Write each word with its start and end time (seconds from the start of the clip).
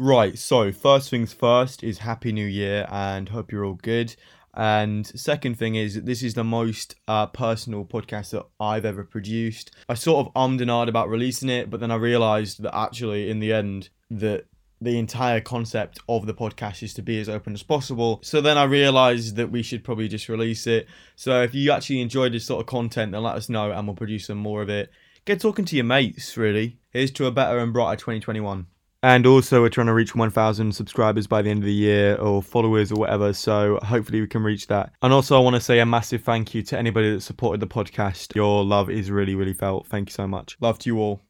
Right, 0.00 0.38
so 0.38 0.70
first 0.70 1.10
things 1.10 1.32
first 1.32 1.82
is 1.82 1.98
Happy 1.98 2.30
New 2.30 2.46
Year 2.46 2.86
and 2.88 3.28
hope 3.28 3.50
you're 3.50 3.64
all 3.64 3.74
good. 3.74 4.14
And 4.54 5.04
second 5.04 5.58
thing 5.58 5.74
is, 5.74 6.00
this 6.04 6.22
is 6.22 6.34
the 6.34 6.44
most 6.44 6.94
uh, 7.08 7.26
personal 7.26 7.84
podcast 7.84 8.30
that 8.30 8.46
I've 8.60 8.84
ever 8.84 9.02
produced. 9.02 9.74
I 9.88 9.94
sort 9.94 10.24
of 10.24 10.32
ummed 10.34 10.60
and 10.60 10.70
ahed 10.70 10.86
about 10.86 11.08
releasing 11.08 11.48
it, 11.48 11.68
but 11.68 11.80
then 11.80 11.90
I 11.90 11.96
realised 11.96 12.62
that 12.62 12.76
actually, 12.76 13.28
in 13.28 13.40
the 13.40 13.52
end, 13.52 13.88
that 14.08 14.44
the 14.80 15.00
entire 15.00 15.40
concept 15.40 15.98
of 16.08 16.26
the 16.26 16.34
podcast 16.34 16.84
is 16.84 16.94
to 16.94 17.02
be 17.02 17.20
as 17.20 17.28
open 17.28 17.52
as 17.52 17.64
possible. 17.64 18.20
So 18.22 18.40
then 18.40 18.56
I 18.56 18.64
realised 18.64 19.34
that 19.34 19.50
we 19.50 19.64
should 19.64 19.82
probably 19.82 20.06
just 20.06 20.28
release 20.28 20.68
it. 20.68 20.86
So 21.16 21.42
if 21.42 21.56
you 21.56 21.72
actually 21.72 22.02
enjoyed 22.02 22.34
this 22.34 22.46
sort 22.46 22.60
of 22.60 22.66
content, 22.68 23.10
then 23.10 23.24
let 23.24 23.34
us 23.34 23.48
know 23.48 23.72
and 23.72 23.88
we'll 23.88 23.96
produce 23.96 24.26
some 24.28 24.38
more 24.38 24.62
of 24.62 24.68
it. 24.68 24.92
Get 25.24 25.40
talking 25.40 25.64
to 25.64 25.74
your 25.74 25.86
mates, 25.86 26.36
really. 26.36 26.78
Here's 26.90 27.10
to 27.10 27.26
a 27.26 27.32
better 27.32 27.58
and 27.58 27.72
brighter 27.72 27.96
2021. 27.96 28.68
And 29.04 29.28
also, 29.28 29.60
we're 29.60 29.68
trying 29.68 29.86
to 29.86 29.94
reach 29.94 30.16
1,000 30.16 30.72
subscribers 30.72 31.28
by 31.28 31.40
the 31.40 31.50
end 31.50 31.60
of 31.60 31.66
the 31.66 31.72
year, 31.72 32.16
or 32.16 32.42
followers, 32.42 32.90
or 32.90 32.96
whatever. 32.96 33.32
So 33.32 33.78
hopefully, 33.84 34.20
we 34.20 34.26
can 34.26 34.42
reach 34.42 34.66
that. 34.66 34.92
And 35.02 35.12
also, 35.12 35.36
I 35.36 35.40
want 35.40 35.54
to 35.54 35.60
say 35.60 35.78
a 35.78 35.86
massive 35.86 36.24
thank 36.24 36.52
you 36.52 36.62
to 36.62 36.76
anybody 36.76 37.14
that 37.14 37.20
supported 37.20 37.60
the 37.60 37.68
podcast. 37.68 38.34
Your 38.34 38.64
love 38.64 38.90
is 38.90 39.12
really, 39.12 39.36
really 39.36 39.52
felt. 39.52 39.86
Thank 39.86 40.08
you 40.08 40.14
so 40.14 40.26
much. 40.26 40.56
Love 40.60 40.80
to 40.80 40.90
you 40.90 40.98
all. 40.98 41.20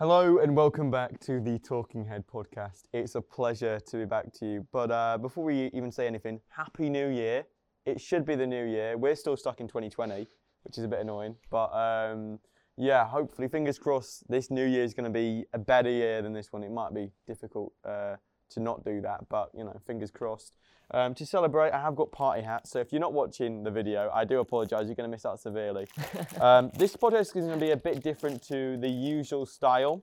Hello 0.00 0.38
and 0.38 0.56
welcome 0.56 0.90
back 0.90 1.20
to 1.20 1.38
the 1.38 1.60
Talking 1.60 2.04
Head 2.04 2.24
podcast. 2.26 2.86
It's 2.92 3.14
a 3.14 3.20
pleasure 3.20 3.78
to 3.78 3.96
be 3.98 4.04
back 4.04 4.32
to 4.32 4.46
you. 4.46 4.66
But 4.72 4.90
uh, 4.90 5.18
before 5.18 5.44
we 5.44 5.70
even 5.72 5.92
say 5.92 6.08
anything, 6.08 6.40
Happy 6.48 6.90
New 6.90 7.06
Year! 7.06 7.44
It 7.84 8.00
should 8.00 8.24
be 8.24 8.36
the 8.36 8.46
new 8.46 8.64
year. 8.64 8.96
We're 8.96 9.16
still 9.16 9.36
stuck 9.36 9.60
in 9.60 9.66
2020, 9.66 10.28
which 10.62 10.78
is 10.78 10.84
a 10.84 10.88
bit 10.88 11.00
annoying. 11.00 11.36
But 11.50 11.72
um, 11.72 12.38
yeah, 12.76 13.06
hopefully, 13.06 13.48
fingers 13.48 13.78
crossed, 13.78 14.28
this 14.30 14.50
new 14.50 14.64
year 14.64 14.84
is 14.84 14.94
going 14.94 15.04
to 15.04 15.10
be 15.10 15.44
a 15.52 15.58
better 15.58 15.90
year 15.90 16.22
than 16.22 16.32
this 16.32 16.52
one. 16.52 16.62
It 16.62 16.70
might 16.70 16.94
be 16.94 17.10
difficult 17.26 17.72
uh, 17.84 18.16
to 18.50 18.60
not 18.60 18.84
do 18.84 19.00
that, 19.00 19.28
but 19.28 19.50
you 19.56 19.64
know, 19.64 19.76
fingers 19.86 20.10
crossed. 20.10 20.56
Um, 20.92 21.14
to 21.14 21.24
celebrate, 21.24 21.70
I 21.70 21.80
have 21.80 21.96
got 21.96 22.12
party 22.12 22.42
hats. 22.42 22.70
So 22.70 22.78
if 22.78 22.92
you're 22.92 23.00
not 23.00 23.14
watching 23.14 23.62
the 23.62 23.70
video, 23.70 24.10
I 24.12 24.24
do 24.24 24.40
apologise. 24.40 24.86
You're 24.86 24.94
going 24.94 25.10
to 25.10 25.14
miss 25.14 25.24
out 25.24 25.40
severely. 25.40 25.86
um, 26.40 26.70
this 26.76 26.96
podcast 26.96 27.20
is 27.36 27.46
going 27.46 27.58
to 27.58 27.64
be 27.64 27.70
a 27.70 27.76
bit 27.76 28.02
different 28.02 28.42
to 28.48 28.76
the 28.76 28.88
usual 28.88 29.46
style. 29.46 30.02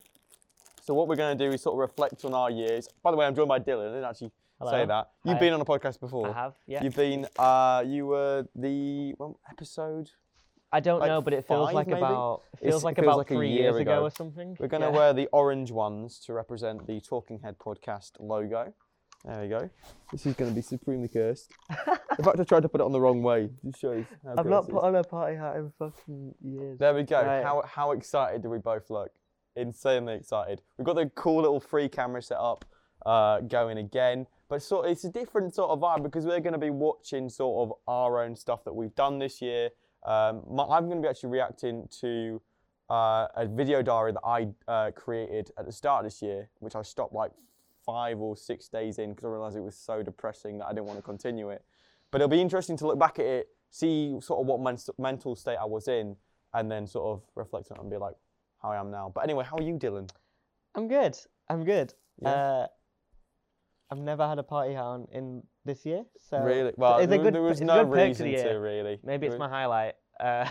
So 0.82 0.94
what 0.96 1.08
we're 1.08 1.16
going 1.16 1.38
to 1.38 1.48
do 1.48 1.54
is 1.54 1.62
sort 1.62 1.76
of 1.76 1.80
reflect 1.80 2.26
on 2.26 2.34
our 2.34 2.50
years. 2.50 2.90
By 3.04 3.12
the 3.12 3.18
way, 3.18 3.26
I'm 3.26 3.36
joined 3.36 3.50
by 3.50 3.60
Dylan. 3.60 3.92
I 3.92 3.94
didn't 3.94 4.06
actually 4.06 4.32
Hello. 4.60 4.72
say 4.72 4.86
that. 4.86 5.10
You've 5.24 5.36
Hi. 5.36 5.40
been 5.40 5.54
on 5.54 5.62
a 5.62 5.66
podcast 5.66 6.00
before. 6.00 6.30
I 6.30 6.34
have, 6.34 6.54
yeah. 6.68 6.84
You've 6.84 6.96
been. 6.96 7.26
Uh, 7.38 7.84
you 7.86 8.06
were 8.08 8.46
the 8.56 9.16
well, 9.18 9.40
episode. 9.50 10.10
I 10.72 10.80
don't 10.82 11.00
like 11.00 11.08
know, 11.08 11.22
but 11.22 11.34
it 11.34 11.48
feels 11.48 11.68
five, 11.70 11.74
like 11.76 11.88
maybe? 11.88 11.98
about 12.00 12.42
it 12.54 12.58
It's- 12.58 12.72
feels 12.72 12.84
it 12.84 12.86
like 12.86 12.96
feels 12.98 13.06
about 13.08 13.18
like 13.18 13.32
a 13.32 13.34
three 13.36 13.50
year 13.50 13.62
years 13.62 13.76
ago. 13.78 13.92
ago. 13.94 14.04
or 14.04 14.12
something. 14.12 14.56
We're 14.60 14.68
going 14.68 14.82
to 14.84 14.90
Yeah. 14.90 14.96
wear 14.96 15.14
the 15.14 15.28
orange 15.32 15.72
ones 15.72 16.20
to 16.26 16.34
represent 16.34 16.86
the 16.86 17.00
Talking 17.02 17.40
Head 17.40 17.58
podcast 17.58 18.12
logo. 18.20 18.74
There 19.26 19.42
we 19.42 19.48
go. 19.50 19.70
This 20.12 20.26
is 20.26 20.36
going 20.36 20.52
to 20.52 20.56
be 20.56 20.62
supremely 20.62 21.08
cursed. 21.10 21.52
in 21.70 22.24
fact, 22.24 22.40
I 22.40 22.44
tried 22.44 22.62
to 22.64 22.70
put 22.70 22.80
it 22.82 22.84
on 22.86 22.92
the 22.92 23.02
wrong 23.02 23.22
way. 23.24 23.50
Just 23.66 23.80
shows 23.82 24.06
how 24.24 24.36
I've 24.38 24.46
not 24.46 24.60
cursed 24.62 24.70
it 24.70 24.74
put 24.74 24.78
is. 24.80 24.84
on 24.86 24.96
a 24.96 25.04
party 25.04 25.36
hat 25.38 25.56
in 25.58 25.72
fucking 25.80 26.36
years. 26.42 26.78
There 26.80 26.94
we 26.94 27.04
go. 27.04 27.22
Right. 27.22 27.44
How 27.44 27.64
how 27.66 27.92
excited 27.92 28.44
do 28.44 28.50
we 28.50 28.60
both 28.60 28.90
look? 28.90 29.12
Insanely 29.56 30.14
excited. 30.14 30.62
We've 30.78 30.86
got 30.86 30.96
the 30.96 31.08
cool 31.16 31.42
little 31.42 31.60
free 31.60 31.90
camera 31.90 32.22
set 32.22 32.38
up 32.38 32.64
uh, 33.06 33.40
going 33.42 33.78
again, 33.78 34.28
but 34.50 34.62
sort 34.62 34.88
it's 34.88 35.04
a 35.04 35.10
different 35.10 35.54
sort 35.54 35.70
of 35.70 35.80
vibe 35.80 36.04
because 36.04 36.26
we're 36.26 36.40
going 36.40 36.54
to 36.54 36.60
be 36.60 36.72
watching 36.72 37.30
sort 37.30 37.70
of 37.70 37.78
our 37.88 38.22
own 38.22 38.36
stuff 38.36 38.64
that 38.66 38.74
we've 38.74 38.96
done 38.96 39.20
this 39.20 39.42
year. 39.42 39.70
Um, 40.04 40.42
my, 40.50 40.64
I'm 40.64 40.88
going 40.88 40.98
to 40.98 41.02
be 41.02 41.08
actually 41.08 41.30
reacting 41.30 41.88
to 42.02 42.42
uh, 42.90 43.28
a 43.36 43.48
video 43.48 43.82
diary 43.82 44.12
that 44.14 44.26
I 44.26 44.48
uh, 44.68 44.92
created 44.92 45.52
at 45.58 45.66
the 45.66 45.72
start 45.72 46.04
of 46.04 46.12
this 46.12 46.22
year, 46.22 46.50
which 46.60 46.76
I 46.76 46.82
stopped 46.82 47.14
like 47.14 47.32
five 47.86 48.20
or 48.20 48.36
six 48.36 48.68
days 48.68 48.98
in 49.00 49.12
because 49.12 49.26
I 49.26 49.30
realised 49.30 49.56
it 49.56 49.62
was 49.62 49.78
so 49.78 50.02
depressing 50.02 50.58
that 50.58 50.66
I 50.66 50.70
didn't 50.70 50.86
want 50.86 50.98
to 50.98 51.04
continue 51.04 51.50
it. 51.50 51.64
But 52.12 52.22
it'll 52.22 52.30
be 52.30 52.42
interesting 52.42 52.76
to 52.78 52.88
look 52.88 52.98
back 53.00 53.20
at 53.20 53.26
it, 53.26 53.50
see 53.70 54.18
sort 54.22 54.42
of 54.42 54.48
what 54.48 54.60
men- 54.62 54.78
mental 54.98 55.36
state 55.36 55.58
I 55.62 55.66
was 55.66 55.88
in, 55.88 56.16
and 56.56 56.72
then 56.72 56.88
sort 56.88 57.06
of 57.06 57.24
reflect 57.36 57.70
on 57.72 57.78
it 57.78 57.82
and 57.82 57.92
be 57.92 57.98
like 57.98 58.16
how 58.62 58.70
I 58.70 58.80
am 58.80 58.90
now. 58.90 59.12
But 59.14 59.24
anyway, 59.26 59.46
how 59.48 59.58
are 59.58 59.62
you, 59.62 59.76
Dylan? 59.76 60.10
I'm 60.74 60.88
good. 60.88 61.16
I'm 61.48 61.64
good. 61.64 61.94
Yeah. 62.22 62.30
Uh, 62.30 62.68
I've 63.92 63.98
never 64.00 64.28
had 64.28 64.38
a 64.40 64.44
party 64.44 64.74
hat 64.74 64.84
on 64.84 65.08
in 65.12 65.44
this 65.66 65.86
year, 65.86 66.04
so 66.30 66.40
really? 66.42 66.74
Well, 66.78 66.98
it's 66.98 67.06
a 67.06 67.08
there, 67.08 67.18
good, 67.20 67.34
there 67.34 67.42
was 67.42 67.62
no 67.62 67.84
reason 67.84 68.32
to, 68.32 68.50
really. 68.60 69.00
Maybe 69.04 69.28
it's 69.28 69.38
my 69.38 69.50
highlight. 69.50 69.96
Uh, 70.20 70.48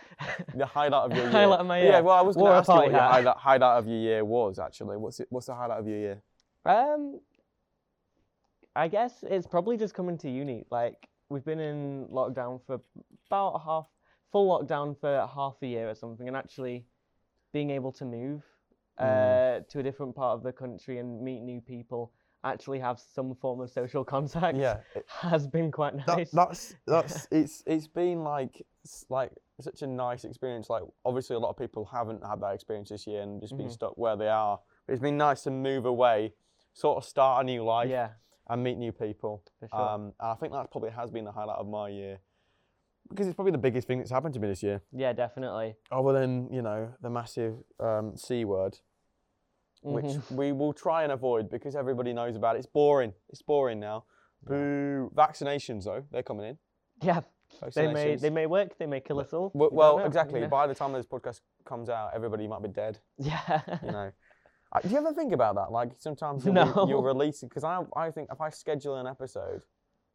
the 0.54 0.64
highlight 0.66 1.10
of 1.10 1.16
your 1.16 1.24
year. 1.24 1.30
highlight 1.32 1.60
of 1.60 1.66
my 1.66 1.82
Yeah, 1.82 2.00
well, 2.00 2.16
I 2.16 2.22
was 2.22 2.36
going 2.36 2.50
to 2.52 2.58
ask 2.58 2.68
you 2.68 2.74
what 2.74 2.80
party 2.80 2.92
your 2.92 3.00
highlight, 3.00 3.36
highlight 3.36 3.78
of 3.78 3.86
your 3.86 3.98
year 3.98 4.24
was 4.24 4.58
actually. 4.58 4.96
What's 4.96 5.20
it? 5.20 5.26
What's 5.30 5.46
the 5.46 5.54
highlight 5.54 5.80
of 5.80 5.86
your 5.86 5.98
year? 5.98 6.22
Um, 6.64 7.20
I 8.74 8.88
guess 8.88 9.22
it's 9.22 9.46
probably 9.46 9.76
just 9.76 9.92
coming 9.94 10.16
to 10.18 10.30
uni. 10.30 10.64
Like 10.70 11.08
we've 11.28 11.44
been 11.44 11.60
in 11.60 12.06
lockdown 12.10 12.60
for 12.66 12.80
about 13.26 13.50
a 13.50 13.58
half, 13.58 13.86
full 14.32 14.48
lockdown 14.48 14.98
for 14.98 15.28
half 15.34 15.56
a 15.62 15.66
year 15.66 15.90
or 15.90 15.94
something, 15.94 16.26
and 16.26 16.36
actually 16.36 16.86
being 17.52 17.70
able 17.70 17.92
to 17.92 18.04
move 18.04 18.42
uh, 18.98 19.04
Mm. 19.04 19.68
to 19.68 19.78
a 19.78 19.82
different 19.82 20.14
part 20.16 20.36
of 20.36 20.42
the 20.42 20.52
country 20.52 20.98
and 20.98 21.22
meet 21.22 21.40
new 21.40 21.60
people, 21.60 22.12
actually 22.44 22.78
have 22.80 22.98
some 23.00 23.34
form 23.34 23.60
of 23.60 23.70
social 23.70 24.04
contact, 24.14 24.56
Yeah, 24.58 24.78
it- 24.94 25.04
has 25.08 25.46
been 25.46 25.70
quite 25.70 25.94
that, 26.06 26.16
nice. 26.18 26.30
that's 26.30 26.74
that's 26.86 27.26
it's 27.30 27.62
it's 27.66 27.88
been 27.88 28.22
like 28.24 28.64
like 29.08 29.32
such 29.60 29.82
a 29.82 29.86
nice 29.86 30.24
experience. 30.24 30.70
Like 30.70 30.82
obviously 31.04 31.36
a 31.36 31.38
lot 31.38 31.50
of 31.50 31.56
people 31.56 31.84
haven't 31.86 32.24
had 32.24 32.40
that 32.40 32.54
experience 32.54 32.90
this 32.90 33.06
year 33.06 33.22
and 33.22 33.40
just 33.40 33.56
been 33.56 33.66
Mhm. 33.66 33.72
stuck 33.72 33.98
where 33.98 34.16
they 34.16 34.28
are. 34.28 34.60
But 34.86 34.92
it's 34.94 35.02
been 35.02 35.16
nice 35.18 35.42
to 35.42 35.50
move 35.50 35.84
away, 35.84 36.34
sort 36.72 36.96
of 36.96 37.04
start 37.04 37.42
a 37.42 37.44
new 37.44 37.64
life 37.64 37.90
yeah, 37.90 38.10
and 38.48 38.62
meet 38.62 38.78
new 38.78 38.92
people. 38.92 39.42
sure. 39.70 39.80
Um, 39.80 40.02
and 40.20 40.30
I 40.30 40.34
think 40.34 40.52
that 40.52 40.70
probably 40.70 40.90
has 40.90 41.10
been 41.10 41.24
the 41.24 41.32
highlight 41.32 41.58
of 41.58 41.66
my 41.68 41.88
year 41.88 42.20
because 43.10 43.26
it's 43.26 43.34
probably 43.34 43.52
the 43.52 43.58
biggest 43.58 43.86
thing 43.88 43.98
that's 43.98 44.10
happened 44.10 44.34
to 44.34 44.40
me 44.40 44.48
this 44.48 44.62
year. 44.62 44.82
yeah, 44.92 45.12
definitely. 45.12 45.74
Other 45.90 46.12
than 46.12 46.52
you 46.52 46.62
know 46.62 46.92
the 47.02 47.10
massive 47.10 47.54
um, 47.80 48.16
c 48.16 48.44
word, 48.44 48.78
which 49.82 50.04
Mhm. 50.04 50.30
we 50.36 50.52
will 50.52 50.72
try 50.72 51.02
and 51.04 51.12
avoid 51.12 51.48
because 51.50 51.74
everybody 51.76 52.12
knows 52.12 52.36
about 52.36 52.56
it. 52.56 52.60
It's 52.60 52.66
boring. 52.66 53.12
It's 53.28 53.42
boring 53.42 53.80
now. 53.80 54.04
Boo. 54.42 55.10
Vaccinations 55.14 55.84
though, 55.84 56.04
they're 56.10 56.22
coming 56.22 56.46
in. 56.46 56.58
yeah, 57.02 57.20
they 57.74 57.92
may 57.92 58.16
they 58.16 58.30
may 58.30 58.46
work. 58.46 58.76
They 58.78 58.86
may 58.86 59.00
kill 59.00 59.20
us 59.20 59.32
all. 59.32 59.50
Well, 59.54 59.70
well 59.72 59.98
exactly. 60.04 60.40
you 60.40 60.46
know? 60.46 60.50
By 60.50 60.66
the 60.66 60.74
time 60.74 60.92
this 60.92 61.06
podcast 61.06 61.40
comes 61.64 61.88
out, 61.88 62.10
everybody 62.14 62.46
might 62.46 62.62
be 62.62 62.68
dead. 62.68 62.98
Yeah. 63.18 63.62
You 63.82 63.90
know. 63.92 64.12
Uh, 64.70 64.80
do 64.80 64.88
you 64.90 64.98
ever 64.98 65.12
think 65.14 65.32
about 65.32 65.54
that? 65.54 65.72
Like 65.72 65.92
sometimes 65.98 66.44
you'll, 66.44 66.54
No. 66.54 66.86
you'll 66.88 67.02
release 67.02 67.42
it 67.42 67.48
because 67.48 67.64
I 67.64 67.84
I 67.96 68.10
think 68.10 68.28
if 68.30 68.40
I 68.40 68.50
schedule 68.50 68.96
an 68.96 69.06
episode 69.06 69.62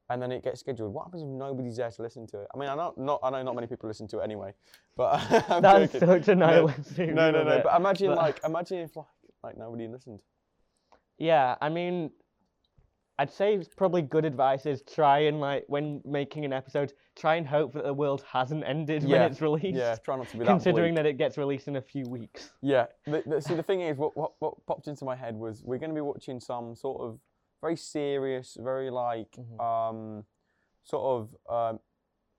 and 0.10 0.22
then 0.22 0.32
it 0.32 0.44
gets 0.44 0.60
scheduled, 0.60 0.94
what 0.94 1.06
happens 1.06 1.24
if 1.24 1.28
nobody's 1.28 1.78
there 1.78 1.90
to 1.90 2.02
listen 2.04 2.28
to 2.28 2.42
it? 2.42 2.48
I 2.54 2.58
mean, 2.60 2.70
I 2.70 2.76
know 2.76 2.94
not 2.98 3.20
I 3.24 3.30
know 3.32 3.42
not 3.42 3.56
many 3.56 3.68
people 3.68 3.88
listen 3.88 4.08
to 4.10 4.20
it 4.20 4.24
anyway, 4.24 4.54
but 4.96 5.20
I'm 5.50 5.62
That's 5.64 5.94
joking. 5.94 6.08
such 6.08 6.28
a 6.28 6.36
No, 6.36 6.68
No, 6.98 7.32
no, 7.32 7.44
no. 7.44 7.62
But 7.64 7.76
imagine 7.82 8.10
but- 8.10 8.18
like 8.18 8.40
imagine 8.46 8.78
if 8.80 8.96
like 8.96 9.08
like 9.44 9.58
nobody 9.58 9.88
listened. 9.88 10.22
Yeah, 11.18 11.56
I 11.62 11.70
mean, 11.70 12.12
I'd 13.20 13.32
say 13.32 13.54
it's 13.54 13.68
probably 13.76 14.02
good 14.02 14.26
advice 14.26 14.66
is 14.66 14.82
try 14.82 15.20
and 15.20 15.40
like 15.40 15.66
when 15.68 16.02
making 16.06 16.46
an 16.46 16.54
episode, 16.54 16.94
try 17.16 17.36
and 17.36 17.46
hope 17.46 17.74
that 17.74 17.84
the 17.84 17.94
world 17.94 18.24
hasn't 18.32 18.64
ended 18.66 19.04
Yeah, 19.04 19.20
when 19.24 19.32
it's 19.32 19.42
released. 19.42 19.78
Yeah, 19.78 19.96
try 20.04 20.16
not 20.18 20.28
to 20.30 20.34
be 20.38 20.40
that. 20.46 20.48
Considering 20.52 20.94
bleak. 20.96 21.04
that 21.04 21.10
it 21.10 21.18
gets 21.18 21.38
released 21.38 21.68
in 21.68 21.76
a 21.76 21.82
few 21.82 22.06
weeks. 22.06 22.52
Yeah. 22.62 22.88
The, 23.06 23.24
the, 23.26 23.42
see, 23.42 23.54
the 23.54 23.64
thing 23.64 23.82
is, 23.82 23.98
what, 23.98 24.18
what 24.18 24.32
what 24.40 24.66
popped 24.66 24.88
into 24.88 25.06
my 25.06 25.16
head 25.16 25.36
was 25.36 25.62
we're 25.64 25.78
going 25.78 25.92
to 25.92 25.96
be 25.96 26.02
watching 26.02 26.40
some 26.40 26.76
sort 26.76 27.02
of 27.02 27.20
very 27.62 27.76
serious, 27.78 28.58
very 28.60 28.90
like 28.90 29.32
Mhm. 29.38 29.60
um, 29.62 30.26
sort 30.84 31.04
of 31.50 31.74
um, 31.74 31.80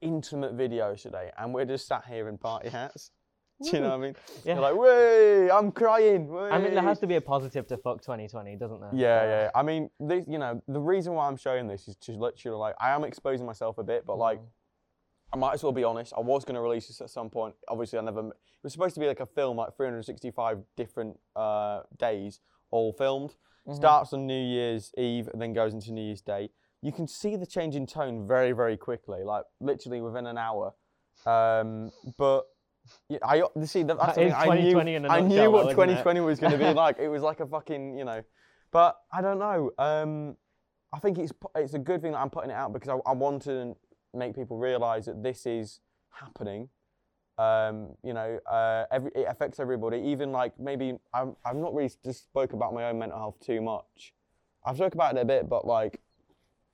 intimate 0.00 0.56
videos 0.56 1.03
today, 1.03 1.31
and 1.38 1.55
we're 1.55 1.64
just 1.64 1.87
sat 1.87 2.05
here 2.06 2.29
in 2.29 2.37
party 2.37 2.69
hats. 2.69 3.11
Do 3.62 3.71
you 3.71 3.81
know 3.81 3.91
what 3.91 3.95
I 3.95 3.99
mean? 3.99 4.17
Yeah. 4.45 4.55
You're 4.55 4.62
like, 4.62 4.77
way, 4.77 5.51
I'm 5.51 5.71
crying. 5.73 6.29
I 6.51 6.59
mean, 6.59 6.75
there 6.75 6.83
has 6.83 6.99
to 7.01 7.06
be 7.06 7.15
a 7.17 7.21
positive 7.21 7.67
to 7.69 7.77
fuck 7.77 8.01
2020, 8.03 8.56
doesn't 8.56 8.81
there? 8.81 8.91
Yeah, 8.93 9.21
Uh, 9.21 9.25
yeah. 9.25 9.51
I 9.55 9.62
mean, 9.62 9.91
this, 10.01 10.25
you 10.29 10.39
know, 10.39 10.61
the 10.67 10.81
reason 10.81 11.15
why 11.15 11.29
I'm 11.29 11.37
showing 11.37 11.67
this 11.69 11.87
is 11.89 11.97
to 12.03 12.12
literally 12.12 12.59
like 12.59 12.75
I 12.81 12.91
am 12.91 13.05
exposing 13.05 13.47
myself 13.47 13.79
a 13.79 13.85
bit, 13.85 14.05
but 14.06 14.19
like 14.19 14.41
Mhm. 14.41 14.47
I 15.33 15.37
might 15.37 15.55
as 15.55 15.62
well 15.62 15.73
be 15.73 15.85
honest. 15.85 16.12
I 16.17 16.21
was 16.21 16.45
going 16.45 16.55
to 16.55 16.61
release 16.61 16.87
this 16.89 17.01
at 17.01 17.11
some 17.11 17.29
point. 17.31 17.55
Obviously, 17.69 17.99
I 17.99 18.03
never. 18.03 18.21
It 18.29 18.35
was 18.62 18.73
supposed 18.73 18.95
to 18.95 19.01
be 19.01 19.06
like 19.09 19.21
a 19.21 19.27
film, 19.27 19.56
like 19.56 19.75
365 19.77 20.62
different 20.77 21.19
uh, 21.37 21.83
days, 21.97 22.41
all 22.71 22.93
filmed. 22.93 23.35
Mhm. 23.67 23.75
Starts 23.77 24.12
on 24.12 24.27
New 24.27 24.41
Year's 24.43 24.93
Eve 24.99 25.29
and 25.33 25.41
then 25.41 25.53
goes 25.53 25.73
into 25.75 25.93
New 25.93 26.03
Year's 26.03 26.21
Day. 26.23 26.51
You 26.83 26.93
can 26.93 27.06
see 27.09 27.35
the 27.37 27.47
change 27.47 27.75
in 27.77 27.87
tone 27.87 28.27
very, 28.29 28.53
very 28.53 28.77
quickly, 28.77 29.25
like 29.25 29.45
literally 29.61 30.01
within 30.03 30.27
an 30.27 30.37
hour. 30.39 30.75
Um, 31.25 31.91
but 32.19 32.47
yeah, 33.08 33.19
I 33.22 33.36
you 33.36 33.66
see 33.66 33.82
that, 33.84 33.98
that's 33.98 34.16
That 34.16 34.25
is 34.25 34.32
something 34.32 34.50
I 34.50 34.54
knew. 34.56 34.72
2020 34.72 34.94
in 34.94 35.04
a 35.04 35.08
I 35.08 35.20
knew 35.20 35.28
nutshell, 35.28 35.52
what 35.52 35.62
though, 35.64 35.82
isn't 35.82 35.90
it? 35.90 36.02
2020 36.02 36.20
was 36.20 36.40
going 36.40 36.52
to 36.52 36.58
be 36.58 36.64
like. 36.75 36.98
It 36.98 37.08
was 37.08 37.22
like 37.22 37.40
a 37.40 37.46
fucking, 37.46 37.98
you 37.98 38.04
know. 38.04 38.22
But 38.70 38.96
I 39.12 39.22
don't 39.22 39.38
know. 39.38 39.70
Um, 39.78 40.36
I 40.92 40.98
think 40.98 41.19
it's 41.19 41.32
it's 41.56 41.75
a 41.75 41.78
good 41.78 42.02
thing 42.02 42.12
that 42.12 42.19
I'm 42.19 42.31
putting 42.31 42.50
it 42.50 42.54
out 42.54 42.72
because 42.72 42.88
I, 42.88 43.10
I 43.10 43.12
want 43.14 43.42
to 43.42 43.76
make 44.12 44.34
people 44.34 44.58
realise 44.58 45.06
that 45.06 45.22
this 45.22 45.46
is 45.46 45.81
happening. 46.10 46.69
Um, 47.36 47.96
you 48.04 48.12
know, 48.12 48.38
uh, 48.50 48.84
every, 48.92 49.10
it 49.14 49.26
affects 49.28 49.58
everybody. 49.58 49.98
Even 49.98 50.31
like 50.31 50.58
maybe 50.58 50.94
I'm, 51.12 51.36
I've 51.44 51.56
not 51.56 51.75
really 51.75 51.90
just 52.04 52.25
spoke 52.25 52.52
about 52.52 52.75
my 52.75 52.84
own 52.84 52.98
mental 52.98 53.19
health 53.19 53.40
too 53.44 53.60
much. 53.60 54.14
I've 54.64 54.76
spoke 54.76 54.94
about 54.94 55.16
it 55.16 55.20
a 55.20 55.25
bit, 55.25 55.48
but 55.48 55.66
like, 55.66 56.00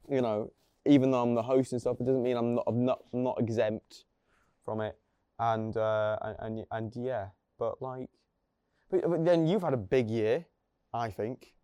you 0.08 0.20
know, 0.20 0.52
even 0.86 1.10
though 1.10 1.22
I'm 1.22 1.34
the 1.34 1.42
host 1.42 1.72
and 1.72 1.80
stuff, 1.80 1.96
it 2.00 2.04
doesn't 2.04 2.22
mean 2.22 2.36
I'm 2.36 2.54
not 2.56 2.64
I'm 2.66 2.84
not, 2.84 3.04
I'm 3.12 3.22
not 3.22 3.40
exempt 3.40 4.04
from 4.64 4.80
it. 4.80 4.98
And 5.42 5.74
uh, 5.76 6.18
and, 6.22 6.36
and 6.40 6.66
and 6.70 6.96
yeah, 6.96 7.28
but 7.58 7.80
like, 7.80 8.08
but, 8.90 9.08
but 9.08 9.24
then 9.24 9.46
you've 9.46 9.62
had 9.62 9.72
a 9.72 9.78
big 9.96 10.10
year, 10.10 10.44
I 10.92 11.10
think 11.10 11.54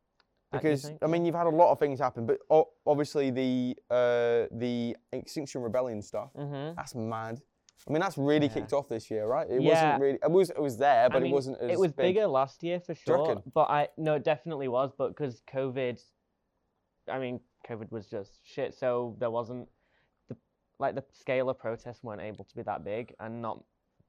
because 0.50 0.82
think? 0.84 0.99
I 1.02 1.06
mean 1.08 1.26
you've 1.26 1.34
had 1.34 1.46
a 1.46 1.50
lot 1.62 1.73
of 1.73 1.78
things 1.78 2.00
happen, 2.00 2.25
but 2.25 2.38
o- 2.49 2.70
obviously 2.87 3.31
the 3.31 3.76
uh, 3.90 4.46
the 4.50 4.96
Extinction 5.12 5.61
Rebellion 5.61 6.00
stuff 6.00 6.31
Mm-hmm. 6.34 6.75
that's 6.76 6.94
mad. 6.94 7.40
I 7.87 7.93
mean 7.93 8.00
that's 8.00 8.17
really 8.17 8.46
Yeah. 8.46 8.55
kicked 8.55 8.73
off 8.73 8.88
this 8.88 9.11
year, 9.11 9.26
right? 9.26 9.46
It 9.50 9.61
Yeah. 9.61 9.69
wasn't 9.69 10.00
really. 10.00 10.19
It 10.22 10.31
was 10.31 10.49
it 10.50 10.62
was 10.69 10.79
there, 10.79 11.11
but 11.11 11.19
I 11.19 11.20
mean, 11.20 11.32
it 11.32 11.34
wasn't 11.34 11.58
as 11.61 11.70
It 11.72 11.79
was 11.79 11.93
big. 11.93 12.14
bigger 12.14 12.26
last 12.26 12.62
year 12.62 12.81
for 12.81 12.94
sure, 12.94 13.43
but 13.52 13.69
I 13.69 13.88
no, 13.99 14.14
it 14.14 14.25
definitely 14.25 14.69
was. 14.69 14.93
But 14.96 15.08
because 15.08 15.43
COVID, 15.52 16.00
I 17.08 17.19
mean, 17.19 17.40
COVID 17.69 17.90
was 17.93 18.06
just 18.06 18.40
shit. 18.43 18.75
So 18.75 19.17
there 19.19 19.31
wasn't 19.31 19.69
like 20.78 20.94
the 20.94 21.05
scale 21.12 21.49
of 21.50 21.58
protests 21.58 22.02
weren't 22.02 22.20
able 22.23 22.44
to 22.44 22.55
be 22.56 22.62
that 22.62 22.84
big, 22.84 23.14
and 23.20 23.40
not 23.43 23.62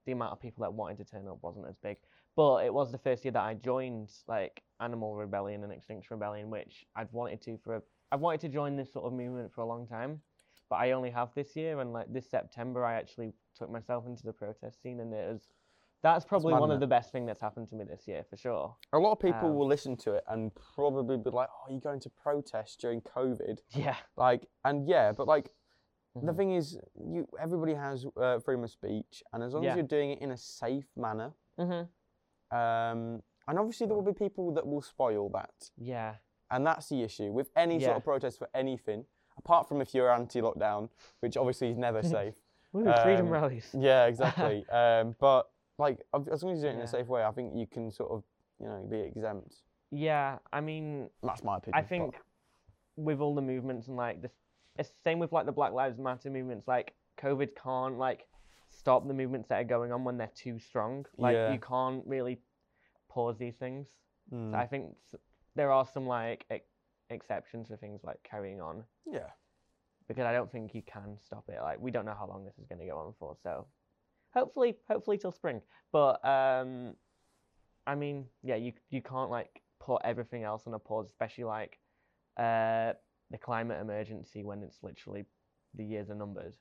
the 0.06 0.12
amount 0.14 0.32
of 0.32 0.42
people 0.42 0.62
that 0.62 0.74
wanted 0.74 0.98
to 0.98 1.06
turn 1.06 1.28
up 1.28 1.38
wasn't 1.42 1.68
as 1.68 1.78
big. 1.78 1.98
But 2.36 2.66
it 2.66 2.74
was 2.74 2.92
the 2.92 2.98
first 2.98 3.26
year 3.26 3.32
that 3.32 3.44
I 3.44 3.56
joined 3.56 4.10
like 4.28 4.62
Animal 4.80 5.16
Rebellion 5.16 5.64
and 5.64 5.74
Extinction 5.74 6.16
Rebellion, 6.16 6.50
which 6.50 6.86
I'd 6.96 7.12
wanted 7.12 7.42
to 7.42 7.58
for 7.58 7.76
a, 7.78 7.82
I've 8.12 8.22
wanted 8.22 8.42
to 8.42 8.50
join 8.50 8.76
this 8.76 8.94
sort 8.94 9.06
of 9.06 9.14
movement 9.14 9.52
for 9.54 9.62
a 9.62 9.66
long 9.66 9.88
time, 9.88 10.22
but 10.70 10.76
I 10.78 10.92
only 10.92 11.10
have 11.10 11.34
this 11.34 11.56
year. 11.56 11.80
And 11.80 11.94
like 11.94 12.12
this 12.14 12.30
September, 12.30 12.86
I 12.86 12.94
actually 12.94 13.34
took 13.58 13.72
myself 13.72 14.06
into 14.06 14.24
the 14.24 14.34
protest 14.34 14.82
scene, 14.82 15.00
and 15.00 15.14
it 15.14 15.32
was 15.32 15.48
that's 16.04 16.24
probably 16.26 16.54
one 16.54 16.70
of 16.70 16.80
the 16.80 16.88
best 16.88 17.12
thing 17.12 17.26
that's 17.26 17.42
happened 17.42 17.68
to 17.70 17.76
me 17.76 17.84
this 17.84 18.08
year 18.08 18.24
for 18.30 18.38
sure. 18.38 18.76
A 18.94 19.00
lot 19.00 19.14
of 19.14 19.20
people 19.20 19.50
Um, 19.50 19.56
will 19.56 19.66
listen 19.66 19.98
to 19.98 20.14
it 20.14 20.24
and 20.28 20.54
probably 20.54 21.18
be 21.18 21.32
like, 21.32 21.50
"Oh, 21.52 21.74
you 21.74 21.80
going 21.80 22.00
to 22.02 22.10
protest 22.12 22.80
during 22.80 23.02
COVID?" 23.02 23.60
Yeah. 23.72 23.98
Like, 24.16 24.48
and 24.64 24.88
yeah, 24.88 25.12
but 25.12 25.28
like 25.28 25.52
the 26.24 26.32
Mhm. 26.32 26.38
thing 26.38 26.52
is, 26.54 26.80
you 26.96 27.28
everybody 27.40 27.74
has 27.74 28.06
uh, 28.18 28.40
freedom 28.40 28.64
of 28.64 28.70
speech, 28.72 29.24
and 29.34 29.44
as 29.44 29.54
long 29.54 29.64
Yeah. 29.64 29.72
as 29.72 29.76
you're 29.78 29.86
doing 29.88 30.12
it 30.12 30.20
in 30.20 30.32
a 30.32 30.38
safe 30.38 30.88
manner, 30.96 31.34
Mhm. 31.60 31.88
um, 32.52 33.24
and 33.48 33.60
obviously 33.60 33.88
there 33.88 33.96
will 33.96 34.04
be 34.04 34.14
people 34.14 34.54
that 34.54 34.66
will 34.66 34.82
spoil 34.82 35.30
that. 35.30 35.70
Yeah. 35.78 36.16
And 36.50 36.66
that's 36.66 36.88
the 36.90 37.04
issue 37.04 37.32
with 37.32 37.52
any 37.56 37.80
sort 37.80 37.98
of 37.98 38.04
protest 38.04 38.38
for 38.40 38.50
anything, 38.54 39.06
apart 39.38 39.68
from 39.68 39.82
if 39.82 39.94
you're 39.94 40.10
anti-lockdown, 40.12 40.90
which 41.20 41.36
obviously 41.38 41.70
is 41.70 41.78
never 41.78 42.02
safe. 42.04 42.36
Freedom 42.72 43.28
Um, 43.28 43.30
rallies. 43.30 43.74
yeah, 43.78 44.06
exactly. 44.12 44.66
um, 44.70 45.16
but 45.20 45.52
like, 45.78 46.06
as 46.32 46.44
long 46.44 46.54
as 46.54 46.62
you're 46.62 46.72
doing 46.72 46.76
it 46.78 46.80
in 46.80 46.86
a 46.86 46.88
safe 46.88 47.08
way, 47.08 47.24
I 47.24 47.32
think 47.32 47.56
you 47.56 47.68
can 47.68 47.92
sort 47.92 48.12
of, 48.12 48.24
you 48.60 48.68
know, 48.68 48.84
be 48.90 49.00
exempt. 49.00 49.62
Yeah. 49.92 50.40
I 50.52 50.60
mean, 50.62 51.10
That's 51.22 51.44
my 51.44 51.58
opinion. 51.58 51.78
I 51.78 51.82
but- 51.82 51.90
think 51.90 52.22
with 52.96 53.20
all 53.22 53.36
the 53.36 53.42
movements 53.42 53.88
and 53.88 53.96
like 53.98 54.22
the 54.22 54.32
it's 54.78 54.90
the 54.90 55.02
same 55.04 55.20
with 55.20 55.32
like 55.32 55.46
the 55.46 55.52
Black 55.52 55.74
Lives 55.74 55.98
Matter 55.98 56.30
movements, 56.30 56.68
like 56.68 56.94
COVID 57.22 57.50
can't 57.62 57.98
like 57.98 58.28
stop 58.70 59.08
the 59.08 59.14
movements 59.14 59.48
that 59.50 59.60
are 59.62 59.64
going 59.64 59.92
on 59.92 60.04
when 60.04 60.18
they're 60.18 60.32
too 60.36 60.60
strong. 60.60 61.06
Like 61.18 61.36
Yeah. 61.36 61.52
you 61.54 61.60
can't 61.60 62.04
really 62.06 62.40
pause 63.10 63.38
these 63.38 63.56
things. 63.56 63.88
Mm, 64.32 64.52
So 64.52 64.58
I 64.58 64.68
think 64.68 64.96
there 65.56 65.72
are 65.72 65.86
some 65.86 66.06
like 66.06 66.46
ex- 66.50 66.70
exceptions 67.10 67.70
for 67.70 67.78
things 67.78 68.02
like 68.04 68.22
carrying 68.24 68.62
on 68.62 68.84
yeah, 69.10 69.30
because 70.08 70.26
I 70.26 70.34
don't 70.34 70.52
think 70.52 70.76
you 70.76 70.82
can 70.84 71.18
stop 71.26 71.46
it. 71.50 71.60
Like 71.62 71.80
we 71.80 71.92
don't 71.92 72.06
know 72.06 72.16
how 72.18 72.28
long 72.28 72.44
this 72.46 72.58
is 72.60 72.66
going 72.68 72.80
to 72.80 72.86
go 72.88 72.98
on 72.98 73.14
for, 73.20 73.36
so 73.42 73.66
hopefully, 74.34 74.76
hopefully 74.88 75.18
till 75.18 75.32
spring. 75.32 75.62
But 75.92 76.24
um, 76.26 76.96
I 77.88 77.96
mean, 77.96 78.26
yeah, 78.44 78.56
you 78.56 78.74
you 78.90 79.02
can't 79.02 79.32
like 79.32 79.62
put 79.80 80.02
everything 80.04 80.44
else 80.44 80.64
on 80.68 80.74
a 80.74 80.80
pause, 80.80 81.08
especially 81.08 81.46
like 81.46 81.80
uh 82.36 82.94
the 83.32 83.38
climate 83.38 83.80
emergency 83.82 84.44
when 84.44 84.64
it's 84.64 84.78
literally 84.82 85.26
the 85.74 85.84
years 85.84 86.10
are 86.10 86.16
numbered. 86.16 86.54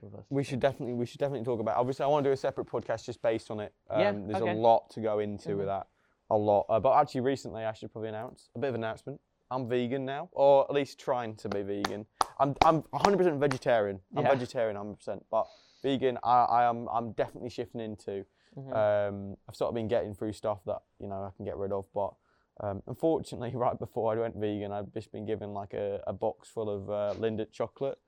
With 0.00 0.14
us. 0.14 0.24
we 0.30 0.42
should 0.44 0.60
definitely 0.60 0.94
we 0.94 1.04
should 1.04 1.18
definitely 1.20 1.44
talk 1.44 1.60
about. 1.60 1.76
Obviously, 1.76 2.04
I 2.04 2.08
want 2.08 2.24
to 2.24 2.30
do 2.30 2.32
a 2.32 2.36
separate 2.36 2.66
podcast 2.66 3.04
just 3.04 3.20
based 3.20 3.50
on 3.50 3.60
it. 3.60 3.74
Um, 3.90 4.00
Yeah, 4.00 4.12
there's 4.12 4.42
okay. 4.42 4.52
a 4.52 4.54
lot 4.54 4.88
to 4.90 5.00
go 5.00 5.18
into 5.18 5.56
with 5.56 5.66
Mhm. 5.66 5.78
that, 5.80 5.86
a 6.30 6.36
lot. 6.36 6.66
Uh, 6.70 6.80
but 6.80 6.92
actually, 6.98 7.20
recently, 7.22 7.64
I 7.64 7.72
should 7.74 7.92
probably 7.92 8.08
announce 8.08 8.48
a 8.54 8.58
bit 8.58 8.68
of 8.68 8.74
an 8.76 8.82
announcement. 8.84 9.20
I'm 9.50 9.68
vegan 9.68 10.04
now, 10.06 10.28
or 10.32 10.64
at 10.64 10.70
least 10.72 10.98
trying 11.00 11.36
to 11.36 11.48
be 11.50 11.62
vegan. 11.62 12.06
I'm 12.38 12.54
I'm 12.62 12.82
100% 12.94 13.38
vegetarian. 13.40 14.00
I'm 14.16 14.22
Yeah. 14.24 14.30
vegetarian 14.34 14.76
100%, 14.76 15.24
but 15.30 15.46
vegan, 15.82 16.18
I, 16.22 16.44
I 16.44 16.64
am 16.64 16.88
I'm 16.88 17.12
definitely 17.12 17.50
shifting 17.50 17.80
into. 17.82 18.24
Mhm. 18.56 18.74
Um, 18.74 19.36
I've 19.48 19.54
sort 19.56 19.68
of 19.68 19.74
been 19.74 19.88
getting 19.88 20.14
through 20.14 20.32
stuff 20.32 20.62
that 20.64 20.82
you 20.98 21.08
know 21.08 21.24
I 21.24 21.30
can 21.36 21.44
get 21.44 21.56
rid 21.58 21.72
of, 21.72 21.86
but 21.92 22.14
um, 22.60 22.82
unfortunately, 22.86 23.52
right 23.54 23.78
before 23.78 24.12
I 24.12 24.16
went 24.16 24.36
vegan, 24.36 24.72
I've 24.72 24.92
just 24.92 25.12
been 25.12 25.26
given 25.26 25.52
like 25.52 25.72
a, 25.74 26.00
a 26.06 26.12
box 26.12 26.48
full 26.48 26.68
of 26.68 26.90
uh, 26.90 27.14
Lindt 27.20 27.50
chocolate, 27.52 27.98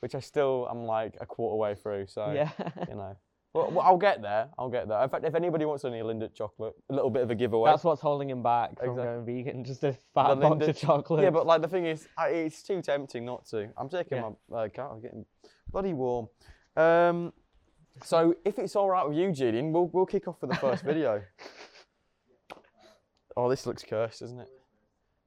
which 0.00 0.14
I 0.14 0.20
still 0.20 0.68
am 0.70 0.84
like 0.84 1.16
a 1.20 1.26
quarter 1.26 1.56
way 1.56 1.74
through. 1.74 2.06
So 2.06 2.32
yeah. 2.32 2.50
you 2.88 2.94
know, 2.94 3.16
well, 3.54 3.70
well, 3.70 3.80
I'll 3.80 3.96
get 3.98 4.22
there. 4.22 4.48
I'll 4.58 4.70
get 4.70 4.88
there. 4.88 5.02
In 5.02 5.08
fact, 5.08 5.24
if 5.24 5.34
anybody 5.34 5.64
wants 5.64 5.84
any 5.84 6.00
Lindt 6.00 6.34
chocolate, 6.34 6.74
a 6.90 6.94
little 6.94 7.10
bit 7.10 7.22
of 7.22 7.30
a 7.30 7.34
giveaway. 7.34 7.70
That's 7.70 7.84
what's 7.84 8.02
holding 8.02 8.30
him 8.30 8.42
back 8.42 8.78
from 8.78 8.90
Exact- 8.90 9.06
going 9.06 9.24
vegan. 9.26 9.64
Just 9.64 9.84
a 9.84 9.92
fat 10.14 10.28
The 10.30 10.36
box 10.36 10.64
Lindt 10.64 10.68
of 10.68 10.76
chocolate. 10.78 11.22
yeah, 11.22 11.30
but 11.30 11.46
like 11.46 11.62
the 11.62 11.68
thing 11.68 11.86
is, 11.86 12.06
I, 12.18 12.28
it's 12.28 12.62
too 12.62 12.82
tempting 12.82 13.24
not 13.24 13.46
to. 13.46 13.68
I'm 13.76 13.88
taking 13.88 14.18
Yeah. 14.18 14.30
my 14.50 14.64
uh, 14.64 14.68
cat. 14.68 14.88
I'm 14.92 15.00
getting 15.00 15.24
bloody 15.70 15.92
warm. 15.94 16.28
Um, 16.76 17.32
so 18.02 18.34
if 18.44 18.58
it's 18.58 18.74
all 18.74 18.88
right 18.88 19.06
with 19.06 19.16
you, 19.16 19.32
Julian, 19.32 19.72
we'll 19.72 19.88
we'll 19.92 20.06
kick 20.06 20.26
off 20.28 20.36
with 20.40 20.50
the 20.50 20.56
first 20.56 20.82
video. 20.84 21.22
Oh, 23.36 23.48
this 23.48 23.66
looks 23.66 23.82
cursed, 23.82 24.20
doesn't 24.20 24.40
it? 24.40 24.48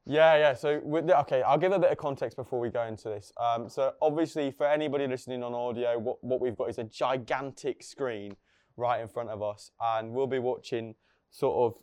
Yeah, 0.05 0.37
yeah. 0.37 0.53
So, 0.53 0.79
the, 0.79 1.19
okay, 1.21 1.41
I'll 1.41 1.57
give 1.57 1.71
a 1.71 1.79
bit 1.79 1.91
of 1.91 1.97
context 1.97 2.37
before 2.37 2.59
we 2.59 2.69
go 2.69 2.83
into 2.83 3.09
this. 3.09 3.31
Um, 3.41 3.67
so, 3.67 3.93
obviously, 4.01 4.51
for 4.51 4.67
anybody 4.67 5.07
listening 5.07 5.41
on 5.41 5.53
audio, 5.53 5.97
what, 5.97 6.23
what 6.23 6.39
we've 6.39 6.55
got 6.55 6.69
is 6.69 6.77
a 6.77 6.83
gigantic 6.83 7.81
screen 7.81 8.35
right 8.77 9.01
in 9.01 9.07
front 9.07 9.29
of 9.29 9.41
us, 9.41 9.71
and 9.81 10.11
we'll 10.11 10.27
be 10.27 10.39
watching 10.39 10.93
sort 11.31 11.73
of 11.73 11.81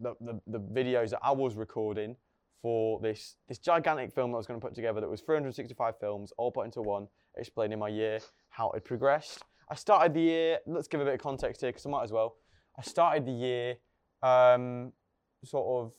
the, 0.00 0.14
the, 0.20 0.58
the 0.58 0.58
videos 0.58 1.10
that 1.10 1.20
I 1.22 1.30
was 1.30 1.54
recording 1.54 2.16
for 2.60 2.98
this 3.00 3.36
this 3.46 3.58
gigantic 3.58 4.10
film 4.10 4.30
that 4.30 4.36
I 4.36 4.38
was 4.38 4.46
going 4.46 4.58
to 4.58 4.66
put 4.66 4.74
together. 4.74 5.00
That 5.00 5.10
was 5.10 5.20
365 5.20 5.98
films, 6.00 6.32
all 6.38 6.50
put 6.50 6.64
into 6.64 6.80
one, 6.80 7.08
explaining 7.36 7.78
my 7.78 7.88
year, 7.88 8.20
how 8.48 8.70
it 8.70 8.84
progressed. 8.84 9.44
I 9.68 9.74
started 9.74 10.14
the 10.14 10.20
year. 10.20 10.58
Let's 10.66 10.88
give 10.88 11.00
a 11.00 11.04
bit 11.04 11.14
of 11.14 11.20
context 11.20 11.60
here, 11.60 11.70
because 11.70 11.86
I 11.86 11.90
might 11.90 12.04
as 12.04 12.12
well. 12.12 12.36
I 12.78 12.82
started 12.82 13.26
the 13.26 13.32
year, 13.32 13.76
um, 14.22 14.92
sort 15.44 15.84
of 15.84 15.92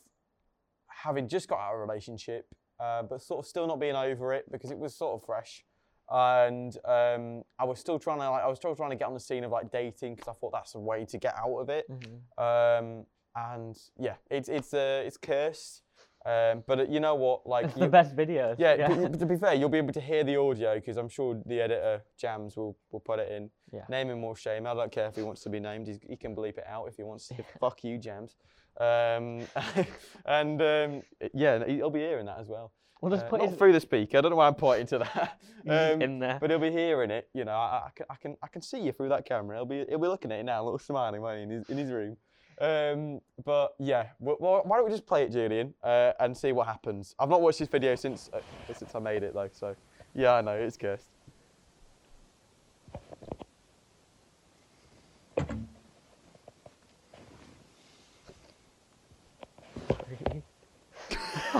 having 0.87 1.27
just 1.27 1.47
got 1.47 1.59
out 1.59 1.73
of 1.73 1.79
a 1.79 1.81
relationship, 1.81 2.45
uh, 2.79 3.03
but 3.03 3.21
sort 3.21 3.39
of 3.43 3.47
still 3.47 3.67
not 3.67 3.79
being 3.79 3.95
over 3.95 4.33
it 4.33 4.45
because 4.51 4.71
it 4.71 4.77
was 4.77 4.95
sort 4.95 5.19
of 5.19 5.25
fresh, 5.25 5.63
and 6.09 6.77
um, 6.85 7.43
I 7.59 7.65
was 7.65 7.79
still 7.79 7.99
trying 7.99 8.19
to 8.19 8.29
like 8.29 8.43
I 8.43 8.47
was 8.47 8.57
still 8.57 8.75
trying 8.75 8.91
to 8.91 8.95
get 8.95 9.07
on 9.07 9.13
the 9.13 9.19
scene 9.19 9.43
of 9.43 9.51
like 9.51 9.71
dating 9.71 10.15
because 10.15 10.27
I 10.27 10.33
thought 10.33 10.51
that's 10.53 10.75
a 10.75 10.79
way 10.79 11.05
to 11.05 11.17
get 11.17 11.35
out 11.37 11.55
of 11.57 11.69
it. 11.69 11.85
Mhm. 11.89 12.19
Um, 12.37 13.05
and 13.35 13.77
yeah, 13.97 14.15
it's 14.29 14.49
it's 14.49 14.73
uh, 14.73 15.03
it's 15.05 15.17
cursed. 15.17 15.81
Um, 16.25 16.63
but 16.65 16.79
uh, 16.79 16.83
you 16.89 16.99
know 16.99 17.13
what? 17.13 17.45
Like 17.45 17.65
It's 17.69 17.75
you, 17.75 17.81
the 17.83 17.89
best 17.89 18.15
videos. 18.15 18.55
yeah, 18.57 18.87
but- 18.87 19.11
but 19.11 19.19
to 19.19 19.25
be 19.27 19.35
fair, 19.35 19.53
you'll 19.53 19.69
be 19.69 19.77
able 19.77 19.93
to 19.93 20.01
hear 20.01 20.23
the 20.23 20.37
audio 20.37 20.73
because 20.75 20.97
I'm 20.97 21.09
sure 21.09 21.39
the 21.45 21.61
editor 21.61 22.01
Jams 22.17 22.55
will 22.57 22.75
will 22.91 22.99
put 23.01 23.19
it 23.19 23.31
in. 23.31 23.51
Yeah. 23.75 23.81
Name 23.89 24.09
him 24.09 24.19
more 24.21 24.35
shame. 24.35 24.65
I 24.65 24.73
don't 24.73 24.91
care 24.91 25.07
if 25.07 25.15
he 25.15 25.21
wants 25.21 25.41
to 25.43 25.49
be 25.49 25.59
named. 25.59 25.87
He's, 25.87 25.99
he 26.07 26.15
can 26.15 26.35
bleep 26.35 26.57
it 26.57 26.65
out 26.67 26.87
if 26.87 26.95
he 26.95 27.03
wants. 27.03 27.27
to. 27.27 27.35
Fuck 27.59 27.83
you, 27.83 27.97
Jams. 27.97 28.35
Um, 28.79 29.41
and 30.25 30.61
um, 30.61 31.01
yeah, 31.33 31.65
he'll 31.65 31.89
be 31.89 31.99
hearing 31.99 32.25
that 32.27 32.39
as 32.39 32.47
well. 32.47 32.71
We'll 33.01 33.11
just 33.11 33.25
Uh, 33.25 33.29
put 33.29 33.39
not 33.41 33.49
his 33.49 33.57
through 33.57 33.73
the 33.73 33.79
speaker. 33.79 34.17
I 34.17 34.21
don't 34.21 34.31
know 34.31 34.37
why 34.37 34.47
I'm 34.47 34.55
pointing 34.55 34.87
to 34.87 34.99
that. 34.99 35.39
Um, 35.67 35.99
in 35.99 36.19
there. 36.19 36.37
but 36.39 36.51
he'll 36.51 36.59
be 36.59 36.69
hearing 36.69 37.09
it. 37.09 37.27
You 37.33 37.43
know, 37.43 37.53
I, 37.53 37.87
I, 37.87 37.89
can, 37.95 38.05
I 38.11 38.15
can 38.21 38.37
I 38.43 38.47
can 38.47 38.61
see 38.61 38.79
you 38.81 38.91
through 38.91 39.09
that 39.09 39.25
camera. 39.25 39.57
He'll 39.57 39.65
be 39.65 39.83
he'll 39.89 39.97
be 39.97 40.07
looking 40.07 40.31
at 40.31 40.37
it 40.37 40.43
now, 40.43 40.61
a 40.61 40.63
little 40.63 40.77
smiling, 40.77 41.21
won't 41.21 41.37
he, 41.37 41.43
in 41.43 41.49
his, 41.49 41.69
in 41.71 41.77
his 41.79 41.89
room. 41.91 42.17
Um, 42.61 43.19
but 43.43 43.73
yeah, 43.79 44.09
well, 44.19 44.61
why 44.63 44.77
don't 44.77 44.85
we 44.85 44.91
just 44.91 45.07
play 45.07 45.23
it, 45.23 45.31
Julian, 45.31 45.73
uh, 45.83 46.11
and 46.19 46.37
see 46.37 46.51
what 46.51 46.67
happens? 46.67 47.15
I've 47.17 47.29
not 47.29 47.41
watched 47.41 47.57
this 47.57 47.67
video 47.67 47.95
since 47.95 48.29
uh, 48.31 48.41
since 48.75 48.93
I 48.93 48.99
made 48.99 49.23
it 49.23 49.33
though, 49.33 49.49
so 49.51 49.75
yeah, 50.13 50.33
I 50.35 50.41
know 50.41 50.51
it's 50.53 50.77
cursed. 50.77 51.09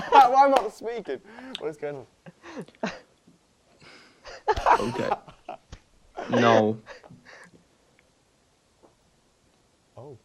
Why 0.09 0.45
am 0.45 0.53
I 0.53 0.61
not 0.61 0.73
speaking? 0.75 1.19
What's 1.59 1.77
going 1.77 1.95
on? 2.83 2.91
Okay. 4.79 5.09
No. 6.29 6.77
Oh, 9.97 10.17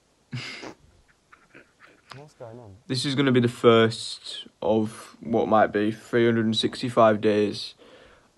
what's 2.16 2.34
going 2.34 2.58
on? 2.58 2.74
This 2.86 3.04
is 3.04 3.14
going 3.14 3.26
to 3.26 3.32
be 3.32 3.40
the 3.40 3.48
first 3.48 4.46
of 4.60 5.16
what 5.20 5.46
might 5.48 5.68
be 5.68 5.92
365 5.92 7.20
days 7.20 7.74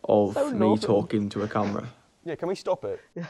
of 0.05 0.35
So 0.35 0.51
me 0.51 0.59
northern. 0.59 0.87
talking 0.87 1.29
to 1.31 1.43
a 1.43 1.49
camera. 1.49 1.89
Yeah, 2.25 2.35
can 2.35 2.49
we 2.49 2.55
stop 2.55 2.85
it? 2.85 3.01
Yeah. 3.15 3.27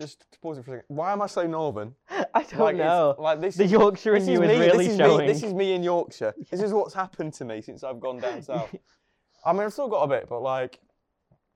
Just 0.00 0.24
pause 0.42 0.58
it 0.58 0.64
for 0.64 0.72
a 0.74 0.78
second. 0.78 0.94
Why 0.96 1.12
am 1.12 1.22
I 1.22 1.26
so 1.26 1.46
northern? 1.46 1.94
I 2.36 2.42
don't 2.42 2.60
like, 2.60 2.76
know. 2.76 3.14
Like 3.18 3.40
this 3.40 3.56
the 3.56 3.64
is, 3.64 3.72
Yorkshire 3.72 4.16
in 4.16 4.28
you 4.28 4.42
is 4.42 4.48
me. 4.48 4.58
really 4.58 4.84
this 4.84 4.92
is 4.92 4.96
showing. 4.98 5.26
Me, 5.26 5.32
this 5.32 5.42
is 5.42 5.54
me 5.54 5.72
in 5.74 5.82
Yorkshire. 5.82 6.34
This 6.50 6.60
is 6.62 6.72
what's 6.72 6.94
happened 6.94 7.32
to 7.34 7.44
me 7.44 7.62
since 7.62 7.82
I've 7.82 8.00
gone 8.00 8.18
down 8.18 8.42
south. 8.50 8.74
I 9.44 9.52
mean, 9.52 9.62
I've 9.62 9.72
still 9.72 9.88
got 9.88 10.02
a 10.02 10.08
bit, 10.08 10.28
but 10.28 10.42
like, 10.42 10.80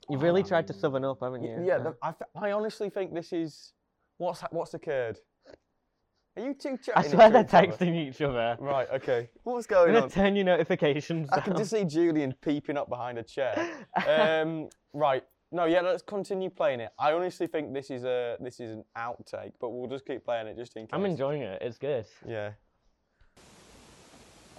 You've 0.09 0.23
really 0.23 0.43
tried 0.43 0.67
to 0.69 0.73
southern 0.73 1.05
up, 1.05 1.19
haven't 1.21 1.45
you? 1.45 1.63
yeah, 1.65 1.79
the, 1.79 1.95
I, 2.03 2.13
th- 2.13 2.31
I 2.35 2.53
honestly 2.53 2.91
think 2.91 3.15
this 3.15 3.33
is 3.33 3.75
what's 4.19 4.41
what's 4.51 4.75
occurred. 4.75 5.19
Are 6.37 6.43
you 6.43 6.55
two 6.55 6.79
chatting? 6.79 6.93
I 6.95 7.03
swear 7.03 7.31
they're 7.31 7.43
each 7.43 7.55
other? 7.55 7.67
texting 7.67 8.09
each 8.09 8.21
other. 8.23 8.57
Right. 8.61 8.89
Okay. 8.95 9.29
What's 9.43 9.67
going 9.67 9.97
on? 9.97 10.09
turn 10.09 10.37
your 10.37 10.45
notifications 10.45 11.29
I 11.33 11.41
can 11.41 11.57
just 11.57 11.71
see 11.71 11.85
Julian 11.85 12.35
peeping 12.41 12.77
up 12.77 12.89
behind 12.89 13.19
a 13.19 13.23
chair. 13.23 13.69
Um, 14.07 14.69
right. 14.95 15.25
No, 15.53 15.65
yeah, 15.65 15.81
let's 15.81 16.03
continue 16.03 16.49
playing 16.49 16.81
it. 16.81 16.91
I 16.99 17.13
honestly 17.13 17.49
think 17.49 17.73
this 17.73 17.91
is 17.91 18.05
a 18.05 18.37
this 18.39 18.61
is 18.61 18.71
an 18.71 18.85
outtake, 18.97 19.53
but 19.61 19.71
we'll 19.71 19.89
just 19.89 20.07
keep 20.07 20.25
playing 20.25 20.47
it 20.47 20.57
just 20.57 20.77
in 20.77 20.85
case. 20.85 20.91
I'm 20.93 21.05
enjoying 21.05 21.43
it. 21.43 21.61
It's 21.61 21.77
good. 21.79 22.07
Yeah. 22.27 22.53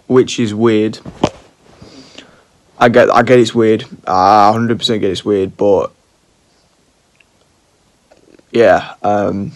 which 0.06 0.38
is 0.38 0.54
weird. 0.54 0.98
I 2.78 2.88
get, 2.88 3.10
I 3.10 3.22
get 3.22 3.38
it's 3.38 3.54
weird. 3.54 3.84
I 4.06 4.52
100% 4.54 5.00
get 5.00 5.10
it's 5.10 5.24
weird, 5.24 5.56
but 5.56 5.92
yeah. 8.50 8.94
Um, 9.02 9.52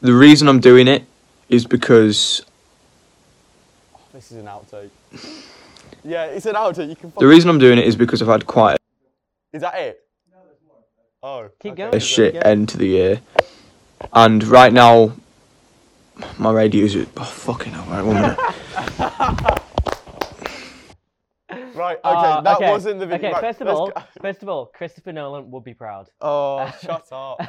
the 0.00 0.12
reason 0.14 0.48
I'm 0.48 0.60
doing 0.60 0.88
it 0.88 1.04
is 1.48 1.66
because 1.66 2.44
This 4.12 4.32
is 4.32 4.38
an 4.38 4.46
outtake. 4.46 4.90
Yeah, 6.06 6.24
it's 6.26 6.46
an 6.46 6.54
outtake. 6.54 6.88
You 6.88 6.96
can. 6.96 7.12
the 7.18 7.26
reason 7.26 7.50
I'm 7.50 7.58
doing 7.58 7.78
it 7.78 7.86
is 7.86 7.96
because 7.96 8.22
I've 8.22 8.28
had 8.28 8.46
quite 8.46 8.78
Is 9.52 9.62
that 9.62 9.74
it? 9.78 10.00
No, 10.30 10.38
there's 10.44 10.58
more. 10.66 10.76
Oh. 11.22 11.50
Keep 11.60 11.72
okay. 11.72 11.82
going. 11.82 11.94
a 11.94 11.96
Yeah. 11.96 12.02
shit 12.02 12.34
Yeah. 12.34 12.46
end 12.46 12.68
to 12.70 12.78
the 12.78 12.86
year, 12.86 13.20
and 14.12 14.42
right 14.44 14.72
now 14.72 15.12
my 16.38 16.52
radios 16.52 16.94
are 16.96 17.06
oh, 17.16 17.24
fucking 17.24 17.72
hell. 17.72 17.84
Right, 17.88 18.02
one 18.04 18.16
minute. 18.16 19.52
Right. 21.76 21.98
Okay. 21.98 22.08
Uh, 22.08 22.40
that 22.40 22.56
okay, 22.56 22.70
wasn't 22.70 23.00
the 23.00 23.06
video. 23.06 23.28
Okay, 23.28 23.32
Right, 23.34 23.40
first 23.40 23.60
of 23.60 23.68
all, 23.68 23.90
go- 23.90 24.02
first 24.22 24.42
of 24.42 24.48
all, 24.48 24.66
Christopher 24.66 25.12
Nolan 25.12 25.50
would 25.50 25.62
be 25.62 25.74
proud. 25.74 26.08
Oh, 26.20 26.74
shut 26.82 27.06
up. 27.12 27.40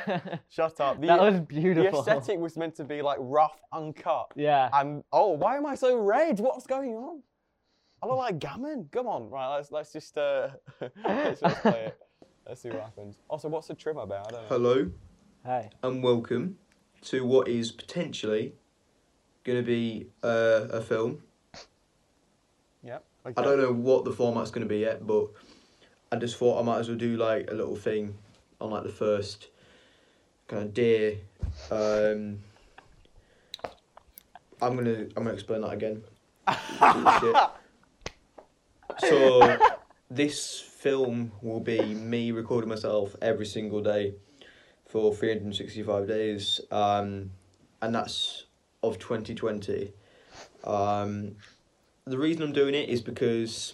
Shut 0.49 0.79
up. 0.81 0.99
The, 0.99 1.07
that 1.07 1.21
was 1.21 1.39
beautiful. 1.39 2.03
the 2.03 2.11
aesthetic 2.11 2.39
was 2.39 2.57
meant 2.57 2.75
to 2.75 2.83
be 2.83 3.01
like 3.01 3.17
rough, 3.21 3.57
uncut. 3.71 4.27
Yeah. 4.35 4.69
And 4.73 5.03
oh, 5.13 5.29
why 5.31 5.55
am 5.57 5.65
I 5.65 5.75
so 5.75 5.97
red? 5.97 6.39
What's 6.39 6.67
going 6.67 6.93
on? 6.95 7.23
I 8.01 8.05
look 8.05 8.17
like 8.17 8.39
gammon. 8.39 8.89
Come 8.91 9.07
on, 9.07 9.29
right? 9.29 9.55
Let's 9.55 9.71
let's 9.71 9.91
just 9.91 10.17
uh, 10.17 10.49
let's 11.03 11.41
just 11.41 11.61
play 11.61 11.85
it. 11.85 11.97
Let's 12.47 12.61
see 12.61 12.69
what 12.69 12.81
happens. 12.81 13.17
Also, 13.27 13.49
what's 13.49 13.67
the 13.67 13.73
trim 13.73 13.97
about? 13.97 14.27
I 14.27 14.31
don't 14.31 14.41
know. 14.41 14.47
Hello. 14.49 14.91
Hey. 15.43 15.69
and 15.81 16.03
welcome 16.03 16.57
to 17.03 17.25
what 17.25 17.47
is 17.47 17.71
potentially 17.71 18.53
going 19.45 19.57
to 19.57 19.65
be 19.65 20.07
uh, 20.21 20.67
a 20.71 20.81
film. 20.81 21.23
Yep. 22.83 23.03
I 23.25 23.41
don't 23.41 23.57
know 23.57 23.71
what 23.73 24.05
the 24.05 24.11
format's 24.11 24.51
going 24.51 24.67
to 24.67 24.69
be 24.69 24.79
yet, 24.79 25.07
but 25.07 25.27
I 26.11 26.17
just 26.17 26.37
thought 26.37 26.59
I 26.59 26.63
might 26.63 26.79
as 26.79 26.89
well 26.89 26.97
do 26.97 27.17
like 27.17 27.49
a 27.49 27.53
little 27.53 27.75
thing 27.75 28.15
on 28.61 28.71
like 28.71 28.83
the 28.83 28.89
first 28.89 29.47
kind 30.47 30.63
of 30.63 30.73
day. 30.73 31.19
Um, 31.71 32.39
I'm 34.61 34.75
gonna 34.75 35.07
I'm 35.15 35.23
gonna 35.23 35.33
explain 35.33 35.61
that 35.61 35.73
again. 35.73 36.03
So 38.99 39.57
this 40.09 40.59
film 40.59 41.31
will 41.41 41.59
be 41.59 41.79
me 41.81 42.31
recording 42.31 42.69
myself 42.69 43.15
every 43.21 43.45
single 43.45 43.81
day 43.81 44.15
for 44.85 45.13
365 45.13 46.07
days, 46.07 46.61
um, 46.71 47.31
and 47.81 47.93
that's 47.93 48.45
of 48.83 48.99
2020. 48.99 49.93
Um, 50.63 51.35
the 52.05 52.17
reason 52.17 52.43
I'm 52.43 52.53
doing 52.53 52.73
it 52.73 52.89
is 52.89 53.01
because 53.01 53.73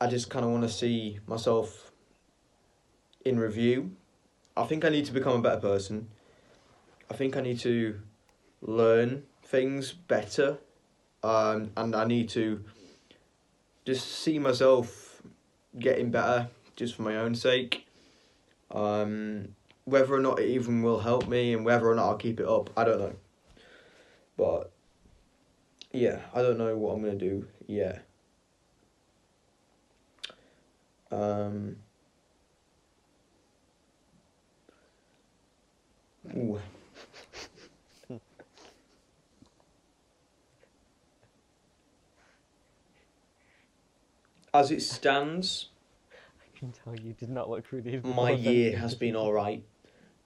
I 0.00 0.06
just 0.06 0.30
kind 0.30 0.44
of 0.44 0.50
want 0.50 0.62
to 0.62 0.68
see 0.68 1.20
myself 1.26 1.90
in 3.24 3.38
review. 3.38 3.92
I 4.56 4.64
think 4.64 4.84
I 4.84 4.88
need 4.88 5.06
to 5.06 5.12
become 5.12 5.34
a 5.38 5.42
better 5.42 5.60
person. 5.60 6.08
I 7.10 7.14
think 7.14 7.36
I 7.36 7.40
need 7.40 7.60
to 7.60 8.00
learn 8.62 9.24
things 9.42 9.92
better, 9.92 10.58
um, 11.22 11.70
and 11.76 11.94
I 11.94 12.04
need 12.04 12.28
to 12.30 12.64
just 13.84 14.06
see 14.06 14.38
myself 14.38 15.22
getting 15.78 16.10
better 16.10 16.48
just 16.76 16.94
for 16.94 17.02
my 17.02 17.16
own 17.16 17.34
sake. 17.34 17.86
Um, 18.70 19.54
whether 19.84 20.14
or 20.14 20.20
not 20.20 20.38
it 20.38 20.48
even 20.48 20.82
will 20.82 21.00
help 21.00 21.28
me 21.28 21.52
and 21.52 21.64
whether 21.64 21.88
or 21.88 21.94
not 21.94 22.06
I'll 22.06 22.16
keep 22.16 22.40
it 22.40 22.46
up, 22.46 22.70
I 22.76 22.84
don't 22.84 23.00
know. 23.00 23.14
But 24.36 24.70
yeah, 25.92 26.20
I 26.34 26.42
don't 26.42 26.58
know 26.58 26.76
what 26.76 26.94
I'm 26.94 27.02
gonna 27.02 27.16
do 27.16 27.46
yet. 27.66 28.04
Um. 31.10 31.76
Ooh. 36.36 36.60
As 44.52 44.70
it 44.70 44.82
stands, 44.82 45.68
I 46.12 46.58
can 46.58 46.72
tell 46.72 46.96
you 46.96 47.12
did 47.12 47.30
not 47.30 47.48
look 47.48 47.66
through 47.66 47.82
these. 47.82 48.02
my 48.02 48.32
year 48.32 48.76
has 48.76 48.94
been 48.94 49.14
all 49.14 49.32
right. 49.32 49.62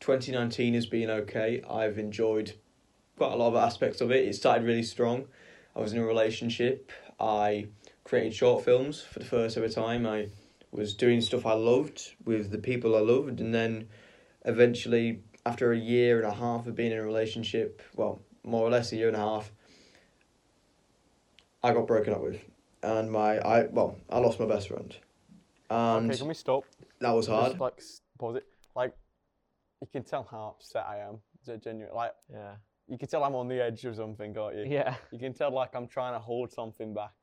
2019 0.01 0.75
has 0.75 0.87
been 0.87 1.11
okay. 1.11 1.63
I've 1.69 1.99
enjoyed 1.99 2.55
quite 3.17 3.33
a 3.33 3.37
lot 3.37 3.49
of 3.49 3.57
aspects 3.57 4.01
of 4.01 4.11
it. 4.11 4.27
It 4.27 4.35
started 4.35 4.65
really 4.65 4.83
strong. 4.83 5.27
I 5.77 5.81
was 5.81 5.93
in 5.93 5.99
a 5.99 6.05
relationship. 6.05 6.91
I 7.21 7.67
created 8.05 8.35
short 8.35 8.65
films 8.65 9.01
for 9.01 9.19
the 9.19 9.25
first 9.25 9.57
ever 9.57 9.69
time. 9.69 10.07
I 10.07 10.29
was 10.71 10.95
doing 10.95 11.21
stuff 11.21 11.47
I 11.47 11.55
loved 11.55 12.15
with 12.25 12.51
the 12.51 12.59
people 12.59 12.97
I 12.97 13.01
loved, 13.01 13.41
and 13.41 13.55
then 13.55 13.89
eventually, 14.45 15.21
after 15.47 15.73
a 15.73 15.79
year 15.79 16.19
and 16.19 16.27
a 16.27 16.35
half 16.35 16.67
of 16.67 16.75
being 16.75 16.93
in 16.93 16.99
a 16.99 17.05
relationship, 17.05 17.83
well, 17.95 18.21
more 18.43 18.67
or 18.67 18.71
less 18.71 18.93
a 18.93 18.97
year 18.97 19.09
and 19.09 19.17
a 19.17 19.21
half, 19.21 19.53
I 21.63 21.73
got 21.73 21.87
broken 21.87 22.13
up 22.13 22.23
with, 22.23 22.41
and 22.85 23.11
my 23.11 23.39
I 23.39 23.67
well, 23.67 23.97
I 24.11 24.19
lost 24.19 24.39
my 24.39 24.47
best 24.47 24.69
friend, 24.69 24.97
and 25.71 26.11
Okay, 26.11 26.19
can 26.19 26.29
we 26.29 26.35
stop? 26.35 26.65
that 27.01 27.11
was 27.13 27.27
hard. 27.27 27.53
Just 27.53 27.61
like 27.61 27.81
pause 28.19 28.37
it. 28.37 28.47
Like, 28.77 28.95
you 29.81 29.89
can 29.93 30.03
tell 30.05 30.27
how 30.31 30.55
upset 30.57 30.85
I 30.87 30.99
am. 30.99 31.19
Is 31.47 31.61
genuine? 31.63 31.95
Like, 31.95 32.15
Yeah. 32.33 32.55
you 32.89 32.97
can 32.99 33.09
tell 33.09 33.23
I'm 33.25 33.35
on 33.35 33.49
the 33.49 33.63
edge 33.63 33.85
of 33.85 33.97
something, 33.97 34.33
can't 34.35 34.55
you? 34.57 34.65
Yeah. 34.67 34.95
You 35.13 35.19
can 35.19 35.33
tell 35.35 35.51
like 35.51 35.75
I'm 35.75 35.87
trying 35.87 36.15
to 36.15 36.19
hold 36.19 36.53
something 36.53 36.95
back, 36.95 37.15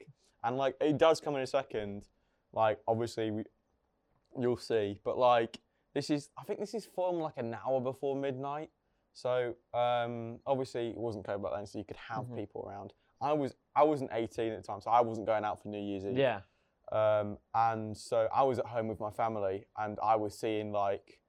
and 0.44 0.58
like 0.58 0.75
it 0.82 0.98
does 0.98 1.20
come 1.20 1.36
in 1.36 1.41
a 1.41 1.48
second. 1.48 2.08
Like 2.53 2.80
obviously 2.88 3.32
we, 3.32 3.44
you'll 4.39 4.58
see, 4.58 5.00
but 5.03 5.18
like 5.18 5.60
this 5.94 6.10
is 6.10 6.30
I 6.38 6.44
think 6.44 6.60
this 6.60 6.74
is 6.74 6.86
filmed 6.86 7.22
like 7.22 7.38
an 7.38 7.56
hour 7.65 7.80
before 7.82 8.15
midnight. 8.15 8.70
So 9.13 9.56
um, 9.74 10.39
obviously 10.46 10.89
it 10.89 10.98
wasn't 10.98 11.25
COVID 11.25 11.44
back 11.44 11.51
then, 11.56 11.65
so 11.68 11.77
you 11.80 11.84
could 11.86 11.98
have 11.98 12.25
Mhm. 12.25 12.36
people 12.38 12.65
around. 12.68 12.94
I 13.22 13.34
was 13.34 13.54
I 13.75 13.84
wasn't 13.84 14.12
18 14.13 14.51
at 14.51 14.62
the 14.62 14.68
time, 14.68 14.82
so 14.82 14.90
I 14.92 15.01
wasn't 15.01 15.28
going 15.28 15.44
out 15.44 15.62
for 15.62 15.70
New 15.70 15.80
Year's 15.80 16.06
Eve. 16.06 16.18
Yeah. 16.18 16.42
Um, 16.92 17.38
and 17.56 17.96
so 17.96 18.28
I 18.34 18.44
was 18.44 18.60
at 18.60 18.66
home 18.66 18.88
with 18.88 19.00
my 19.00 19.12
family, 19.12 19.66
and 19.78 19.98
I 20.04 20.16
was 20.16 20.38
seeing 20.38 20.72
like 20.72 21.20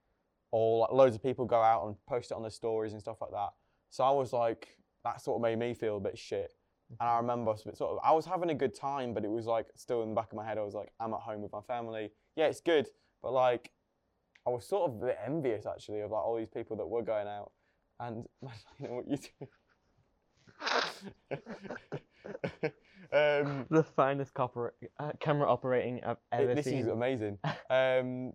all 0.51 0.81
like 0.81 0.93
loads 0.93 1.17
of 1.17 1.23
people 1.23 1.45
go 1.45 1.61
out 1.61 1.87
and 1.87 1.97
post 2.07 2.31
it 2.31 2.35
on 2.35 2.43
their 2.43 2.51
stories 2.51 2.93
and 2.93 3.01
stuff 3.01 3.21
like 3.21 3.31
that. 3.31 3.51
So 3.91 4.05
I 4.05 4.11
was 4.11 4.33
like, 4.33 4.77
that 5.05 5.21
sort 5.21 5.37
of 5.37 5.43
made 5.43 5.59
me 5.59 5.75
feel 5.75 5.97
a 5.97 6.01
bit 6.01 6.19
shit. 6.19 6.53
And 7.01 7.09
I 7.09 7.17
remember 7.17 7.55
sort 7.57 7.93
of, 7.93 7.99
I 8.05 8.13
was 8.13 8.27
having 8.27 8.51
a 8.51 8.55
good 8.55 8.75
time, 8.75 9.15
but 9.15 9.25
it 9.25 9.31
was 9.31 9.47
like 9.47 9.67
still 9.77 10.03
in 10.03 10.11
the 10.11 10.15
back 10.15 10.31
of 10.31 10.37
my 10.37 10.45
head. 10.45 10.59
I 10.59 10.63
was 10.63 10.75
like, 10.75 10.93
I'm 11.01 11.15
at 11.15 11.21
home 11.21 11.41
with 11.41 11.53
my 11.53 11.63
family. 11.63 12.11
Yeah, 12.37 12.47
it's 12.47 12.61
good, 12.61 12.87
but 13.23 13.33
like, 13.33 13.73
I 14.47 14.51
was 14.51 14.67
sort 14.67 14.91
of 14.91 15.03
a 15.03 15.07
bit 15.07 15.19
envious 15.25 15.67
actually 15.67 16.01
of 16.01 16.11
like 16.11 16.23
all 16.23 16.37
these 16.37 16.49
people 16.49 16.77
that 16.77 16.87
were 16.87 17.03
going 17.03 17.29
out. 17.29 17.53
And 18.01 18.25
you 18.79 18.89
know 18.89 18.95
what 18.95 19.09
you 19.09 19.17
do. 19.17 19.47
Um, 23.13 23.67
The 23.71 23.85
finest 23.97 24.35
copper, 24.35 24.75
uh, 24.99 25.13
camera 25.21 25.51
operating 25.51 26.01
I've 26.05 26.17
it- 26.33 26.41
ever 26.41 26.55
this 26.55 26.65
seen. 26.67 26.79
is 26.79 26.87
amazing. 26.89 27.39
Um, 27.71 28.35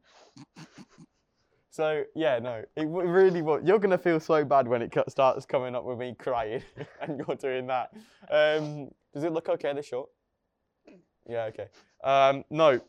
so 1.69 2.03
yeah, 2.15 2.39
no, 2.39 2.63
it 2.75 2.85
really 2.87 3.43
was. 3.43 3.61
You're 3.63 3.77
gonna 3.77 3.99
feel 3.99 4.19
so 4.19 4.43
bad 4.43 4.67
when 4.67 4.81
it 4.81 4.91
starts 5.09 5.45
coming 5.45 5.75
up 5.75 5.83
with 5.83 5.99
me 5.99 6.15
crying, 6.17 6.63
and 7.01 7.19
you're 7.19 7.35
doing 7.35 7.67
that. 7.67 7.91
Um, 8.31 8.89
does 9.13 9.23
it 9.23 9.31
look 9.31 9.47
okay? 9.47 9.73
The 9.73 9.83
shot? 9.83 10.07
Yeah, 11.29 11.43
okay. 11.45 11.67
Um, 12.03 12.45
no, 12.49 12.81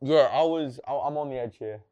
yeah, 0.00 0.28
I 0.32 0.42
was. 0.44 0.80
I, 0.88 0.92
I'm 0.94 1.18
on 1.18 1.28
the 1.28 1.36
edge 1.38 1.56
here. 1.58 1.82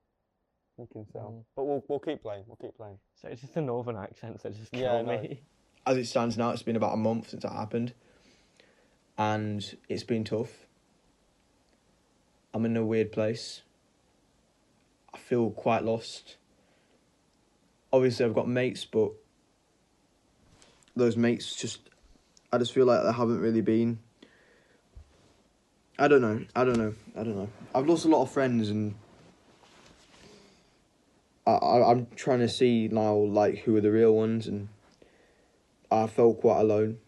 You 0.79 0.89
can 0.91 1.05
tell, 1.07 1.31
Mm. 1.33 1.45
but 1.55 1.65
we'll 1.65 1.85
we'll 1.89 1.99
keep 1.99 2.23
playing. 2.23 2.45
We'll 2.47 2.57
keep 2.57 2.75
playing. 2.75 2.99
So 3.21 3.29
it's 3.29 3.43
just 3.43 3.53
the 3.53 3.61
northern 3.61 3.97
accents 3.97 4.45
that 4.45 4.55
just 4.57 4.73
kill 4.73 4.81
Yeah, 4.81 5.03
me. 5.03 5.43
As 5.89 5.97
it 5.97 6.05
stands 6.07 6.37
now, 6.37 6.51
it's 6.51 6.63
been 6.63 6.77
about 6.77 6.93
a 6.93 6.99
month 6.99 7.31
since 7.31 7.45
that 7.45 7.53
happened. 7.53 7.95
and 9.17 9.77
it's 9.89 10.05
been 10.05 10.23
tough. 10.23 10.67
I'm 12.55 12.65
in 12.65 12.77
a 12.77 12.85
weird 12.85 13.11
place. 13.11 13.63
I 15.13 15.19
feel 15.19 15.51
quite 15.51 15.83
lost. 15.85 16.37
Obviously, 17.93 18.25
I've 18.25 18.35
got 18.35 18.47
mates, 18.49 18.85
but 18.85 19.11
those 20.95 21.17
mates 21.17 21.57
just, 21.57 21.81
I 22.53 22.59
just 22.59 22.73
feel 22.73 22.87
like 22.87 23.03
they 23.03 23.13
haven't 23.13 23.41
really 23.41 23.61
been. 23.61 23.99
I 25.99 26.07
don't 26.07 26.21
know. 26.21 26.45
I 26.55 26.65
don't 26.65 26.79
know. 26.79 26.95
I 27.17 27.25
don't 27.25 27.35
know. 27.35 27.49
I've 27.75 27.89
lost 27.89 28.05
a 28.05 28.09
lot 28.09 28.23
of 28.23 28.31
friends, 28.31 28.69
and 28.69 28.95
I, 31.45 31.53
I 31.53 31.91
I'm 31.91 32.07
trying 32.15 32.39
to 32.41 32.49
see 32.49 32.89
now 32.89 33.15
like 33.15 33.59
who 33.61 33.75
are 33.77 33.81
the 33.81 33.91
real 33.91 34.15
ones, 34.15 34.47
and 34.47 34.69
I 35.91 36.07
felt 36.07 36.41
quite 36.41 36.61
alone 36.61 36.99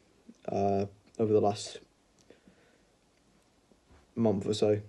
uh, 0.49 0.87
over 1.19 1.33
the 1.33 1.41
last 1.41 1.79
month 4.15 4.47
or 4.47 4.55
so. 4.55 4.81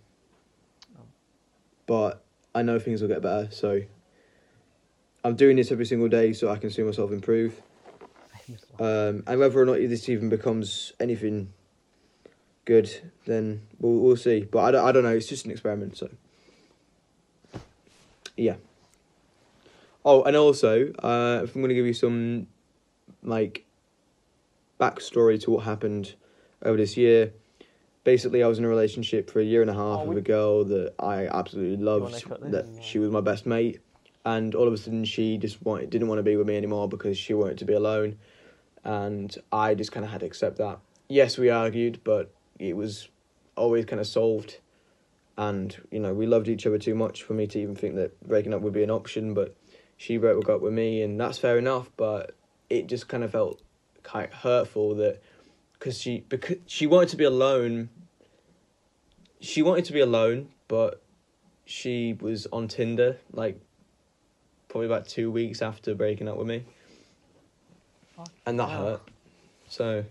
But 1.86 2.24
I 2.56 2.62
know 2.62 2.80
things 2.80 3.02
will 3.02 3.10
get 3.10 3.22
better, 3.22 3.50
so 3.52 3.82
I'm 5.24 5.36
doing 5.36 5.58
this 5.58 5.72
every 5.72 5.86
single 5.86 6.08
day 6.08 6.34
so 6.34 6.50
I 6.50 6.58
can 6.58 6.70
see 6.70 6.84
myself 6.84 7.12
improve. 7.12 7.62
Um, 8.80 9.24
and 9.28 9.40
whether 9.40 9.60
or 9.60 9.66
not 9.66 9.76
this 9.76 10.10
even 10.10 10.30
becomes 10.30 10.94
anything 11.00 11.54
good, 12.66 12.90
then 13.26 13.62
we'll 13.80 14.00
we'll 14.00 14.16
see. 14.16 14.42
But 14.42 14.60
I 14.60 14.72
don't, 14.72 14.86
I 14.86 14.92
don't 14.92 15.04
know. 15.04 15.16
It's 15.16 15.28
just 15.28 15.46
an 15.46 15.52
experiment, 15.52 15.98
so 15.98 16.10
yeah. 18.36 18.56
Oh, 20.04 20.24
and 20.24 20.36
also, 20.36 20.92
uh, 21.00 21.42
if 21.44 21.56
I'm 21.56 21.62
going 21.62 21.70
to 21.70 21.76
give 21.76 21.86
you 21.86 21.94
some 21.94 22.48
like 23.24 23.66
backstory 24.82 25.40
to 25.44 25.52
what 25.52 25.64
happened 25.64 26.16
over 26.64 26.76
this 26.78 26.98
year. 26.98 27.34
Basically, 28.04 28.42
I 28.42 28.48
was 28.48 28.58
in 28.58 28.66
a 28.66 28.68
relationship 28.68 29.30
for 29.30 29.40
a 29.40 29.44
year 29.44 29.62
and 29.62 29.70
a 29.70 29.76
half 29.76 30.00
Oh, 30.00 30.06
with 30.06 30.18
a 30.18 30.22
girl 30.22 30.66
that 30.66 30.96
I 31.00 31.28
absolutely 31.28 31.78
loved. 31.78 32.26
That 32.52 32.66
she 32.82 32.98
was 32.98 33.12
my 33.12 33.22
best 33.22 33.46
mate, 33.46 33.80
and 34.26 34.56
all 34.56 34.68
of 34.68 34.74
a 34.74 34.78
sudden 34.78 35.06
she 35.06 35.38
just 35.38 35.62
wanted, 35.62 35.92
didn't 35.92 36.08
want 36.08 36.18
to 36.18 36.24
be 36.24 36.36
with 36.36 36.48
me 36.48 36.58
anymore 36.58 36.90
because 36.90 37.16
she 37.18 37.36
wanted 37.36 37.60
to 37.60 37.66
be 37.66 37.74
alone, 37.74 38.18
and 38.84 39.38
I 39.52 39.76
just 39.76 39.92
kind 39.92 40.04
of 40.04 40.12
had 40.12 40.22
to 40.22 40.26
accept 40.26 40.58
that. 40.58 40.80
Yes, 41.08 41.38
we 41.38 41.50
argued, 41.52 42.00
but 42.04 42.34
it 42.58 42.76
was 42.76 43.08
always 43.56 43.86
kind 43.86 44.00
of 44.00 44.08
solved, 44.08 44.58
and 45.38 45.78
you 45.92 46.00
know 46.00 46.14
we 46.14 46.26
loved 46.26 46.48
each 46.48 46.66
other 46.66 46.80
too 46.80 46.96
much 46.96 47.22
for 47.22 47.34
me 47.36 47.46
to 47.46 47.60
even 47.60 47.76
think 47.76 47.96
that 47.96 48.20
breaking 48.28 48.54
up 48.54 48.62
would 48.62 48.74
be 48.74 48.82
an 48.82 48.90
option. 48.90 49.36
But 49.36 49.56
she 49.96 50.18
broke 50.18 50.50
up 50.50 50.62
with 50.62 50.74
me, 50.74 51.04
and 51.04 51.20
that's 51.20 51.38
fair 51.38 51.60
enough. 51.60 51.92
But 51.98 52.34
it 52.68 52.88
just 52.88 53.08
kind 53.08 53.24
of 53.24 53.32
felt 53.32 53.62
quite 54.04 54.34
hurtful 54.34 54.96
that 54.96 55.22
because 55.74 56.00
she 56.00 56.24
because 56.30 56.58
she 56.68 56.88
wanted 56.88 57.10
to 57.10 57.18
be 57.18 57.24
alone. 57.24 57.90
She 59.40 59.62
wanted 59.62 59.86
to 59.86 59.94
be 59.94 60.00
alone, 60.00 60.50
but 60.68 61.02
she 61.66 62.14
was 62.20 62.48
on 62.52 62.68
Tinder 62.68 63.18
like 63.32 63.60
probably 64.70 64.86
about 64.86 65.08
two 65.08 65.32
weeks 65.32 65.62
after 65.62 65.96
breaking 65.96 66.28
up 66.28 66.38
with 66.38 66.48
me, 66.48 66.64
and 68.46 68.60
that 68.60 68.70
hell. 68.70 68.86
hurt. 68.86 69.02
So, 69.68 70.04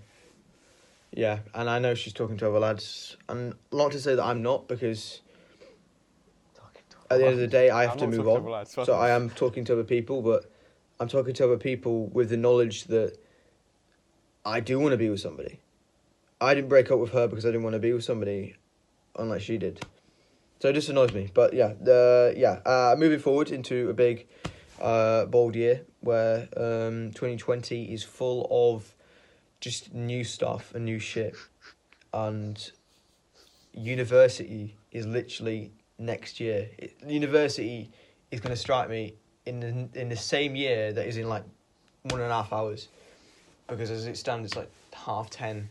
yeah, 1.12 1.40
and 1.54 1.70
I 1.70 1.78
know 1.78 1.94
she's 1.94 2.12
talking 2.12 2.36
to 2.38 2.48
other 2.48 2.58
lads, 2.58 3.16
and 3.28 3.54
not 3.72 3.92
to 3.92 4.00
say 4.00 4.14
that 4.14 4.24
I'm 4.24 4.42
not 4.42 4.66
because 4.66 5.20
at 7.10 7.18
the 7.18 7.24
end 7.24 7.34
of 7.34 7.40
the 7.40 7.46
day 7.46 7.70
I 7.70 7.86
have 7.86 7.96
to 7.98 8.06
move 8.06 8.26
on. 8.28 8.42
to 8.42 8.50
lads, 8.50 8.72
So 8.72 8.94
I 8.94 9.10
am 9.10 9.30
talking 9.30 9.64
to 9.66 9.72
other 9.72 9.84
people, 9.84 10.22
but 10.22 10.50
I'm 11.00 11.08
talking 11.08 11.34
to 11.34 11.44
other 11.44 11.56
people 11.56 12.06
with 12.06 12.30
the 12.30 12.36
knowledge 12.36 12.84
that 12.84 13.18
I 14.44 14.60
do 14.60 14.78
want 14.78 14.92
to 14.92 14.96
be 14.96 15.10
with 15.10 15.20
somebody. 15.20 15.60
I 16.40 16.54
didn't 16.54 16.68
break 16.68 16.90
up 16.90 16.98
with 16.98 17.12
her 17.12 17.28
because 17.28 17.44
I 17.44 17.48
didn't 17.48 17.64
want 17.64 17.74
to 17.74 17.80
be 17.80 17.92
with 17.92 18.04
somebody, 18.04 18.56
unlike 19.16 19.42
she 19.42 19.58
did. 19.58 19.84
So 20.60 20.68
it 20.68 20.74
just 20.74 20.88
annoys 20.88 21.12
me. 21.12 21.30
But 21.32 21.52
yeah, 21.52 21.74
the 21.80 22.34
yeah, 22.36 22.60
uh, 22.64 22.96
moving 22.98 23.18
forward 23.18 23.50
into 23.50 23.90
a 23.90 23.94
big, 23.94 24.26
uh, 24.80 25.26
bold 25.26 25.54
year 25.54 25.82
where 26.00 26.48
um, 26.56 27.12
2020 27.12 27.92
is 27.92 28.02
full 28.02 28.48
of 28.50 28.94
just 29.60 29.92
new 29.92 30.24
stuff 30.24 30.74
and 30.74 30.84
new 30.84 30.98
shit, 30.98 31.34
and 32.14 32.70
university 33.74 34.76
is 34.92 35.06
literally 35.06 35.72
next 35.98 36.40
year. 36.40 36.68
It, 36.78 36.96
university 37.06 37.90
is 38.30 38.40
going 38.40 38.54
to 38.54 38.60
strike 38.60 38.88
me 38.88 39.14
in 39.46 39.60
the 39.60 40.00
in 40.00 40.08
the 40.08 40.16
same 40.16 40.56
year 40.56 40.92
that 40.92 41.06
is 41.06 41.16
in 41.16 41.28
like 41.28 41.44
one 42.02 42.20
and 42.20 42.30
a 42.30 42.34
half 42.34 42.52
hours, 42.52 42.88
because 43.70 43.90
as 43.90 44.06
it 44.06 44.16
stands, 44.16 44.46
it's 44.46 44.56
like 44.56 44.70
half 44.92 45.30
ten 45.30 45.68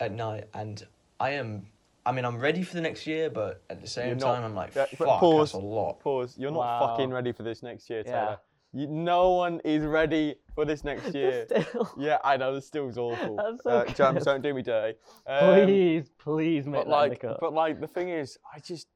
at 0.00 0.12
night, 0.12 0.44
and 0.54 0.84
I 1.20 1.30
am. 1.30 1.66
I 2.04 2.12
mean, 2.12 2.24
I'm 2.24 2.38
ready 2.38 2.62
for 2.62 2.74
the 2.76 2.80
next 2.80 3.04
year, 3.06 3.28
but 3.28 3.62
at 3.68 3.80
the 3.80 3.88
same 3.88 4.06
You're 4.06 4.16
not- 4.16 4.34
time, 4.36 4.44
I'm 4.44 4.54
like, 4.54 4.76
Yeah, 4.76 4.86
but 4.96 5.08
fuck, 5.08 5.18
pause. 5.20 5.52
that's 5.52 5.62
a 5.62 5.66
lot. 5.66 5.98
Pause. 5.98 6.38
You're 6.38 6.52
not 6.52 6.58
Wow. 6.60 6.86
fucking 6.86 7.10
ready 7.10 7.32
for 7.32 7.42
this 7.42 7.64
next 7.64 7.90
year, 7.90 8.04
Yeah. 8.06 8.12
Taylor. 8.12 8.38
You, 8.72 8.86
no 8.86 9.30
one 9.30 9.60
is 9.64 9.84
ready 9.84 10.36
for 10.54 10.64
this 10.64 10.84
next 10.84 11.12
year. 11.14 11.46
Still. 11.46 11.90
yeah, 11.98 12.18
I 12.22 12.36
know. 12.36 12.54
The 12.54 12.60
still's 12.60 12.96
awful. 13.06 13.34
That's 13.36 13.62
so 13.64 13.70
uh, 13.70 13.84
Jams, 13.86 14.18
good. 14.18 14.24
don't 14.24 14.42
do 14.42 14.54
me 14.54 14.62
dirty. 14.62 14.96
Um, 15.26 15.64
please, 15.64 16.10
please 16.16 16.66
make 16.66 16.84
but 16.84 16.84
that 16.84 16.90
like, 16.90 17.24
in 17.24 17.30
the 17.30 17.36
but 17.40 17.52
like, 17.52 17.80
the 17.80 17.88
thing 17.88 18.08
is, 18.10 18.38
I 18.54 18.60
just, 18.60 18.86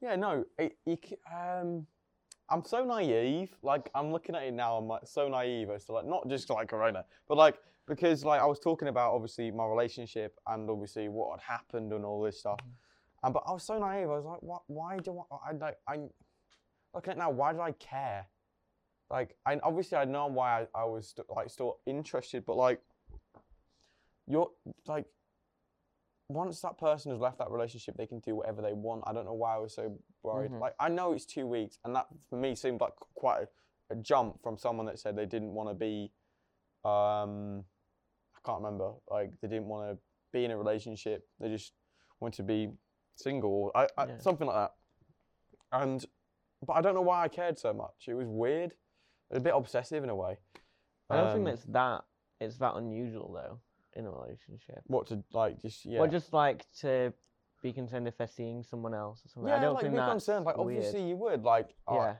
yeah, 0.00 0.16
no, 0.16 0.44
it, 0.58 0.76
you, 0.86 0.96
c- 1.04 1.18
um, 1.30 1.86
I'm 2.50 2.64
so 2.64 2.84
naive. 2.84 3.54
Like, 3.62 3.90
I'm 3.94 4.10
looking 4.10 4.34
at 4.34 4.42
it 4.42 4.54
now. 4.54 4.76
I'm 4.76 4.88
like 4.88 5.02
so 5.04 5.28
naive 5.28 5.70
as 5.70 5.84
to 5.86 5.92
like 5.92 6.06
not 6.06 6.28
just 6.28 6.48
like 6.50 6.68
Corona, 6.68 7.04
but 7.28 7.36
like 7.36 7.58
because 7.86 8.24
like 8.24 8.40
I 8.40 8.46
was 8.46 8.58
talking 8.60 8.88
about 8.88 9.14
obviously 9.14 9.50
my 9.50 9.66
relationship 9.66 10.38
and 10.46 10.68
obviously 10.68 11.08
what 11.08 11.40
had 11.40 11.54
happened 11.54 11.92
and 11.92 12.04
all 12.04 12.22
this 12.22 12.40
stuff. 12.40 12.58
Mm-hmm. 12.60 13.24
And 13.24 13.34
but 13.34 13.42
I 13.46 13.52
was 13.52 13.64
so 13.64 13.78
naive. 13.78 14.08
I 14.08 14.16
was 14.16 14.24
like, 14.24 14.42
what? 14.42 14.62
Why 14.66 14.98
do 14.98 15.22
I? 15.30 15.50
I 15.50 15.52
like 15.52 15.78
I'm 15.88 16.08
looking 16.94 17.12
at 17.12 17.16
it 17.16 17.18
now. 17.18 17.30
Why 17.30 17.52
do 17.52 17.60
I 17.60 17.72
care? 17.72 18.26
Like, 19.10 19.36
I 19.46 19.58
obviously 19.62 19.96
I 19.96 20.04
know 20.04 20.26
why 20.26 20.62
I, 20.74 20.82
I 20.82 20.84
was 20.84 21.08
st- 21.08 21.26
like 21.34 21.50
still 21.50 21.78
interested, 21.86 22.44
but 22.44 22.56
like, 22.56 22.80
you're 24.26 24.50
like 24.86 25.06
once 26.28 26.60
that 26.60 26.78
person 26.78 27.10
has 27.10 27.20
left 27.20 27.38
that 27.38 27.50
relationship, 27.50 27.96
they 27.96 28.06
can 28.06 28.20
do 28.20 28.36
whatever 28.36 28.60
they 28.60 28.72
want. 28.74 29.02
I 29.06 29.12
don't 29.12 29.24
know 29.24 29.32
why 29.34 29.54
I 29.54 29.58
was 29.58 29.74
so 29.74 29.98
worried. 30.22 30.50
Mhm. 30.50 30.60
Like, 30.60 30.74
I 30.78 30.88
know 30.88 31.12
it's 31.12 31.24
two 31.24 31.46
weeks, 31.46 31.78
and 31.84 31.94
that 31.96 32.06
for 32.28 32.36
me 32.36 32.54
seemed 32.54 32.80
like 32.80 32.94
quite 33.14 33.42
a, 33.44 33.48
a 33.94 33.96
jump 33.96 34.42
from 34.42 34.58
someone 34.58 34.84
that 34.86 34.98
said 34.98 35.16
they 35.16 35.26
didn't 35.26 35.54
want 35.54 35.70
to 35.70 35.74
be, 35.74 36.12
um, 36.84 37.64
I 38.36 38.40
can't 38.44 38.62
remember, 38.62 38.92
like 39.10 39.32
they 39.40 39.48
didn't 39.48 39.66
want 39.68 39.90
to 39.90 39.98
be 40.32 40.44
in 40.44 40.50
a 40.50 40.56
relationship. 40.58 41.26
They 41.40 41.48
just 41.48 41.72
wanted 42.20 42.36
to 42.36 42.42
be 42.42 42.72
single, 43.16 43.70
I, 43.74 43.88
I, 43.96 44.06
Yeah. 44.06 44.18
something 44.18 44.46
like 44.46 44.56
that. 44.56 44.74
And, 45.72 46.04
but 46.66 46.74
I 46.74 46.82
don't 46.82 46.94
know 46.94 47.02
why 47.02 47.22
I 47.24 47.28
cared 47.28 47.58
so 47.58 47.72
much. 47.72 48.06
It 48.06 48.14
was 48.14 48.28
weird, 48.28 48.74
a 49.30 49.40
bit 49.40 49.54
obsessive 49.54 50.04
in 50.04 50.10
a 50.10 50.16
way. 50.16 50.38
I 51.08 51.16
don't 51.16 51.32
think 51.32 51.46
Um, 51.48 51.54
it's 51.54 51.64
that. 51.64 52.04
It's 52.40 52.58
that 52.58 52.76
unusual 52.76 53.32
though 53.32 53.60
in 53.98 54.06
a 54.06 54.10
relationship. 54.10 54.80
what 54.86 55.08
to 55.08 55.22
like 55.32 55.60
just 55.60 55.84
yeah. 55.84 55.98
Or 55.98 56.08
just 56.08 56.32
like 56.32 56.64
to 56.80 57.12
be 57.62 57.72
concerned 57.72 58.06
if 58.06 58.16
they're 58.16 58.28
seeing 58.28 58.62
someone 58.62 58.94
else 58.94 59.24
or 59.24 59.28
something. 59.28 59.48
yeah, 59.48 59.58
I 59.58 59.60
don't 59.60 59.74
like 59.74 59.82
think 59.82 59.94
be 59.94 59.98
that's 59.98 60.10
concerned. 60.10 60.44
Like 60.44 60.56
weird. 60.56 60.78
obviously 60.78 61.08
you 61.08 61.16
would 61.16 61.42
like. 61.44 61.74
yeah. 61.90 62.14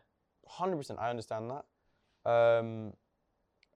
hundred 0.47 0.77
percent. 0.77 0.99
I 0.99 1.11
understand 1.11 1.51
that. 1.51 2.31
Um, 2.31 2.93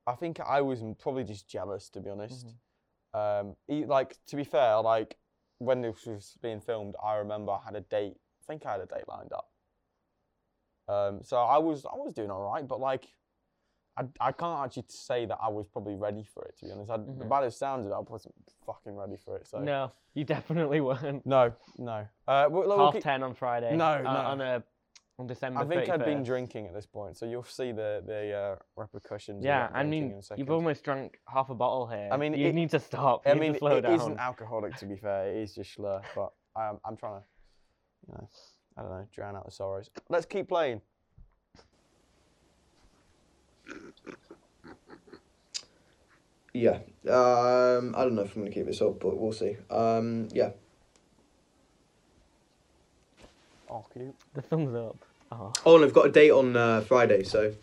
I 0.06 0.14
think 0.14 0.40
I 0.40 0.60
was 0.60 0.82
probably 1.00 1.24
just 1.24 1.48
jealous, 1.48 1.88
to 1.90 2.00
be 2.00 2.10
honest. 2.10 2.48
Mm-hmm. 3.14 3.48
Um, 3.70 3.86
like 3.86 4.16
to 4.26 4.36
be 4.36 4.44
fair, 4.44 4.80
like 4.80 5.16
when 5.58 5.80
this 5.80 6.04
was 6.04 6.36
being 6.42 6.60
filmed, 6.60 6.96
I 7.02 7.16
remember 7.16 7.52
I 7.52 7.60
had 7.64 7.76
a 7.76 7.82
date. 7.82 8.16
I 8.16 8.52
think 8.52 8.66
I 8.66 8.72
had 8.72 8.80
a 8.80 8.86
date 8.86 9.04
lined 9.08 9.32
up. 9.32 9.48
Um, 10.88 11.20
so 11.22 11.36
I 11.36 11.58
was 11.58 11.86
I 11.86 11.94
was 11.94 12.12
doing 12.12 12.30
all 12.30 12.42
right, 12.42 12.66
but 12.66 12.80
like. 12.80 13.06
I, 13.96 14.04
I 14.20 14.32
can't 14.32 14.64
actually 14.64 14.84
say 14.88 15.26
that 15.26 15.38
I 15.42 15.48
was 15.48 15.66
probably 15.66 15.94
ready 15.96 16.24
for 16.24 16.44
it 16.44 16.56
to 16.58 16.64
be 16.66 16.72
honest. 16.72 16.90
I, 16.90 16.96
The 16.96 17.02
Mhm. 17.04 17.28
bad 17.28 17.44
it 17.44 17.52
sounded, 17.52 17.92
I 17.92 17.98
wasn't 18.00 18.34
fucking 18.64 18.96
ready 18.96 19.16
for 19.16 19.36
it. 19.36 19.46
So 19.46 19.58
No, 19.60 19.92
you 20.14 20.24
definitely 20.24 20.80
weren't. 20.80 21.26
no, 21.26 21.52
no. 21.78 22.06
Uh, 22.26 22.46
we'll, 22.50 22.66
we'll 22.68 22.78
Half 22.78 22.94
keep- 22.94 23.02
ten 23.02 23.22
on 23.22 23.34
Friday. 23.34 23.76
No, 23.76 23.84
uh, 23.84 24.02
no. 24.02 24.08
On 24.08 24.40
a 24.40 24.62
on 25.18 25.26
December. 25.26 25.60
I 25.60 25.66
think 25.66 25.88
i 25.88 25.92
had 25.92 26.04
been 26.06 26.22
drinking 26.22 26.66
at 26.66 26.74
this 26.74 26.86
point, 26.86 27.18
so 27.18 27.26
you'll 27.26 27.44
see 27.44 27.70
the 27.70 28.02
the 28.06 28.32
uh, 28.32 28.56
repercussions. 28.76 29.44
Yeah, 29.44 29.68
I 29.74 29.82
mean, 29.84 30.22
you've 30.36 30.50
almost 30.50 30.84
drunk 30.84 31.20
half 31.28 31.50
a 31.50 31.54
bottle 31.54 31.86
here. 31.86 32.08
I 32.10 32.16
mean, 32.16 32.32
you 32.32 32.48
it- 32.48 32.54
need 32.54 32.70
to 32.70 32.80
stop. 32.80 33.26
You 33.26 33.32
I 33.32 33.34
mean, 33.34 33.54
it 33.54 33.84
isn't 33.84 34.18
alcoholic 34.18 34.74
to 34.76 34.86
be 34.86 34.96
fair. 34.96 35.28
It 35.28 35.36
is 35.36 35.54
just 35.54 35.74
slur, 35.74 36.00
but 36.14 36.32
I'm 36.56 36.78
I'm 36.84 36.96
trying 36.96 37.20
to, 37.20 37.26
you 38.08 38.14
know, 38.14 38.28
I 38.78 38.82
don't 38.82 38.90
know, 38.90 39.06
drown 39.12 39.36
out 39.36 39.44
the 39.44 39.50
sorrows. 39.52 39.90
Let's 40.08 40.24
keep 40.24 40.48
playing. 40.48 40.80
Yeah. 46.54 46.78
Um, 47.08 47.94
I 47.96 48.04
don't 48.04 48.14
know 48.14 48.22
if 48.22 48.36
I'm 48.36 48.42
gonna 48.42 48.54
keep 48.54 48.66
this 48.66 48.82
up, 48.82 49.00
but 49.00 49.16
we'll 49.16 49.32
see. 49.32 49.56
Um, 49.70 50.28
yeah. 50.32 50.50
Oh, 53.70 53.84
cute. 53.92 54.14
the 54.34 54.42
thumbs 54.42 54.74
up. 54.74 54.96
Oh. 55.30 55.52
Oh, 55.64 55.76
and 55.76 55.84
I've 55.84 55.94
got 55.94 56.06
a 56.06 56.10
date 56.10 56.30
on 56.30 56.56
uh, 56.56 56.82
Friday, 56.82 57.22
so 57.24 57.54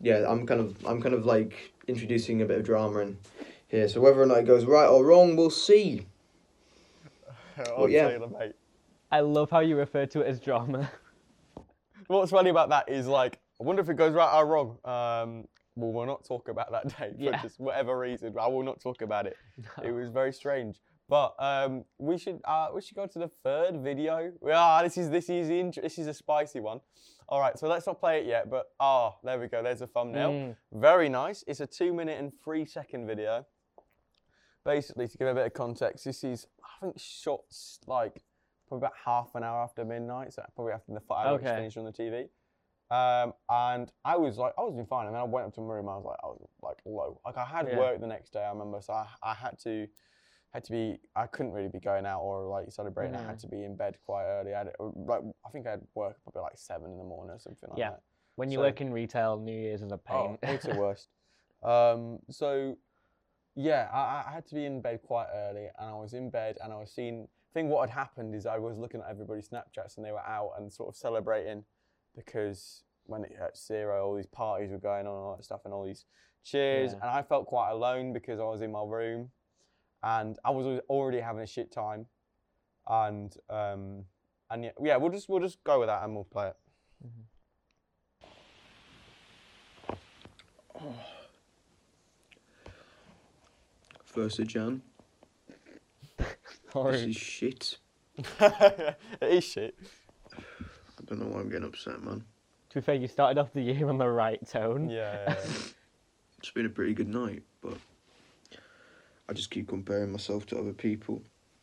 yeah, 0.00 0.24
I'm 0.28 0.46
kind 0.46 0.60
of 0.60 0.86
I'm 0.86 1.02
kind 1.02 1.14
of 1.14 1.26
like 1.26 1.72
introducing 1.88 2.42
a 2.42 2.44
bit 2.44 2.58
of 2.58 2.64
drama 2.64 3.00
in 3.00 3.18
here. 3.68 3.88
So 3.88 4.00
whether 4.00 4.22
or 4.22 4.26
not 4.26 4.38
it 4.38 4.46
goes 4.46 4.64
right 4.64 4.86
or 4.86 5.04
wrong, 5.04 5.36
we'll 5.36 5.50
see. 5.50 6.06
on 7.76 7.90
yeah. 7.90 8.08
Taylor. 8.08 8.52
I 9.10 9.20
love 9.20 9.50
how 9.50 9.60
you 9.60 9.76
refer 9.76 10.06
to 10.06 10.20
it 10.20 10.26
as 10.26 10.40
drama. 10.40 10.90
What's 12.06 12.30
funny 12.30 12.50
about 12.50 12.68
that 12.70 12.88
is 12.88 13.06
like, 13.06 13.38
I 13.60 13.64
wonder 13.64 13.82
if 13.82 13.88
it 13.88 13.96
goes 13.96 14.12
right 14.12 14.32
or 14.36 14.46
wrong. 14.46 14.78
Um, 14.84 15.48
well, 15.76 15.92
we'll 15.92 16.06
not 16.06 16.24
talk 16.24 16.48
about 16.48 16.72
that 16.72 16.88
day 16.98 17.12
for 17.16 17.22
Yeah. 17.22 17.40
just 17.42 17.60
whatever 17.60 17.98
reason. 17.98 18.34
I 18.40 18.48
will 18.48 18.62
not 18.64 18.80
talk 18.80 19.02
about 19.02 19.26
it. 19.26 19.36
It 19.84 19.92
was 19.92 20.08
very 20.08 20.32
strange. 20.32 20.80
But 21.08 21.34
um, 21.38 21.84
we 21.98 22.18
should 22.18 22.40
uh, 22.44 22.68
we 22.74 22.80
should 22.82 22.96
go 22.96 23.06
to 23.06 23.18
the 23.20 23.28
third 23.28 23.80
video. 23.80 24.32
Ah, 24.52 24.82
this 24.82 24.98
is 24.98 25.08
this 25.08 25.30
is 25.30 25.48
int- 25.48 25.80
this 25.80 25.98
is 25.98 26.08
a 26.08 26.14
spicy 26.14 26.58
one. 26.58 26.80
All 27.28 27.38
right, 27.40 27.56
so 27.56 27.68
let's 27.68 27.86
not 27.86 28.00
play 28.00 28.20
it 28.20 28.26
yet. 28.26 28.50
But 28.50 28.66
ah, 28.80 29.14
there 29.22 29.38
we 29.38 29.46
go. 29.46 29.62
There's 29.62 29.82
a 29.82 29.86
thumbnail. 29.86 30.30
Mm. 30.32 30.56
Very 30.72 31.08
nice. 31.08 31.44
It's 31.46 31.60
a 31.60 31.66
two 31.66 31.92
minute 31.94 32.18
and 32.18 32.32
three 32.42 32.64
second 32.64 33.06
video. 33.06 33.46
Basically, 34.64 35.06
to 35.06 35.16
give 35.16 35.28
a 35.28 35.34
bit 35.34 35.46
of 35.46 35.54
context, 35.54 36.04
this 36.04 36.24
is 36.24 36.48
I 36.64 36.80
think 36.84 36.98
shots 36.98 37.78
like 37.86 38.24
probably 38.66 38.86
about 38.86 38.94
half 39.04 39.30
an 39.36 39.44
hour 39.44 39.62
after 39.62 39.84
midnight, 39.84 40.32
so 40.32 40.44
probably 40.56 40.72
after 40.72 40.92
the 40.92 40.98
fireworks 41.00 41.44
Okay. 41.44 41.54
finished 41.54 41.76
on 41.76 41.84
the 41.84 41.92
TV. 41.92 42.28
Um, 42.90 43.32
and 43.48 43.90
I 44.04 44.16
was 44.16 44.36
like, 44.38 44.52
I 44.58 44.62
was 44.62 44.74
doing 44.74 44.86
fine, 44.86 45.06
and 45.06 45.14
then 45.14 45.20
I 45.20 45.24
went 45.24 45.46
up 45.46 45.54
to 45.54 45.60
my 45.60 45.74
room. 45.74 45.86
And 45.86 45.90
I 45.94 45.96
was 45.96 46.04
like, 46.04 46.18
I 46.22 46.26
was 46.26 46.40
like 46.62 46.76
low. 46.84 47.20
Like 47.24 47.36
I 47.36 47.44
had 47.44 47.68
Yeah. 47.68 47.78
work 47.78 48.00
the 48.00 48.06
next 48.06 48.32
day. 48.32 48.44
I 48.44 48.50
remember, 48.50 48.80
so 48.80 48.92
I, 48.92 49.06
I 49.22 49.34
had 49.34 49.58
to 49.60 49.86
had 50.52 50.64
to 50.64 50.72
be. 50.72 50.98
I 51.16 51.26
couldn't 51.26 51.52
really 51.52 51.68
be 51.68 51.80
going 51.80 52.06
out 52.06 52.20
or 52.22 52.46
like 52.46 52.70
celebrating. 52.70 53.16
I 53.16 53.22
had 53.22 53.36
Mm. 53.36 53.40
to 53.40 53.48
be 53.48 53.64
in 53.64 53.76
bed 53.76 53.98
quite 54.06 54.24
early. 54.24 54.54
I 54.54 54.58
had 54.58 54.72
like 54.78 55.22
I 55.44 55.48
think 55.50 55.66
I 55.66 55.70
had 55.72 55.82
work 55.94 56.16
probably 56.22 56.42
like 56.42 56.56
seven 56.58 56.92
in 56.92 56.98
the 56.98 57.04
morning 57.04 57.34
or 57.34 57.38
something 57.40 57.68
like 57.70 57.78
Yeah. 57.78 57.90
that. 57.90 58.02
When 58.36 58.50
you 58.50 58.58
So- 58.58 58.62
work 58.62 58.80
in 58.80 58.92
retail, 58.92 59.38
New 59.38 59.58
Year's 59.58 59.82
is 59.82 59.90
a 59.92 59.98
pain. 59.98 60.38
Oh, 60.42 60.52
it's 60.52 60.64
the 60.66 60.76
worst. 60.76 61.08
um, 61.62 62.20
so, 62.30 62.76
yeah, 63.54 63.88
I, 63.92 64.24
I 64.28 64.32
had 64.32 64.46
to 64.48 64.54
be 64.54 64.64
in 64.66 64.80
bed 64.82 65.00
quite 65.02 65.26
early, 65.34 65.68
and 65.78 65.88
I 65.90 65.94
was 65.94 66.12
in 66.12 66.30
bed, 66.30 66.58
and 66.62 66.72
I 66.72 66.76
was 66.76 66.92
seeing. 66.92 67.24
I 67.24 67.52
think 67.58 67.70
what 67.70 67.88
had 67.88 67.98
happened 67.98 68.34
is 68.34 68.44
I 68.44 68.58
was 68.58 68.76
looking 68.76 69.00
at 69.00 69.08
everybody's 69.08 69.48
Snapchats, 69.48 69.96
and 69.96 70.04
they 70.04 70.12
were 70.12 70.20
out 70.20 70.52
and 70.58 70.70
sort 70.70 70.90
of 70.90 70.94
celebrating 70.96 71.64
because 72.16 72.82
when 73.04 73.22
it 73.24 73.30
hit 73.38 73.56
zero, 73.56 74.04
all 74.06 74.14
these 74.16 74.26
parties 74.26 74.70
were 74.72 74.78
going 74.78 75.06
on, 75.06 75.14
and 75.14 75.22
all 75.24 75.36
that 75.36 75.44
stuff, 75.44 75.60
and 75.64 75.72
all 75.74 75.84
these 75.84 76.04
cheers, 76.44 76.92
Yeah. 76.92 76.98
and 77.02 77.10
I 77.10 77.22
felt 77.22 77.46
quite 77.46 77.70
alone 77.70 78.12
because 78.12 78.40
I 78.40 78.44
was 78.44 78.62
in 78.62 78.72
my 78.72 78.82
room, 78.82 79.30
and 80.02 80.38
I 80.44 80.50
was 80.50 80.80
already 80.88 81.20
having 81.20 81.42
a 81.42 81.46
shit 81.46 81.70
time, 81.70 82.06
and 82.88 83.34
um, 83.50 84.04
and 84.50 84.64
yeah, 84.64 84.70
yeah, 84.82 84.96
we'll 84.96 85.12
just 85.12 85.28
we'll 85.28 85.40
just 85.40 85.62
go 85.64 85.78
with 85.80 85.88
that 85.88 86.02
and 86.04 86.14
we'll 86.14 86.24
play 86.24 86.48
it. 86.48 86.56
First 94.04 94.38
of 94.38 94.46
Jan. 94.48 94.82
This 96.74 97.02
is 97.02 97.16
shit. 97.16 97.78
it 98.18 98.96
is 99.22 99.44
shit. 99.44 99.74
I 101.06 101.10
don't 101.14 101.20
know 101.20 101.34
why 101.34 101.40
I'm 101.40 101.48
getting 101.48 101.66
upset, 101.68 102.02
man. 102.02 102.24
To 102.70 102.74
be 102.74 102.80
fair, 102.80 102.96
you 102.96 103.06
started 103.06 103.38
off 103.40 103.52
the 103.52 103.62
year 103.62 103.88
on 103.88 103.98
the 103.98 104.08
right 104.08 104.44
tone. 104.48 104.88
Yeah. 104.88 105.24
yeah, 105.28 105.34
yeah. 105.34 105.50
It's 106.38 106.50
been 106.50 106.66
a 106.66 106.70
pretty 106.70 106.92
good 106.92 107.08
night, 107.08 107.42
but 107.62 107.78
I 109.28 109.32
just 109.32 109.50
keep 109.50 109.68
comparing 109.68 110.12
myself 110.12 110.44
to 110.46 110.58
other 110.58 110.74
people. 110.74 111.22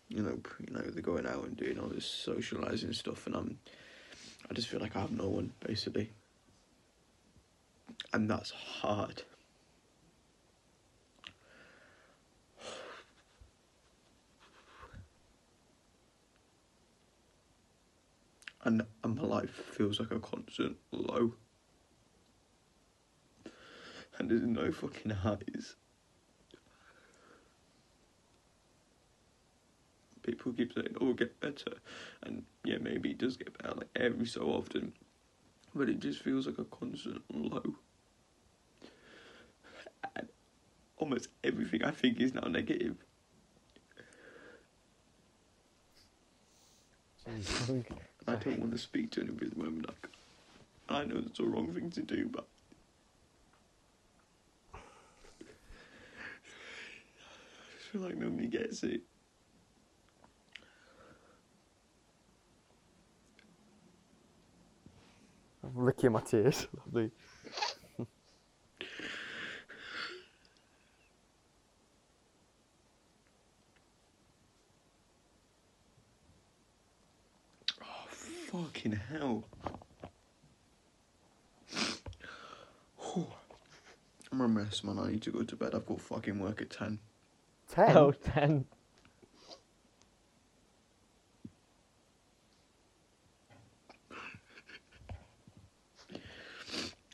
You 0.09 0.23
know, 0.23 0.39
you 0.59 0.73
know, 0.73 0.81
they're 0.81 1.01
going 1.01 1.27
out 1.27 1.43
and 1.45 1.55
doing 1.55 1.79
all 1.79 1.87
this 1.87 2.05
socializing 2.05 2.91
stuff, 2.93 3.27
and 3.27 3.35
I'm, 3.35 3.59
I 4.49 4.53
just 4.53 4.67
feel 4.67 4.79
like 4.79 4.95
I 4.95 5.01
have 5.01 5.11
no 5.11 5.29
one, 5.29 5.53
basically, 5.65 6.11
and 8.13 8.29
that's 8.29 8.49
hard. 8.51 9.21
And, 18.63 18.83
and 19.03 19.15
my 19.15 19.23
life 19.23 19.51
feels 19.51 19.99
like 19.99 20.11
a 20.11 20.19
constant 20.19 20.77
low. 20.91 21.33
And 24.17 24.29
there's 24.29 24.41
no 24.43 24.71
fucking 24.71 25.11
highs. 25.11 25.75
People 30.21 30.53
keep 30.53 30.71
saying, 30.73 30.95
"Oh, 31.01 31.11
get 31.11 31.37
better," 31.41 31.73
and 32.21 32.45
yeah, 32.63 32.77
maybe 32.79 33.11
it 33.11 33.17
does 33.17 33.35
get 33.35 33.57
better, 33.57 33.75
like 33.75 33.89
every 33.95 34.25
so 34.25 34.43
often. 34.43 34.93
But 35.75 35.89
it 35.89 35.99
just 35.99 36.21
feels 36.21 36.47
like 36.47 36.59
a 36.59 36.63
constant 36.63 37.23
low. 37.29 37.75
And 40.15 40.29
almost 40.97 41.27
everything 41.43 41.83
I 41.83 41.91
think 41.91 42.21
is 42.21 42.33
now 42.33 42.47
negative. 42.47 42.95
And 47.25 47.85
I 48.27 48.35
don't 48.35 48.59
want 48.59 48.71
to 48.71 48.77
speak 48.77 49.11
to 49.11 49.21
anybody 49.21 49.47
at 49.47 49.57
the 49.57 49.63
moment. 49.63 49.87
Like, 49.87 50.07
I 50.89 51.03
know 51.05 51.21
it's 51.25 51.37
the 51.37 51.45
wrong 51.45 51.73
thing 51.73 51.89
to 51.91 52.01
do, 52.01 52.29
but 52.31 52.47
I 54.73 54.77
just 57.77 57.89
feel 57.91 58.01
like 58.01 58.17
nobody 58.17 58.47
gets 58.47 58.83
it. 58.83 59.01
I'm 65.63 65.85
Licking 65.85 66.11
my 66.11 66.21
tears. 66.21 66.67
Lovely. 66.85 67.11
Oh, 77.81 78.07
fucking 78.53 78.99
hell. 79.09 79.43
I'm 84.31 84.41
a 84.41 84.47
mess, 84.47 84.83
man. 84.83 84.97
I 84.99 85.11
need 85.11 85.21
to 85.23 85.31
go 85.31 85.43
to 85.43 85.55
bed. 85.55 85.75
I've 85.75 85.85
got 85.85 86.01
fucking 86.01 86.39
work 86.39 86.61
at 86.61 86.71
10. 86.71 86.99
Ten. 87.69 87.97
Oh, 87.97 88.11
10. 88.11 88.65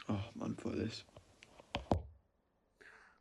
Oh, 0.08 0.20
man, 0.36 0.56
for 0.56 0.70
this. 0.70 1.04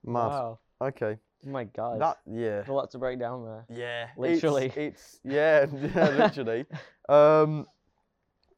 Mad. 0.05 0.29
Wow. 0.29 0.59
Okay. 0.81 1.19
Oh 1.47 1.51
my 1.51 1.65
god. 1.65 2.01
That 2.01 2.19
yeah. 2.27 2.63
a 2.67 2.73
lot 2.73 2.91
to 2.93 2.99
break 2.99 3.19
down 3.19 3.45
there. 3.45 3.65
Yeah. 3.69 4.09
Literally. 4.17 4.67
It's, 4.67 4.77
it's 4.77 5.21
yeah, 5.25 5.67
yeah, 5.95 6.11
literally. 6.11 6.67
um, 7.09 7.67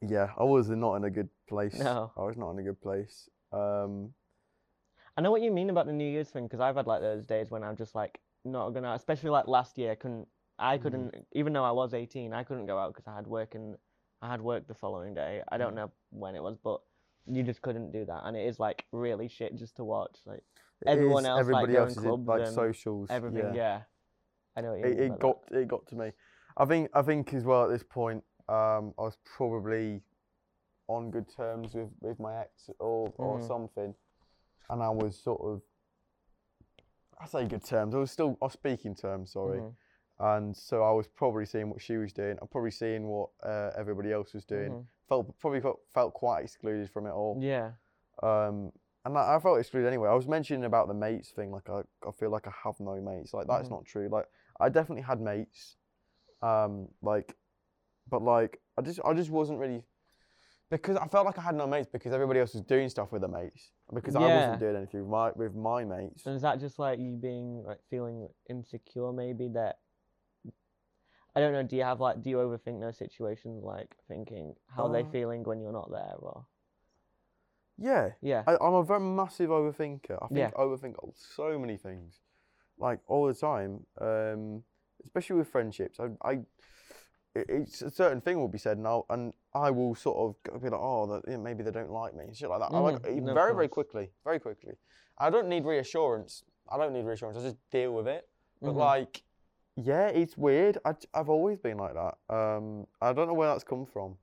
yeah, 0.07 0.29
I 0.39 0.45
was 0.45 0.69
not 0.71 0.95
in 0.97 1.05
a 1.05 1.11
good 1.11 1.29
place. 1.49 1.79
No. 1.79 2.13
I 2.17 2.23
was 2.23 2.37
not 2.37 2.51
in 2.53 2.59
a 2.59 2.63
good 2.63 2.81
place. 2.81 3.29
Um, 3.53 4.15
I 5.17 5.21
know 5.21 5.31
what 5.31 5.43
you 5.43 5.51
mean 5.51 5.71
about 5.71 5.87
the 5.87 5.93
New 5.93 6.09
Year's 6.09 6.29
thing 6.31 6.45
because 6.45 6.61
I've 6.61 6.77
had 6.77 6.87
like 6.87 7.01
those 7.01 7.27
days 7.27 7.51
when 7.51 7.63
I'm 7.63 7.77
just 7.77 7.95
like 7.95 8.21
not 8.45 8.71
gonna, 8.71 8.93
especially 8.95 9.31
like 9.31 9.47
last 9.49 9.77
year, 9.77 9.93
I 9.93 9.95
couldn't, 9.97 10.27
I 10.59 10.79
Mm. 10.79 10.83
couldn't, 10.83 11.15
even 11.33 11.53
though 11.53 11.65
I 11.65 11.71
was 11.73 11.93
18, 11.95 12.33
I 12.33 12.45
couldn't 12.45 12.67
go 12.67 12.79
out 12.79 12.95
because 12.95 13.07
I 13.07 13.15
had 13.17 13.27
work 13.27 13.55
and 13.55 13.77
I 14.23 14.31
had 14.31 14.41
work 14.41 14.67
the 14.67 14.75
following 14.75 15.15
day. 15.15 15.43
I 15.49 15.57
Mm. 15.57 15.59
don't 15.59 15.75
know 15.75 15.91
when 16.11 16.35
it 16.35 16.43
was, 16.43 16.57
but 16.57 16.81
you 17.27 17.43
just 17.43 17.61
couldn't 17.61 17.93
do 17.93 18.05
that, 18.07 18.23
and 18.25 18.37
it 18.37 18.47
is 18.47 18.59
like 18.59 18.87
really 18.93 19.29
shit 19.29 19.55
just 19.57 19.77
to 19.77 19.85
watch. 19.85 20.19
Like 20.25 20.43
it 20.81 20.89
Everyone 20.89 21.25
is- 21.25 21.29
else, 21.29 21.37
like, 21.37 21.41
everybody 21.41 21.73
going 21.75 21.83
else 21.83 21.91
is 21.93 21.97
in, 21.99 22.03
clubs 22.05 22.27
like 22.29 22.41
and 22.43 22.55
socials. 22.55 23.11
everything, 23.11 23.55
yeah. 23.55 23.83
I 24.57 24.61
know 24.63 24.71
what 24.71 24.79
you 24.81 24.87
it, 24.87 24.99
mean. 24.99 25.13
it 25.13 25.19
got 25.19 25.39
it 25.51 25.69
got 25.69 25.87
to 25.89 25.97
me. 25.97 26.13
I 26.57 26.65
think 26.65 26.91
I 26.95 27.03
think 27.03 27.35
as 27.35 27.45
well 27.45 27.65
at 27.65 27.71
this 27.71 27.83
point, 27.83 28.25
um, 28.51 28.93
I 28.99 29.03
was 29.03 29.17
probably 29.25 30.03
on 30.89 31.11
good 31.11 31.29
terms 31.35 31.75
with, 31.75 31.89
with 32.01 32.19
my 32.19 32.37
ex 32.41 32.69
or 32.79 33.13
or 33.17 33.39
Mm. 33.39 33.47
something, 33.47 33.95
and 34.71 34.83
I 34.83 34.91
was 34.91 35.17
sort 35.19 35.41
of. 35.41 35.63
I 37.21 37.27
say 37.27 37.47
good 37.47 37.65
terms. 37.65 37.95
I 37.95 37.99
was 37.99 38.11
still 38.11 38.37
on 38.41 38.51
speaking 38.51 38.95
terms. 38.95 39.33
Sorry. 39.33 39.61
Mhm, 39.61 39.75
and 40.19 40.57
so 40.57 40.83
I 40.83 40.91
was 40.93 41.07
probably 41.07 41.45
seeing 41.47 41.69
what 41.71 41.81
she 41.83 41.97
was 41.97 42.13
doing. 42.13 42.39
I'm 42.41 42.49
probably 42.49 42.71
seeing 42.71 43.07
what 43.09 43.31
uh, 43.43 43.71
everybody 43.77 44.11
else 44.13 44.33
was 44.35 44.45
doing. 44.45 44.73
mhm. 44.73 44.87
Felt 45.09 45.39
probably 45.39 45.61
felt, 45.61 45.81
felt 45.93 46.15
quite 46.15 46.45
excluded 46.45 46.89
from 46.91 47.07
it 47.07 47.11
all. 47.13 47.37
Yeah. 47.41 47.73
Um, 48.23 48.73
and 49.05 49.17
I, 49.19 49.37
I 49.37 49.39
felt 49.41 49.59
excluded 49.59 49.89
anyway. 49.89 50.09
I 50.09 50.15
was 50.15 50.29
mentioning 50.29 50.65
about 50.65 50.89
the 50.89 50.95
mates 50.95 51.31
thing. 51.31 51.51
Like 51.51 51.69
I, 51.69 51.81
I 52.07 52.11
feel 52.19 52.31
like 52.31 52.47
I 52.47 52.53
have 52.65 52.79
no 52.81 53.01
mates. 53.01 53.35
Like 53.35 53.47
that's 53.49 53.69
Mhm. 53.69 53.73
not 53.73 53.85
true. 53.85 54.09
Like 54.11 54.27
I 54.59 54.69
definitely 54.69 55.03
had 55.03 55.21
mates. 55.21 55.77
Um, 56.43 56.89
like, 57.03 57.37
but 58.11 58.23
like 58.23 58.61
I 58.79 58.83
just 58.83 59.01
I 59.05 59.15
just 59.15 59.31
wasn't 59.31 59.59
really 59.59 59.83
because 60.71 60.97
I 60.97 61.07
felt 61.09 61.27
like 61.27 61.39
I 61.39 61.43
had 61.43 61.55
no 61.57 61.67
mates 61.67 61.89
because 61.93 62.13
everybody 62.13 62.41
else 62.41 62.55
was 62.55 62.63
doing 62.63 62.89
stuff 62.89 63.11
with 63.13 63.23
their 63.23 63.31
mates 63.31 63.73
because 63.93 64.15
I 64.17 64.21
Yeah. 64.21 64.37
wasn't 64.37 64.61
doing 64.61 64.77
anything 64.77 65.01
with 65.01 65.11
my 65.11 65.31
with 65.35 65.55
my 65.55 65.85
mates. 65.85 66.27
And 66.27 66.37
is 66.37 66.43
that 66.43 66.61
just 66.61 66.79
like 66.79 66.99
you 66.99 67.17
being 67.17 67.63
like 67.65 67.79
feeling 67.91 68.29
insecure 68.49 69.13
maybe 69.13 69.49
that 69.55 69.77
I 71.35 71.41
don't 71.41 71.53
know, 71.53 71.63
do 71.63 71.77
you 71.77 71.83
have 71.83 72.01
like 72.01 72.23
do 72.23 72.31
you 72.31 72.37
overthink 72.37 72.81
those 72.81 72.99
situations 72.99 73.63
like 73.65 73.95
thinking 74.09 74.55
how 74.77 74.87
are 74.87 74.93
they 74.93 75.03
Uh, 75.03 75.11
feeling 75.13 75.43
when 75.45 75.61
you're 75.61 75.73
not 75.73 75.91
there 75.91 76.15
or 76.19 76.47
Yeah. 77.79 78.11
Yeah. 78.21 78.43
I, 78.47 78.57
I'm 78.61 78.75
a 78.75 78.83
very 78.85 79.01
massive 79.01 79.51
overthinker. 79.51 80.19
I 80.23 80.27
think 80.29 80.39
Yeah. 80.39 80.51
I 80.57 80.61
overthink 80.61 80.95
so 81.15 81.59
many 81.59 81.77
things, 81.79 82.21
like 82.79 83.01
all 83.07 83.27
the 83.27 83.35
time. 83.35 83.87
Um, 84.01 84.65
especially 85.03 85.37
with 85.37 85.49
friendships. 85.49 85.99
I, 85.99 86.09
I 86.23 86.41
it's 87.35 87.83
a 87.83 87.91
certain 87.91 88.21
thing 88.21 88.39
will 88.39 88.49
be 88.49 88.59
said, 88.59 88.77
and 88.77 88.87
I'll, 88.87 89.07
and 89.11 89.33
I 89.55 89.71
will 89.71 89.95
sort 89.95 90.37
of 90.45 90.63
be 90.63 90.69
like, 90.69 90.81
oh, 90.81 91.07
that, 91.27 91.41
maybe 91.41 91.63
they 91.63 91.71
don't 91.71 91.91
like 91.91 92.15
me, 92.15 92.25
shit 92.35 92.49
like 92.49 92.61
that. 92.61 92.75
I 92.75 92.79
like 92.79 93.03
Mm, 93.03 93.23
no, 93.23 93.35
very, 93.35 93.55
very 93.55 93.69
quickly, 93.69 94.11
very 94.25 94.41
quickly. 94.41 94.75
I 95.19 95.31
don't 95.31 95.49
need 95.49 95.65
reassurance. 95.65 96.45
I 96.69 96.77
don't 96.77 96.93
need 96.93 97.05
reassurance. 97.05 97.39
I 97.39 97.43
just 97.43 97.71
deal 97.71 97.95
with 97.95 98.09
it. 98.09 98.29
But 98.61 98.73
Mhm. 98.73 98.77
like, 98.77 99.23
yeah, 99.77 100.09
it's 100.09 100.37
weird. 100.37 100.79
I, 100.85 100.95
have 101.15 101.29
always 101.31 101.59
been 101.59 101.79
like 101.79 101.95
that. 101.95 102.19
Um, 102.29 102.87
I 103.01 103.13
don't 103.13 103.29
know 103.29 103.35
where 103.35 103.49
that's 103.49 103.65
come 103.65 103.87
from. 103.87 104.19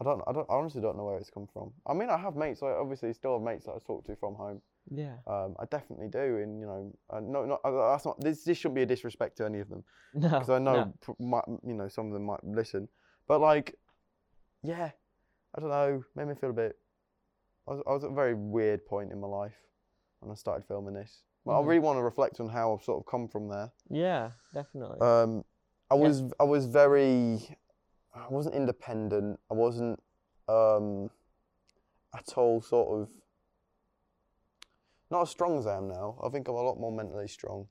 I 0.00 0.04
don't. 0.04 0.22
I 0.26 0.32
don't. 0.32 0.46
I 0.50 0.54
honestly 0.54 0.80
don't 0.80 0.96
know 0.96 1.04
where 1.04 1.18
it's 1.18 1.30
come 1.30 1.46
from. 1.52 1.72
I 1.86 1.94
mean, 1.94 2.10
I 2.10 2.16
have 2.16 2.34
mates. 2.36 2.62
I 2.62 2.70
obviously 2.70 3.12
still 3.12 3.34
have 3.34 3.42
mates 3.42 3.66
that 3.66 3.72
I 3.72 3.78
talk 3.86 4.04
to 4.06 4.16
from 4.16 4.34
home. 4.34 4.60
Yeah. 4.90 5.14
Um, 5.26 5.54
I 5.60 5.64
definitely 5.70 6.08
do, 6.08 6.38
and 6.38 6.58
you 6.60 6.66
know, 6.66 6.92
uh, 7.10 7.20
no, 7.20 7.44
not 7.44 7.60
uh, 7.64 7.92
that's 7.92 8.04
not. 8.04 8.20
This 8.20 8.44
this 8.44 8.58
shouldn't 8.58 8.74
be 8.74 8.82
a 8.82 8.86
disrespect 8.86 9.36
to 9.38 9.44
any 9.46 9.60
of 9.60 9.68
them 9.68 9.84
No. 10.14 10.28
because 10.28 10.50
I 10.50 10.58
know, 10.58 10.84
no. 10.84 10.94
pr- 11.00 11.12
might, 11.22 11.44
you 11.64 11.74
know, 11.74 11.88
some 11.88 12.08
of 12.08 12.12
them 12.12 12.24
might 12.24 12.42
listen. 12.44 12.88
But 13.28 13.40
like, 13.40 13.76
yeah, 14.62 14.90
I 15.54 15.60
don't 15.60 15.70
know. 15.70 16.04
Made 16.16 16.26
me 16.28 16.34
feel 16.34 16.50
a 16.50 16.54
bit. 16.54 16.76
I 17.68 17.72
was, 17.72 17.82
I 17.86 17.92
was 17.92 18.04
at 18.04 18.10
a 18.10 18.14
very 18.14 18.34
weird 18.34 18.84
point 18.84 19.12
in 19.12 19.20
my 19.20 19.28
life 19.28 19.56
when 20.20 20.30
I 20.30 20.34
started 20.34 20.66
filming 20.66 20.94
this. 20.94 21.22
But 21.46 21.58
I 21.58 21.62
Mhm. 21.62 21.66
really 21.68 21.80
want 21.80 21.98
to 21.98 22.02
reflect 22.02 22.40
on 22.40 22.48
how 22.48 22.74
I've 22.74 22.82
sort 22.82 22.98
of 23.00 23.06
come 23.10 23.28
from 23.28 23.48
there. 23.48 23.70
Yeah, 23.88 24.32
definitely. 24.52 25.00
Um, 25.00 25.44
I 25.90 25.94
Yeah. 25.94 26.00
was 26.02 26.22
I 26.40 26.44
was 26.44 26.66
very 26.66 27.56
I 28.14 28.28
wasn't 28.28 28.54
independent. 28.54 29.40
I 29.50 29.54
wasn't 29.54 30.00
um, 30.48 31.10
at 32.16 32.32
all 32.36 32.60
sort 32.62 33.00
of 33.02 33.08
not 35.10 35.22
as 35.22 35.30
strong 35.30 35.58
as 35.58 35.66
I 35.66 35.76
am 35.76 35.88
now. 35.88 36.18
I 36.24 36.28
think 36.28 36.48
I'm 36.48 36.54
a 36.54 36.62
lot 36.62 36.78
more 36.78 36.92
mentally 36.92 37.28
strong. 37.28 37.66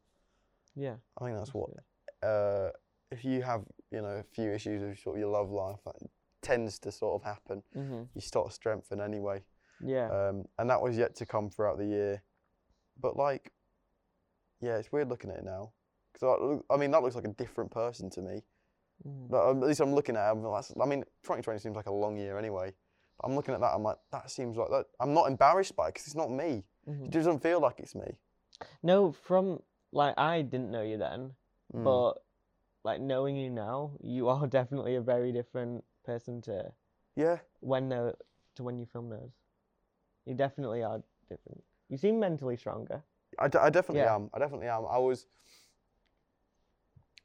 yeah. 0.76 0.96
I 1.20 1.26
think 1.26 1.38
that's 1.38 1.54
what 1.54 1.70
uh, 2.22 2.70
if 3.12 3.24
you 3.26 3.42
have 3.42 3.64
you 3.92 4.02
know 4.02 4.08
a 4.20 4.24
few 4.24 4.52
issues 4.52 4.82
with 4.82 5.00
sort 5.00 5.16
of 5.18 5.20
your 5.20 5.30
love 5.30 5.50
life 5.52 5.80
that 5.86 5.96
tends 6.42 6.80
to 6.80 6.92
sort 6.92 7.22
of 7.22 7.26
happen. 7.26 7.64
Mhm. 7.76 8.08
You 8.14 8.22
start 8.22 8.48
to 8.48 8.54
strengthen 8.54 9.00
anyway, 9.02 9.44
Yeah. 9.82 10.10
um, 10.10 10.46
and 10.58 10.70
that 10.70 10.82
was 10.82 10.98
yet 10.98 11.16
to 11.18 11.26
come 11.26 11.50
throughout 11.50 11.78
the 11.78 11.86
year. 11.86 12.24
But 13.00 13.16
like, 13.18 13.52
yeah, 14.62 14.78
it's 14.78 14.92
weird 14.92 15.10
looking 15.10 15.32
at 15.32 15.38
it 15.38 15.44
now 15.46 15.72
because 16.12 16.62
I, 16.70 16.74
I 16.74 16.78
mean 16.78 16.92
that 16.92 17.02
looks 17.02 17.16
like 17.16 17.26
a 17.26 17.34
different 17.34 17.72
person 17.72 18.10
to 18.12 18.22
me. 18.22 18.44
Mhm. 19.08 19.30
But 19.30 19.50
um, 19.50 19.62
at 19.64 19.68
least 19.68 19.80
I'm 19.82 19.94
looking 19.94 20.16
at 20.16 20.32
it. 20.32 20.38
I 20.82 20.86
mean, 20.86 21.04
2020 21.24 21.60
seems 21.60 21.76
like 21.76 21.88
a 21.88 21.92
long 21.92 22.18
year 22.18 22.38
anyway. 22.38 22.74
But 23.20 23.28
I'm 23.28 23.36
looking 23.36 23.54
at 23.54 23.60
that. 23.62 23.74
I'm 23.74 23.84
like, 23.84 23.98
that 24.12 24.30
seems 24.32 24.58
like 24.58 24.70
that. 24.70 24.86
I'm 25.00 25.14
not 25.14 25.28
embarrassed 25.28 25.76
by 25.76 25.88
it 25.88 25.94
because 25.94 26.08
it's 26.08 26.16
not 26.16 26.32
me. 26.32 26.64
Mhm. 26.88 27.06
It 27.06 27.12
doesn't 27.12 27.40
feel 27.40 27.60
like 27.60 27.80
it's 27.80 27.96
me. 27.96 28.18
No, 28.82 29.12
from 29.12 29.62
like 29.92 30.18
I 30.18 30.42
didn't 30.42 30.72
know 30.72 30.82
you 30.82 30.98
then, 30.98 31.36
Mm. 31.74 31.84
but 31.84 32.24
like 32.84 33.02
knowing 33.02 33.36
you 33.36 33.50
now, 33.50 33.92
you 34.02 34.28
are 34.30 34.48
definitely 34.60 34.96
a 34.96 35.02
very 35.02 35.32
different 35.32 35.84
person 36.04 36.42
to 36.42 36.72
yeah, 37.16 37.40
when 37.62 37.90
the 37.90 38.16
to 38.56 38.64
when 38.64 38.78
you 38.78 38.86
film 38.86 39.10
those. 39.10 39.32
You 40.26 40.34
definitely 40.36 40.84
are 40.84 41.02
different. 41.30 41.64
You 41.90 41.98
seem 41.98 42.20
mentally 42.20 42.56
stronger. 42.58 43.04
I, 43.40 43.48
d- 43.48 43.58
I 43.60 43.70
definitely 43.70 44.02
Yeah. 44.02 44.16
am. 44.16 44.30
I 44.34 44.40
definitely 44.40 44.68
am. 44.68 44.86
I 44.90 44.98
was. 44.98 45.28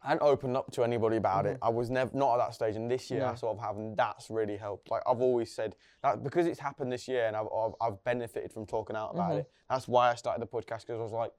I 0.03 0.09
hadn't 0.09 0.23
opened 0.23 0.57
up 0.57 0.71
to 0.73 0.85
anybody 0.85 1.17
about 1.17 1.45
it. 1.47 1.57
Mhm. 1.59 1.67
I 1.67 1.71
was 1.71 1.91
never 1.91 2.17
not 2.17 2.35
at 2.35 2.47
that 2.47 2.55
stage, 2.55 2.77
and 2.77 2.89
this 2.91 3.11
year 3.11 3.25
I 3.25 3.31
No. 3.31 3.35
sort 3.35 3.57
of 3.57 3.63
have, 3.65 3.77
and 3.77 3.97
that's 3.97 4.31
really 4.31 4.57
helped. 4.57 4.91
Like 4.91 5.03
I've 5.07 5.21
always 5.21 5.53
said 5.53 5.75
that 6.03 6.23
because 6.23 6.47
it's 6.47 6.61
happened 6.61 6.93
this 6.93 7.09
year, 7.09 7.27
and 7.27 7.37
I've 7.37 7.49
I've, 7.53 7.75
I've 7.81 8.05
benefited 8.05 8.53
from 8.53 8.65
talking 8.67 8.95
out 8.95 9.11
about 9.15 9.33
Mhm. 9.33 9.39
it. 9.41 9.51
That's 9.69 9.89
why 9.89 10.11
I 10.11 10.15
started 10.15 10.41
the 10.41 10.47
podcast 10.47 10.87
because 10.87 11.01
I 11.01 11.03
was 11.03 11.13
like, 11.13 11.33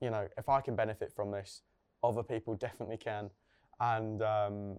you 0.00 0.10
know, 0.10 0.28
if 0.38 0.48
I 0.48 0.60
can 0.60 0.76
benefit 0.76 1.12
from 1.12 1.30
this, 1.32 1.62
other 2.02 2.22
people 2.22 2.54
definitely 2.54 2.96
can, 2.96 3.30
and 3.80 4.22
um, 4.22 4.78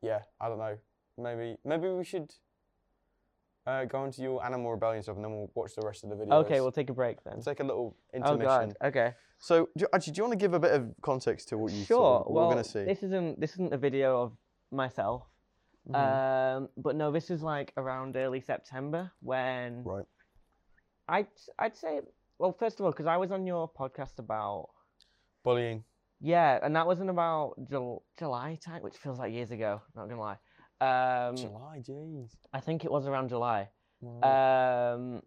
yeah, 0.00 0.22
I 0.40 0.48
don't 0.48 0.58
know. 0.58 0.78
Maybe 1.16 1.58
maybe 1.64 1.88
we 1.90 2.04
should 2.04 2.32
uh, 3.66 3.84
go 3.86 4.04
into 4.04 4.22
your 4.22 4.42
animal 4.44 4.70
rebellion 4.70 5.02
stuff, 5.02 5.16
and 5.16 5.24
then 5.24 5.32
we'll 5.36 5.50
watch 5.54 5.74
the 5.74 5.82
rest 5.84 6.04
of 6.04 6.10
the 6.10 6.16
video. 6.16 6.36
Okay, 6.36 6.60
we'll 6.60 6.72
take 6.72 6.90
a 6.90 6.94
break 6.94 7.22
then. 7.24 7.34
We'll 7.34 7.42
take 7.42 7.60
a 7.60 7.64
little 7.64 7.96
Oh 8.22 8.36
god. 8.36 8.76
Okay. 8.82 9.14
So, 9.40 9.68
do, 9.76 9.86
actually, 9.92 10.14
do 10.14 10.18
you 10.18 10.24
want 10.24 10.32
to 10.38 10.44
give 10.44 10.54
a 10.54 10.58
bit 10.58 10.72
of 10.72 10.92
context 11.02 11.48
to 11.50 11.58
what 11.58 11.72
you 11.72 11.84
Sure. 11.84 11.96
sort 11.96 12.20
of, 12.22 12.26
what 12.26 12.34
well, 12.34 12.48
we're 12.48 12.52
going 12.54 12.64
to 12.64 12.70
see? 12.70 12.84
this 12.84 13.02
isn't 13.02 13.40
this 13.40 13.52
isn't 13.52 13.72
a 13.72 13.78
video 13.78 14.20
of 14.22 14.32
myself. 14.72 15.22
Mhm. 15.88 15.94
Um, 16.56 16.68
but 16.76 16.96
no, 16.96 17.10
this 17.12 17.30
is 17.30 17.42
like 17.42 17.72
around 17.76 18.16
early 18.16 18.40
September 18.40 19.10
when 19.20 19.84
right. 19.84 20.04
I'd 21.08 21.28
I'd 21.58 21.76
say 21.76 22.00
well 22.38 22.52
first 22.52 22.78
of 22.78 22.84
all 22.84 22.92
because 22.92 23.06
I 23.06 23.16
was 23.16 23.30
on 23.32 23.46
your 23.46 23.70
podcast 23.72 24.18
about 24.18 24.68
Bullying. 25.44 25.84
yeah 26.20 26.58
and 26.62 26.76
that 26.76 26.86
wasn't 26.86 27.08
about 27.08 27.54
Jul- 27.70 28.04
July 28.18 28.58
time 28.62 28.82
which 28.82 28.98
feels 28.98 29.18
like 29.18 29.32
years 29.32 29.50
ago 29.50 29.80
not 29.94 30.08
gonna 30.10 30.20
lie 30.20 30.38
um 30.80 31.36
July, 31.36 31.80
jeez. 31.88 32.36
I 32.52 32.60
think 32.60 32.84
it 32.84 32.90
was 32.92 33.06
around 33.06 33.28
July 33.30 33.70
Right. 34.02 34.92
um 34.92 35.22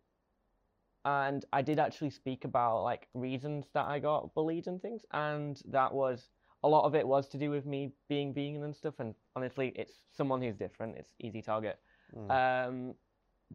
and 1.05 1.45
I 1.51 1.61
did 1.61 1.79
actually 1.79 2.11
speak 2.11 2.45
about 2.45 2.83
like 2.83 3.07
reasons 3.13 3.65
that 3.73 3.87
I 3.87 3.99
got 3.99 4.33
bullied 4.33 4.67
and 4.67 4.81
things 4.81 5.03
and 5.11 5.61
that 5.69 5.93
was 5.93 6.29
a 6.63 6.67
lot 6.67 6.85
of 6.85 6.93
it 6.93 7.07
was 7.07 7.27
to 7.29 7.37
do 7.37 7.49
with 7.49 7.65
me 7.65 7.91
being 8.07 8.33
vegan 8.33 8.63
and 8.63 8.75
stuff 8.75 8.95
and 8.99 9.15
honestly 9.35 9.73
it's 9.75 10.01
someone 10.11 10.41
who's 10.41 10.55
different 10.55 10.97
it's 10.97 11.13
easy 11.19 11.41
target 11.41 11.79
Mm. 12.15 12.67
um, 12.67 12.95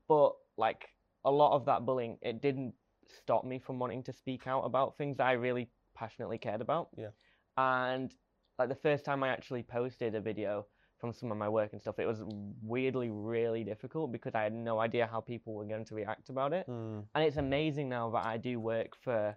but 0.09 0.35
like 0.57 0.89
a 1.25 1.31
lot 1.31 1.55
of 1.55 1.65
that 1.67 1.85
bullying, 1.85 2.19
it 2.23 2.41
didn't 2.41 2.75
stop 3.07 3.45
me 3.45 3.59
from 3.59 3.79
wanting 3.79 4.03
to 4.05 4.13
speak 4.13 4.47
out 4.47 4.63
about 4.63 4.97
things 4.97 5.17
that 5.19 5.27
I 5.27 5.33
really 5.33 5.69
passionately 5.95 6.39
cared 6.39 6.61
about. 6.61 6.89
Yeah. 6.97 7.11
And 7.57 8.13
like 8.59 8.69
the 8.69 8.75
first 8.75 9.05
time 9.05 9.23
I 9.23 9.29
actually 9.29 9.63
posted 9.63 10.15
a 10.15 10.21
video 10.21 10.67
from 11.07 11.19
some 11.19 11.31
of 11.31 11.39
my 11.39 11.49
work 11.49 11.73
and 11.73 11.81
stuff, 11.81 11.99
it 11.99 12.07
was 12.07 12.23
weirdly 12.63 13.11
really 13.11 13.65
difficult 13.65 14.13
because 14.13 14.35
I 14.35 14.43
had 14.43 14.53
no 14.53 14.81
idea 14.81 15.07
how 15.07 15.21
people 15.21 15.55
were 15.55 15.65
going 15.65 15.85
to 15.85 15.95
react 15.95 16.29
about 16.29 16.53
it. 16.53 16.69
Mm. 16.69 17.05
And 17.15 17.25
it's 17.25 17.37
amazing 17.37 17.89
now 17.89 18.11
that 18.11 18.27
I 18.27 18.37
do 18.37 18.59
work 18.59 18.97
for 19.03 19.37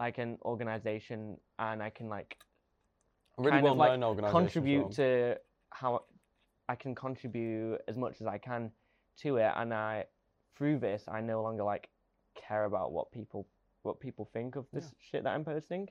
like 0.00 0.18
an 0.18 0.38
organization 0.42 1.36
and 1.58 1.82
I 1.82 1.90
can 1.90 2.08
like 2.08 2.36
really 3.36 3.52
kind 3.52 3.64
well 3.64 4.02
of, 4.02 4.18
like, 4.18 4.30
contribute 4.30 4.92
to 4.92 5.38
how 5.70 6.04
I 6.68 6.74
can 6.74 6.94
contribute 6.94 7.80
as 7.88 7.96
much 7.96 8.20
as 8.20 8.26
I 8.26 8.38
can 8.38 8.70
to 9.18 9.36
it, 9.36 9.52
and 9.56 9.74
I 9.74 10.04
through 10.56 10.78
this 10.78 11.04
I 11.08 11.20
no 11.20 11.42
longer 11.42 11.64
like 11.64 11.88
care 12.34 12.64
about 12.64 12.92
what 12.92 13.12
people 13.12 13.46
what 13.82 14.00
people 14.00 14.28
think 14.32 14.56
of 14.56 14.66
this 14.72 14.92
shit 14.98 15.24
that 15.24 15.30
I'm 15.30 15.44
posting. 15.44 15.88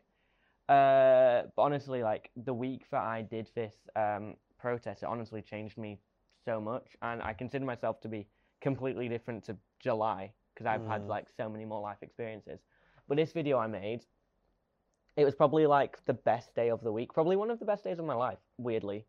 Uh, 0.69 1.43
but 1.55 1.61
honestly, 1.61 2.03
like 2.03 2.31
the 2.35 2.53
week 2.53 2.83
that 2.91 3.01
I 3.01 3.21
did 3.21 3.49
this 3.55 3.73
um, 3.95 4.35
protest, 4.61 5.03
it 5.03 5.07
honestly 5.07 5.41
changed 5.41 5.77
me 5.77 5.99
so 6.45 6.61
much, 6.61 6.85
and 7.01 7.21
I 7.21 7.33
consider 7.33 7.65
myself 7.65 7.99
to 8.01 8.07
be 8.07 8.27
completely 8.61 9.09
different 9.09 9.43
to 9.45 9.57
July 9.79 10.31
because 10.53 10.65
I've 10.67 10.85
had 10.87 11.01
Mm. 11.01 11.07
like 11.09 11.27
so 11.29 11.49
many 11.49 11.65
more 11.65 11.81
life 11.81 11.97
experiences. 12.01 12.59
But 13.07 13.17
this 13.17 13.31
video 13.33 13.57
I 13.57 13.67
made, 13.67 14.05
it 15.17 15.25
was 15.25 15.35
probably 15.35 15.65
like 15.67 16.03
the 16.05 16.13
best 16.13 16.53
day 16.55 16.69
of 16.69 16.81
the 16.81 16.91
week, 16.91 17.13
probably 17.13 17.35
one 17.35 17.51
of 17.51 17.59
the 17.59 17.65
best 17.65 17.83
days 17.83 17.99
of 17.99 18.05
my 18.05 18.13
life. 18.13 18.39
Weirdly, 18.57 19.05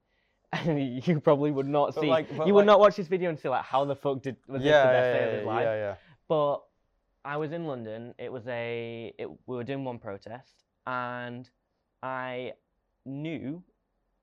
you 0.67 1.21
probably 1.21 1.51
would 1.51 1.69
not 1.69 1.95
But 1.95 2.01
see. 2.03 2.09
like- 2.09 2.29
you 2.47 2.55
would 2.55 2.67
not 2.67 2.81
watch 2.81 2.97
this 2.97 3.09
video 3.09 3.29
and 3.31 3.39
see 3.39 3.49
like 3.49 3.65
how 3.65 3.85
the 3.85 3.97
fuck 3.97 4.23
did 4.23 4.37
was 4.49 4.63
yeah, 4.63 4.73
this 4.73 4.83
the 4.83 4.97
best 4.97 5.07
yeah, 5.07 5.13
day 5.13 5.21
yeah, 5.21 5.27
of 5.27 5.33
his 5.39 5.47
life? 5.47 5.65
yeah, 5.65 5.75
yeah. 5.75 5.95
But 6.29 6.59
I 7.25 7.37
was 7.37 7.53
in 7.53 7.67
London. 7.67 8.15
It 8.19 8.33
was 8.33 8.47
a 8.49 9.13
it, 9.19 9.29
we 9.47 9.57
were 9.57 9.65
doing 9.65 9.85
one 9.85 9.99
protest, 9.99 10.65
and 10.87 11.49
I 12.03 12.55
knew 13.05 13.63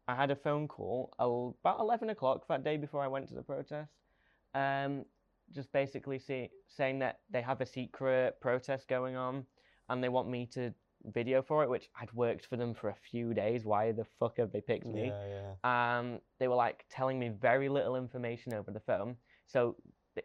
I 0.10 0.16
had 0.16 0.32
a 0.32 0.36
phone 0.36 0.68
call 0.68 1.14
about 1.20 1.80
eleven 1.80 2.10
o'clock 2.10 2.48
that 2.48 2.64
day 2.64 2.78
before 2.78 3.04
I 3.04 3.08
went 3.08 3.28
to 3.28 3.36
the 3.36 3.44
protest. 3.44 3.92
Um, 4.56 5.06
just 5.54 5.72
basically 5.72 6.18
see, 6.18 6.50
saying 6.68 6.98
that 7.00 7.20
they 7.30 7.44
have 7.44 7.62
a 7.62 7.66
secret 7.66 8.42
protest 8.42 8.88
going 8.88 9.16
on, 9.16 9.46
and 9.88 10.04
they 10.04 10.10
want 10.10 10.28
me 10.28 10.48
to 10.48 10.74
video 11.14 11.44
for 11.44 11.64
it. 11.64 11.70
Which 11.70 11.90
I'd 12.02 12.12
worked 12.14 12.48
for 12.48 12.58
them 12.58 12.74
for 12.74 12.90
a 12.90 12.96
few 13.12 13.36
days. 13.36 13.66
Why 13.66 13.92
the 13.92 14.06
fuck 14.20 14.38
have 14.38 14.52
they 14.52 14.62
picked 14.62 14.88
me? 14.88 15.10
Yeah, 15.10 15.54
yeah. 15.64 16.00
um, 16.00 16.20
they 16.40 16.48
were 16.48 16.56
like 16.56 16.86
telling 16.90 17.20
me 17.20 17.30
very 17.30 17.70
little 17.70 17.96
information 17.96 18.56
over 18.56 18.72
the 18.72 18.80
phone. 18.80 19.16
So 19.46 19.76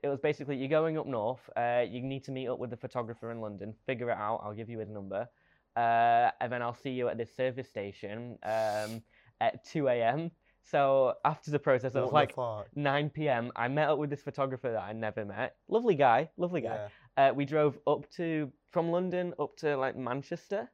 it 0.03 0.09
was 0.09 0.19
basically 0.19 0.57
you're 0.57 0.69
going 0.81 0.97
up 0.97 1.07
north. 1.07 1.43
Uh, 1.59 1.85
you 1.87 2.01
need 2.01 2.25
to 2.25 2.33
meet 2.33 2.49
up 2.49 2.59
with 2.59 2.71
the 2.71 2.79
photographer 2.79 3.31
in 3.31 3.43
London. 3.43 3.75
Figure 3.85 4.09
it 4.09 4.17
out. 4.17 4.41
I'll 4.43 4.55
give 4.55 4.71
you 4.71 4.79
his 4.79 4.89
number, 4.89 5.29
uh, 5.77 6.31
and 6.41 6.51
then 6.51 6.63
I'll 6.63 6.81
see 6.87 6.91
you 6.91 7.09
at 7.09 7.19
this 7.19 7.37
service 7.37 7.69
station 7.69 8.39
um, 8.45 9.03
at 9.53 9.65
2 9.65 9.89
a.m. 9.89 10.31
So 10.63 11.15
after 11.25 11.51
the 11.51 11.59
process, 11.59 11.95
it 11.95 12.01
was 12.01 12.13
like 12.13 12.35
fuck? 12.35 12.69
9 12.75 13.11
p.m. 13.11 13.53
I 13.55 13.69
met 13.69 13.89
up 13.91 13.99
with 13.99 14.09
this 14.11 14.23
photographer 14.23 14.73
that 14.73 14.83
I 14.83 14.93
never 14.93 15.25
met. 15.25 15.57
Lovely 15.69 15.95
guy, 15.95 16.31
lovely 16.39 16.63
guy 16.63 16.89
Yeah. 17.19 17.29
uh, 17.31 17.35
we 17.35 17.45
drove 17.45 17.79
up 17.87 18.09
to 18.13 18.51
from 18.71 18.91
London 18.91 19.35
up 19.39 19.57
to 19.59 19.77
like 19.77 19.97
Manchester 19.97 20.71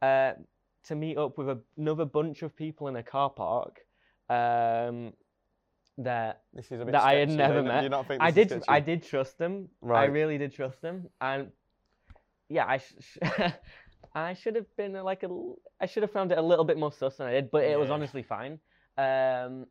uh, 0.00 0.32
to 0.84 0.94
meet 0.94 1.18
up 1.18 1.36
with 1.36 1.48
a, 1.50 1.58
another 1.76 2.04
bunch 2.06 2.42
of 2.42 2.56
people 2.56 2.88
in 2.88 2.96
a 2.96 3.02
car 3.02 3.28
park. 3.30 3.80
Um, 4.30 5.12
that 5.98 6.42
This 6.52 6.66
is 6.72 6.80
a 6.80 6.84
bit 6.84 6.92
that 6.92 7.02
I 7.04 7.14
had 7.14 7.30
never 7.30 7.62
met. 7.62 7.82
You 7.82 7.88
not 7.88 8.06
think 8.08 8.20
I 8.22 8.30
did 8.30 8.62
I 8.68 8.80
did 8.80 9.02
trust 9.02 9.38
them. 9.38 9.68
I 9.90 10.04
really 10.04 10.38
did 10.38 10.52
trust 10.54 10.80
them, 10.82 11.08
and 11.20 11.50
yeah, 12.48 12.66
I 12.66 12.78
sh- 12.78 13.18
I 14.14 14.34
should 14.34 14.54
have 14.56 14.66
been 14.76 14.96
uh, 14.96 15.02
like 15.04 15.22
a 15.22 15.28
I 15.80 15.86
should 15.86 16.02
have 16.02 16.12
found 16.12 16.32
it 16.32 16.38
a 16.38 16.42
little 16.42 16.64
bit 16.64 16.78
more 16.78 16.92
sus 16.92 17.16
than 17.16 17.26
I 17.26 17.32
did, 17.32 17.50
but 17.50 17.64
it 17.64 17.78
was 17.78 17.90
honestly 17.90 18.22
fine. 18.22 18.58
Um, 18.98 19.66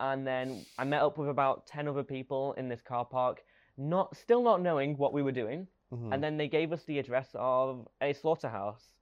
and 0.00 0.26
then 0.26 0.64
I 0.78 0.84
met 0.84 1.02
up 1.02 1.18
with 1.18 1.28
about 1.28 1.66
ten 1.66 1.86
other 1.88 2.02
people 2.02 2.54
in 2.54 2.68
this 2.68 2.80
car 2.80 3.04
park, 3.04 3.42
not 3.76 4.16
still 4.16 4.42
not 4.42 4.60
knowing 4.62 4.96
what 4.96 5.12
we 5.12 5.22
were 5.22 5.32
doing. 5.32 5.66
Mhm. 5.92 6.12
And 6.12 6.22
then 6.24 6.36
they 6.36 6.48
gave 6.48 6.72
us 6.72 6.82
the 6.84 6.98
address 6.98 7.28
of 7.34 7.86
a 8.00 8.12
slaughterhouse. 8.12 8.92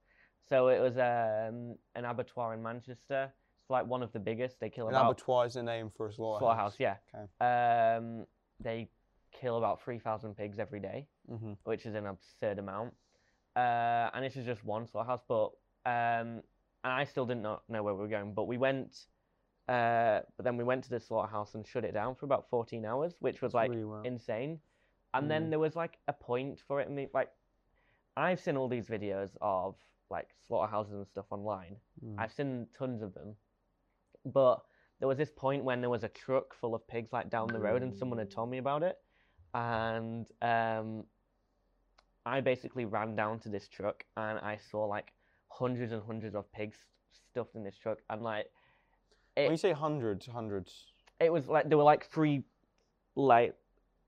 So 0.49 0.67
it 0.67 0.79
was 0.79 0.97
um, 0.97 1.77
an 1.95 2.05
abattoir 2.05 2.53
in 2.53 2.61
Manchester. 2.61 3.33
It's 3.61 3.69
like 3.69 3.85
one 3.87 4.03
of 4.03 4.11
the 4.11 4.19
biggest. 4.19 4.59
They 4.59 4.69
kill 4.69 4.89
An 4.89 4.95
about 4.95 5.11
abattoir 5.11 5.45
is 5.45 5.53
the 5.53 5.63
name 5.63 5.89
for 5.95 6.07
a 6.09 6.13
slaughterhouse. 6.13 6.75
slaughterhouse, 6.75 6.79
yeah. 6.79 6.97
Okay. 7.15 7.95
Um, 7.97 8.25
they 8.59 8.89
kill 9.31 9.57
about 9.57 9.81
three 9.81 9.99
thousand 9.99 10.35
pigs 10.35 10.59
every 10.59 10.79
day, 10.79 11.07
hmm 11.27 11.53
which 11.63 11.85
is 11.85 11.95
an 11.95 12.05
absurd 12.05 12.59
amount. 12.59 12.93
Uh, 13.55 14.09
and 14.13 14.25
this 14.25 14.35
is 14.35 14.45
just 14.45 14.63
one 14.65 14.87
slaughterhouse, 14.87 15.21
but 15.27 15.51
um, 15.85 16.41
and 16.83 16.91
I 16.91 17.03
still 17.05 17.25
didn't 17.25 17.43
know, 17.43 17.59
know 17.69 17.83
where 17.83 17.93
we 17.93 18.01
were 18.01 18.07
going. 18.07 18.33
But 18.33 18.45
we 18.45 18.57
went, 18.57 19.05
uh, 19.69 20.21
but 20.35 20.43
then 20.43 20.57
we 20.57 20.63
went 20.63 20.83
to 20.85 20.89
the 20.89 20.99
slaughterhouse 20.99 21.55
and 21.55 21.65
shut 21.65 21.85
it 21.85 21.93
down 21.93 22.15
for 22.15 22.25
about 22.25 22.49
fourteen 22.49 22.85
hours, 22.85 23.13
which 23.19 23.41
was 23.41 23.53
like 23.53 23.69
really 23.69 23.83
well. 23.83 24.01
insane. 24.03 24.59
And 25.13 25.25
Mm. 25.25 25.29
then 25.29 25.49
there 25.51 25.59
was 25.59 25.75
like 25.75 25.99
a 26.07 26.13
point 26.13 26.59
for 26.67 26.81
it. 26.81 26.87
And 26.87 26.95
me, 26.95 27.07
like, 27.13 27.29
I've 28.17 28.39
seen 28.39 28.57
all 28.57 28.67
these 28.67 28.87
videos 28.87 29.37
of 29.41 29.75
like 30.09 30.29
slaughterhouses 30.47 30.93
and 30.93 31.07
stuff 31.07 31.25
online. 31.31 31.75
Mm. 32.03 32.15
I've 32.17 32.33
seen 32.33 32.67
tons 32.77 33.01
of 33.03 33.13
them, 33.13 33.35
but 34.25 34.63
there 34.99 35.07
was 35.07 35.17
this 35.17 35.31
point 35.31 35.63
when 35.63 35.81
there 35.81 35.89
was 35.89 36.03
a 36.03 36.09
truck 36.09 36.53
full 36.55 36.73
of 36.73 36.87
pigs 36.87 37.11
like 37.13 37.29
down 37.29 37.47
the 37.47 37.59
road, 37.59 37.83
and 37.83 37.93
someone 37.95 38.19
had 38.19 38.31
told 38.31 38.49
me 38.49 38.57
about 38.57 38.83
it, 38.83 38.97
and 39.53 40.27
um, 40.41 41.03
I 42.25 42.41
basically 42.41 42.85
ran 42.85 43.15
down 43.15 43.39
to 43.41 43.49
this 43.49 43.67
truck 43.67 44.05
and 44.17 44.39
I 44.39 44.57
saw 44.71 44.85
like 44.85 45.11
hundreds 45.49 45.91
and 45.91 46.01
hundreds 46.03 46.35
of 46.35 46.51
pigs 46.53 46.77
stuffed 47.31 47.55
in 47.55 47.63
this 47.63 47.77
truck, 47.77 47.99
and 48.09 48.21
like 48.21 48.47
when 49.35 49.51
you 49.51 49.57
say 49.57 49.71
hundreds, 49.71 50.25
hundreds. 50.27 50.93
it 51.19 51.31
was 51.31 51.47
like 51.47 51.67
there 51.69 51.77
were 51.77 51.83
like 51.83 52.05
three, 52.11 52.43
like 53.15 53.55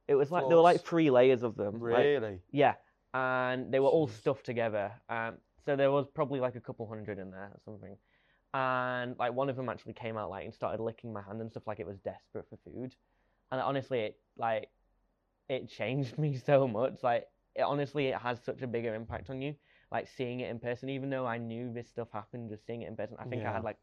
it 0.08 0.15
was 0.15 0.32
like 0.32 0.47
there 0.47 0.58
were 0.58 0.63
like 0.63 0.82
three 0.86 1.10
layers 1.10 1.43
of 1.43 1.56
them. 1.56 1.80
like- 1.82 2.04
Really? 2.06 2.39
yeah, 2.51 2.75
and 3.13 3.71
they 3.71 3.80
were 3.80 3.89
all 3.89 4.08
stuffed 4.08 4.45
together. 4.45 4.91
Um, 5.10 5.38
so 5.65 5.75
there 5.75 5.91
was 5.91 6.06
probably 6.13 6.39
like 6.39 6.56
a 6.56 6.60
couple 6.62 6.88
hundred 6.88 7.17
in 7.19 7.32
there 7.32 7.49
or 7.54 7.60
something. 7.65 7.97
And 8.54 9.17
like 9.19 9.34
one 9.34 9.49
of 9.49 9.56
them 9.58 9.67
actually 9.67 9.93
came 9.93 10.15
out 10.17 10.30
like 10.30 10.45
and 10.45 10.54
started 10.54 10.82
licking 10.82 11.12
my 11.12 11.21
hand 11.21 11.41
and 11.41 11.49
stuff 11.51 11.63
like 11.67 11.80
it 11.80 11.88
was 11.88 11.97
desperate 11.99 12.45
for 12.49 12.58
food. 12.63 12.95
And 13.51 13.60
honestly, 13.60 13.99
it 13.99 14.19
like 14.38 14.69
it 15.49 15.69
changed 15.69 16.17
me 16.19 16.38
so 16.38 16.67
much. 16.67 17.04
Like 17.04 17.28
it, 17.56 17.62
honestly, 17.62 18.08
it 18.08 18.18
has 18.18 18.39
such 18.44 18.62
a 18.62 18.68
bigger 18.68 18.94
impact 18.94 19.30
on 19.30 19.41
you. 19.41 19.56
Like 19.91 20.08
seeing 20.08 20.41
it 20.41 20.50
in 20.50 20.60
person, 20.60 20.89
even 20.89 21.10
though 21.10 21.26
I 21.26 21.38
knew 21.38 21.72
this 21.72 21.88
stuff 21.88 22.10
happened, 22.12 22.50
just 22.50 22.65
seeing 22.65 22.82
it 22.82 22.88
in 22.88 22.96
person, 22.96 23.15
I 23.20 23.26
think 23.26 23.46
I 23.46 23.52
had 23.52 23.63
like 23.63 23.78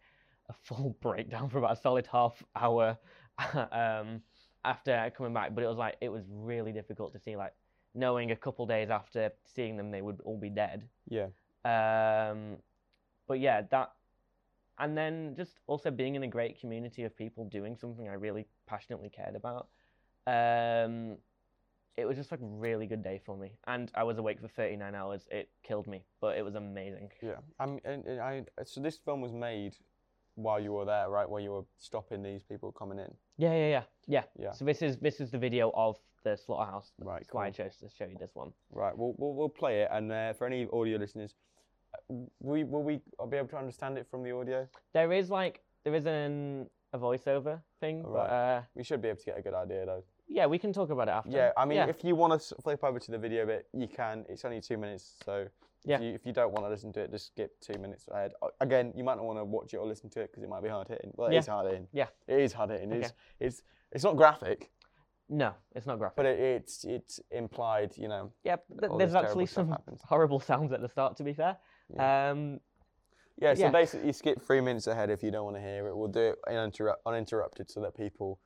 a 0.49 0.53
full 0.53 0.97
breakdown 1.01 1.49
for 1.49 1.59
about 1.59 1.73
a 1.73 1.81
solid 1.81 2.07
half 2.07 2.43
hour 2.57 2.99
um, 3.55 4.21
after 4.65 5.13
coming 5.17 5.33
back. 5.33 5.55
But 5.55 5.65
it 5.65 5.69
was 5.69 5.79
like 5.79 5.97
it 6.01 6.11
was 6.11 6.25
really 6.29 6.73
difficult 6.73 7.13
to 7.13 7.19
see 7.19 7.37
like 7.37 7.53
knowing 7.95 8.31
a 8.31 8.37
couple 8.37 8.67
days 8.67 8.91
after 8.91 9.31
seeing 9.45 9.77
them 9.77 9.91
they 9.91 10.03
would 10.03 10.21
all 10.25 10.39
be 10.39 10.51
dead. 10.51 10.89
Yeah. 11.09 11.29
Um, 11.65 12.57
but 13.29 13.41
yeah, 13.41 13.63
that, 13.71 13.93
and 14.79 14.97
then 14.97 15.35
just 15.37 15.61
also 15.67 15.91
being 15.91 16.15
in 16.17 16.23
a 16.25 16.29
great 16.29 16.61
community 16.61 17.05
of 17.05 17.17
people 17.17 17.45
doing 17.45 17.77
something 17.77 18.09
I 18.09 18.15
really 18.15 18.47
passionately 18.67 19.11
cared 19.11 19.37
about. 19.37 19.69
Um, 20.27 21.17
it 21.97 22.07
was 22.07 22.17
just 22.17 22.31
like 22.31 22.41
a 22.41 22.45
really 22.47 22.87
good 22.87 23.03
day 23.03 23.21
for 23.25 23.37
me, 23.37 23.53
and 23.67 23.91
I 23.95 24.03
was 24.05 24.19
awake 24.19 24.41
for 24.41 24.49
39 24.49 24.95
hours. 24.95 25.27
It 25.31 25.51
killed 25.63 25.87
me, 25.87 26.05
but 26.21 26.37
it 26.39 26.45
was 26.45 26.55
amazing. 26.55 27.11
Yeah. 27.23 27.37
Um, 27.61 27.79
and, 27.85 28.05
and 28.07 28.21
I, 28.21 28.43
so 28.65 28.81
this 28.81 28.97
film 28.99 29.21
was 29.21 29.33
made 29.33 29.77
while 30.37 30.59
you 30.59 30.73
were 30.73 30.87
there, 30.87 31.11
right? 31.11 31.29
While 31.29 31.41
you 31.41 31.51
were 31.53 31.65
stopping 31.79 32.23
these 32.23 32.43
people 32.43 32.73
coming 32.73 32.99
in. 32.99 33.13
Yeah, 33.37 33.53
yeah, 33.55 33.69
yeah, 33.69 33.83
yeah. 34.07 34.23
Yeah. 34.39 34.53
So 34.53 34.65
this 34.65 34.81
is 34.81 34.97
this 34.99 35.21
is 35.21 35.31
the 35.31 35.39
video 35.39 35.71
of 35.75 35.99
the 36.25 36.37
slaughterhouse. 36.37 36.93
Right. 36.99 37.19
That's 37.21 37.35
why 37.35 37.47
I 37.49 37.51
Cool. 37.51 37.65
chose 37.67 37.77
to 37.79 37.89
show 37.91 38.07
you 38.07 38.17
this 38.19 38.31
one. 38.35 38.53
Right. 38.73 38.97
We'll, 38.97 39.15
we'll 39.19 39.35
we'll 39.35 39.49
play 39.51 39.83
it, 39.83 39.89
and 39.93 40.11
uh, 40.11 40.33
for 40.33 40.47
any 40.47 40.67
audio 40.73 40.97
listeners, 40.97 41.35
uh, 41.95 42.15
we 42.41 42.65
will 42.65 42.83
we 42.83 43.01
be 43.31 43.37
able 43.37 43.49
to 43.49 43.59
understand 43.59 43.99
it 43.99 44.07
from 44.11 44.23
the 44.23 44.31
audio? 44.35 44.67
There 44.95 45.13
is 45.13 45.29
like 45.29 45.61
there 45.85 45.95
is 45.95 46.07
an 46.07 46.71
a 46.95 46.99
voiceover 46.99 47.61
thing, 47.81 48.03
Right. 48.03 48.13
but 48.29 48.31
uh, 48.35 48.63
We 48.75 48.85
should 48.85 49.01
be 49.03 49.09
able 49.09 49.19
to 49.19 49.25
get 49.27 49.39
a 49.39 49.43
good 49.43 49.55
idea 49.55 49.85
though. 49.87 50.03
Yeah, 50.33 50.47
we 50.47 50.59
can 50.59 50.73
talk 50.73 50.91
about 50.91 51.09
it 51.09 51.13
after. 51.13 51.31
Yeah. 51.31 51.53
I 51.57 51.65
mean, 51.65 51.77
yeah. 51.79 51.87
if 51.89 52.03
you 52.05 52.15
want 52.17 52.41
to 52.41 52.55
flip 52.63 52.83
over 52.85 52.99
to 52.99 53.11
the 53.11 53.19
video 53.19 53.47
bit, 53.47 53.67
you 53.73 53.87
can. 53.89 54.25
It's 54.29 54.45
only 54.45 54.61
two 54.61 54.77
minutes, 54.79 55.17
so. 55.25 55.47
Yeah. 55.85 55.97
If 55.97 56.03
you, 56.03 56.09
if 56.15 56.27
you 56.27 56.33
don't 56.33 56.53
want 56.53 56.65
to 56.65 56.71
listen 56.71 56.93
to 56.93 57.01
it, 57.01 57.11
just 57.11 57.27
skip 57.27 57.59
two 57.61 57.77
minutes 57.77 58.07
ahead. 58.07 58.31
Uh, 58.41 58.47
Again, 58.61 58.93
you 58.97 59.03
might 59.03 59.17
not 59.17 59.25
want 59.25 59.41
to 59.41 59.45
watch 59.45 59.75
it 59.75 59.79
or 59.79 59.87
listen 59.87 60.09
to 60.11 60.21
it 60.21 60.31
because 60.31 60.45
it 60.45 60.49
might 60.49 60.63
be 60.63 60.69
hard 60.69 60.87
hitting. 60.87 61.11
Well, 61.17 61.27
it 61.29 61.33
Yeah. 61.33 61.39
is 61.41 61.47
hard 61.49 61.67
hitting. 61.67 61.89
Yeah. 61.93 62.07
It 62.29 62.39
is 62.39 62.53
hard 62.53 62.71
hitting. 62.71 62.93
It's, 62.93 63.13
it's 63.41 63.63
it's 63.91 64.05
not 64.05 64.17
graphic, 64.17 64.71
no, 65.29 65.55
it's 65.75 65.87
not 65.87 65.99
graphic. 65.99 66.17
but 66.19 66.27
it, 66.27 66.39
it's 66.39 66.85
it's 66.85 67.19
implied. 67.33 67.97
You 67.97 68.07
know. 68.07 68.31
Yeah, 68.45 68.57
th- 68.79 68.91
all 68.93 68.97
there's 68.97 69.11
this 69.11 69.15
terrible 69.15 69.29
actually 69.31 69.47
stuff 69.47 69.63
some 69.65 69.71
happens. 69.71 70.01
horrible 70.05 70.39
sounds 70.39 70.73
at 70.73 70.81
the 70.83 70.89
start. 70.89 71.17
To 71.17 71.25
be 71.25 71.33
fair, 71.35 71.57
um, 71.99 72.61
Yeah, 73.41 73.55
so 73.55 73.63
Yeah. 73.63 73.71
basically 73.71 74.07
you 74.07 74.13
skip 74.13 74.41
three 74.41 74.61
minutes 74.61 74.87
ahead 74.87 75.11
if 75.11 75.21
you 75.25 75.33
don't 75.33 75.45
want 75.45 75.57
to 75.57 75.63
hear 75.63 75.89
it. 75.89 75.97
We'll 75.97 76.07
do 76.09 76.21
it 76.21 76.39
uninterru- 76.49 76.95
uninterrupted 77.05 77.71
so 77.73 77.81
that 77.81 77.97
people 77.97 78.39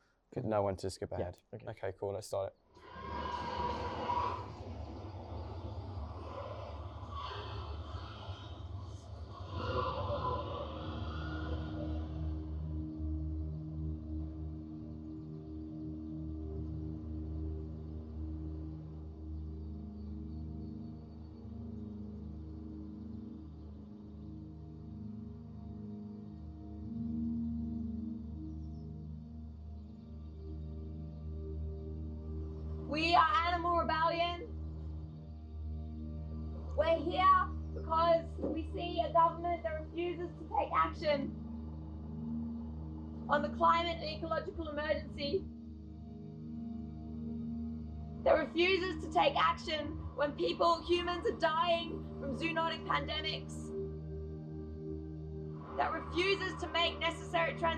know 0.44 0.62
when 0.62 0.76
to 0.76 0.90
skip 0.90 1.10
Mm-hmm. 1.10 1.20
Yeah, 1.20 1.28
ahead. 1.28 1.38
okay. 1.54 1.66
okay, 1.88 1.92
cool. 1.98 2.12
Let's 2.14 2.26
start 2.26 2.48
it. 2.48 2.54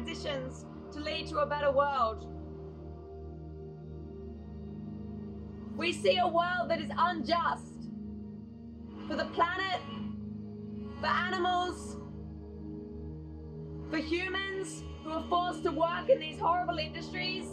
Transitions 0.08 0.64
to 0.92 1.00
lead 1.00 1.26
to 1.28 1.38
a 1.38 1.46
better 1.46 1.70
world. 1.70 2.26
We 5.76 5.92
see 5.92 6.18
a 6.18 6.26
world 6.26 6.68
that 6.68 6.80
is 6.80 6.90
unjust 6.96 7.90
for 9.06 9.16
the 9.16 9.26
planet, 9.26 9.80
for 11.00 11.06
animals, 11.06 11.96
for 13.90 13.98
humans 13.98 14.82
who 15.04 15.10
are 15.10 15.24
forced 15.28 15.62
to 15.64 15.72
work 15.72 16.08
in 16.08 16.18
these 16.18 16.38
horrible 16.38 16.78
industries. 16.78 17.46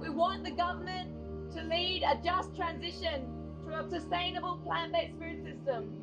We 0.00 0.10
want 0.10 0.44
the 0.44 0.50
government 0.50 1.10
to 1.54 1.62
lead 1.62 2.02
a 2.02 2.20
just 2.22 2.54
transition 2.54 3.26
to 3.66 3.78
a 3.78 3.90
sustainable 3.90 4.58
plant 4.64 4.92
based 4.92 5.18
food 5.18 5.42
system. 5.44 6.01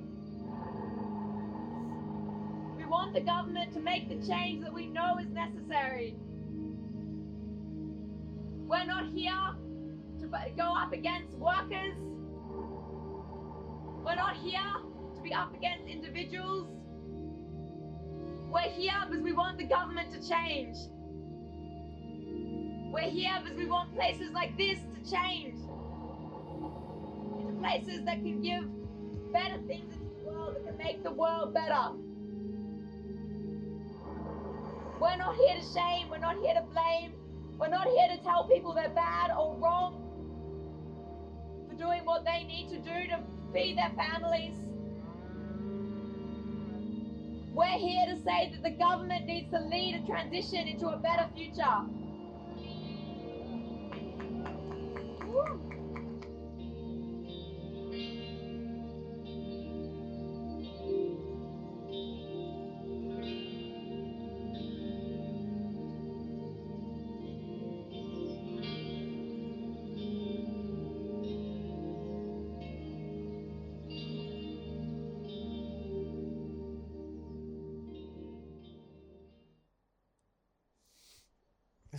We 2.90 2.94
want 2.94 3.13
the 3.13 3.21
government 3.21 3.71
to 3.73 3.79
make 3.79 4.10
the 4.10 4.15
change 4.27 4.63
that 4.63 4.73
we 4.73 4.87
know 4.87 5.19
is 5.19 5.29
necessary. 5.29 6.15
We're 8.65 8.83
not 8.83 9.12
here 9.13 9.31
to 10.21 10.27
go 10.58 10.73
up 10.75 10.92
against 10.92 11.35
workers. 11.35 11.94
We're 14.04 14.15
not 14.15 14.37
here 14.37 14.73
to 15.15 15.21
be 15.21 15.31
up 15.31 15.54
against 15.54 15.87
individuals. 15.87 16.67
We're 18.52 18.71
here 18.71 18.96
because 19.08 19.23
we 19.23 19.33
want 19.33 19.60
the 19.60 19.65
government 19.65 20.12
to 20.13 20.27
change. 20.27 20.75
We're 22.92 23.12
here 23.12 23.37
because 23.44 23.56
we 23.56 23.67
want 23.67 23.94
places 23.94 24.31
like 24.33 24.58
this 24.58 24.79
to 24.79 25.12
change. 25.12 25.60
Into 27.37 27.54
places 27.60 28.04
that 28.06 28.23
can 28.23 28.42
give 28.42 28.67
better 29.31 29.60
things 29.67 29.94
into 29.94 30.10
the 30.23 30.31
world, 30.31 30.56
that 30.56 30.65
can 30.65 30.77
make 30.77 31.04
the 31.04 31.12
world 31.12 31.54
better. 31.54 31.92
We're 35.00 35.15
not 35.15 35.35
here 35.35 35.56
to 35.56 35.63
shame, 35.73 36.10
we're 36.10 36.17
not 36.17 36.35
here 36.37 36.54
to 36.56 36.62
blame, 36.73 37.13
we're 37.58 37.69
not 37.69 37.87
here 37.87 38.10
to 38.10 38.21
tell 38.21 38.50
people 38.50 38.73
they're 38.73 38.89
bad 38.89 39.31
or 39.31 39.56
wrong 39.58 40.06
for 41.69 41.75
doing 41.75 42.04
what 42.04 42.25
they 42.25 42.43
need 42.43 42.67
to 42.69 42.79
do 42.79 43.08
to 43.08 43.19
feed 43.54 43.77
their 43.77 43.91
families. 43.95 44.58
We're 47.54 47.77
here 47.77 48.06
to 48.08 48.21
say 48.23 48.52
that 48.52 48.62
the 48.62 48.71
government 48.71 49.25
needs 49.25 49.50
to 49.52 49.60
lead 49.60 49.95
a 50.04 50.06
transition 50.06 50.67
into 50.67 50.87
a 50.87 50.97
better 50.97 51.27
future. 51.33 51.85
Woo. 55.25 55.69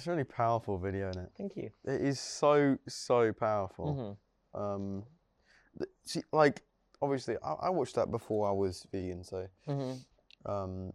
It's 0.00 0.06
a 0.06 0.10
really 0.12 0.24
powerful 0.24 0.78
video, 0.78 1.10
isn't 1.10 1.24
it? 1.24 1.30
Thank 1.36 1.56
you. 1.58 1.70
It 1.84 2.00
is 2.00 2.18
so 2.18 2.78
so 2.88 3.34
powerful. 3.34 4.18
Mhm. 4.54 4.58
Um, 4.58 5.04
see, 6.06 6.22
like 6.32 6.62
obviously, 7.02 7.36
I, 7.44 7.52
I 7.52 7.68
watched 7.68 7.96
that 7.96 8.10
before 8.10 8.48
I 8.48 8.52
was 8.52 8.86
vegan, 8.90 9.22
so 9.22 9.46
Mhm. 9.68 10.02
um, 10.46 10.94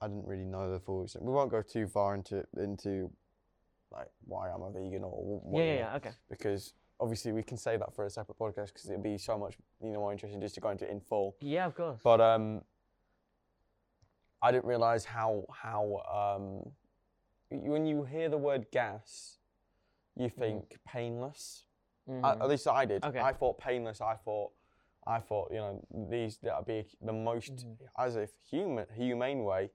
I 0.00 0.08
didn't 0.08 0.26
really 0.26 0.46
know 0.46 0.72
the 0.72 0.80
full 0.80 1.02
extent. 1.02 1.26
We 1.26 1.32
won't 1.34 1.50
go 1.50 1.60
too 1.60 1.86
far 1.86 2.14
into 2.14 2.46
into 2.56 3.10
like 3.90 4.08
why 4.24 4.48
I'm 4.52 4.62
a 4.62 4.70
vegan 4.70 5.04
or 5.04 5.10
wh- 5.10 5.44
what, 5.44 5.60
Yeah, 5.62 5.72
yeah, 5.74 5.78
yeah. 5.80 5.96
Okay. 5.96 6.12
because 6.30 6.72
obviously 7.00 7.32
we 7.32 7.42
can 7.42 7.58
save 7.58 7.80
that 7.80 7.92
for 7.94 8.06
a 8.06 8.10
separate 8.10 8.38
podcast 8.38 8.68
because 8.68 8.86
it'd 8.88 9.02
be 9.02 9.18
so 9.18 9.36
much 9.36 9.58
you 9.82 9.90
know 9.92 9.98
more 10.00 10.12
interesting 10.12 10.40
just 10.40 10.54
to 10.54 10.62
go 10.62 10.70
into 10.70 10.86
it 10.86 10.90
in 10.92 11.00
full. 11.00 11.36
Yeah, 11.40 11.66
of 11.66 11.74
course. 11.74 12.00
But 12.02 12.22
um, 12.22 12.64
I 14.40 14.50
didn't 14.50 14.64
realize 14.64 15.04
how 15.04 15.44
how 15.52 15.98
um, 16.08 16.72
when 17.50 17.86
you 17.86 18.04
hear 18.04 18.28
the 18.28 18.38
word 18.38 18.66
gas, 18.70 19.38
you 20.16 20.28
think 20.28 20.78
painless. 20.86 21.64
I- 22.08 22.10
Mhm. 22.10 22.40
at 22.40 22.48
least 22.48 22.66
I 22.68 22.84
did. 22.86 23.04
Okay. 23.04 23.20
I 23.20 23.32
thought 23.32 23.58
painless. 23.58 24.00
I 24.00 24.14
thought, 24.16 24.52
I 25.06 25.20
thought 25.20 25.50
you 25.50 25.58
know 25.58 25.80
these 25.90 26.38
that 26.38 26.56
would 26.56 26.66
be 26.66 26.86
the 27.00 27.12
most 27.12 27.54
Mhm. 27.56 27.88
as 27.96 28.16
if 28.16 28.34
human 28.50 28.86
humane 28.94 29.44
way 29.44 29.70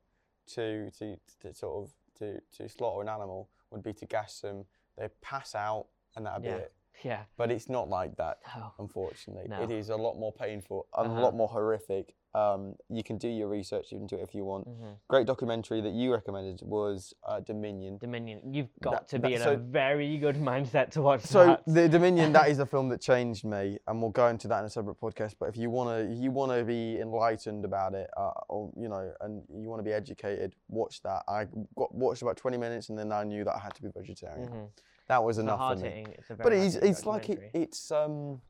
to, 0.48 0.90
to 0.92 1.18
to 1.42 1.54
sort 1.54 1.84
of 1.84 1.96
to 2.16 2.42
to 2.58 2.68
slaughter 2.70 3.02
an 3.02 3.10
animal 3.10 3.50
would 3.70 3.82
be 3.84 3.94
to 3.94 4.06
gas 4.06 4.42
them. 4.42 4.66
They 4.98 5.08
pass 5.22 5.56
out 5.56 5.88
and 6.16 6.26
that'd 6.26 6.44
Yeah. 6.44 6.58
be 6.58 6.64
it. 6.64 6.74
Yeah. 7.04 7.24
But 7.38 7.52
it's 7.52 7.70
not 7.70 7.90
like 7.90 8.16
that. 8.18 8.38
Oh. 8.56 8.72
Unfortunately, 8.80 9.48
No. 9.50 9.62
it 9.62 9.72
is 9.72 9.90
a 9.90 9.96
lot 9.96 10.16
more 10.18 10.32
painful, 10.32 10.88
and 10.98 11.12
Uh-huh. 11.12 11.20
a 11.20 11.22
lot 11.22 11.36
more 11.36 11.48
horrific. 11.48 12.16
Um, 12.36 12.76
you 12.90 13.04
can 13.04 13.18
do 13.20 13.28
your 13.28 13.48
research 13.48 13.92
into 13.92 14.18
it 14.18 14.24
if 14.24 14.34
you 14.34 14.44
want. 14.44 14.68
Mhm. 14.68 14.96
Great 15.08 15.28
documentary 15.28 15.82
that 15.82 15.94
you 15.94 16.12
recommended 16.12 16.62
was 16.64 17.14
uh, 17.28 17.40
Dominion. 17.42 18.00
Dominion. 18.00 18.52
You've 18.52 18.72
got 18.82 18.92
That- 18.94 19.08
to 19.10 19.20
that- 19.20 19.28
be 19.28 19.36
in 19.36 19.42
so- 19.42 19.54
a 19.54 19.56
very 19.58 20.18
good 20.18 20.38
mindset 20.38 20.90
to 20.92 21.04
watch 21.04 21.22
So 21.22 21.46
that. 21.46 21.64
the 21.68 21.88
Dominion, 21.88 22.34
that 22.34 22.50
is 22.50 22.58
a 22.66 22.66
film 22.66 22.90
that 22.90 23.02
changed 23.02 23.46
me, 23.46 23.78
and 23.88 24.02
we'll 24.02 24.10
go 24.10 24.28
into 24.30 24.48
that 24.48 24.60
in 24.62 24.66
a 24.66 24.70
separate 24.70 25.00
podcast. 25.00 25.36
But 25.40 25.50
if 25.50 25.58
you 25.58 25.70
wanna, 25.70 26.06
you 26.10 26.32
wanna 26.32 26.64
be 26.64 27.00
enlightened 27.00 27.66
about 27.66 27.94
it, 27.94 28.10
uh, 28.18 28.32
or 28.50 28.72
you 28.76 28.90
know, 28.90 29.14
and 29.22 29.44
you 29.54 29.70
wanna 29.70 29.84
be 29.84 29.94
educated, 29.94 30.56
watch 30.70 31.04
that. 31.04 31.22
I 31.28 31.46
got 31.76 31.94
watched 31.94 32.24
about 32.24 32.38
twenty 32.38 32.58
minutes, 32.58 32.90
and 32.90 32.98
then 32.98 33.12
I 33.12 33.24
knew 33.26 33.44
that 33.44 33.56
I 33.56 33.60
had 33.60 33.76
to 33.76 33.84
be 33.84 33.90
vegetarian. 33.90 34.50
Mhm. 34.50 34.70
That 35.08 35.24
was 35.24 35.38
It's 35.38 35.44
enough 35.44 35.60
for 35.68 35.76
me. 35.76 35.82
hitting. 35.84 36.14
It's 36.18 36.30
a 36.30 36.36
very 36.36 36.50
But 36.50 36.54
it's 36.54 36.76
it's 36.76 37.06
like 37.06 37.30
it, 37.30 37.52
it's 37.54 37.92
um, 37.92 38.42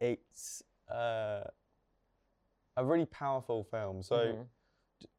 it's 0.00 0.62
uh, 0.90 1.44
a 2.76 2.84
really 2.84 3.06
powerful 3.06 3.64
film. 3.64 4.02
So 4.02 4.16
Mhm. 4.16 4.46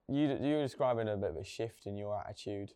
you 0.08 0.38
you 0.42 0.56
were 0.56 0.62
describing 0.64 1.08
a 1.10 1.18
bit 1.18 1.32
of 1.32 1.38
a 1.38 1.44
shift 1.44 1.86
in 1.86 1.98
your 1.98 2.20
attitude 2.20 2.74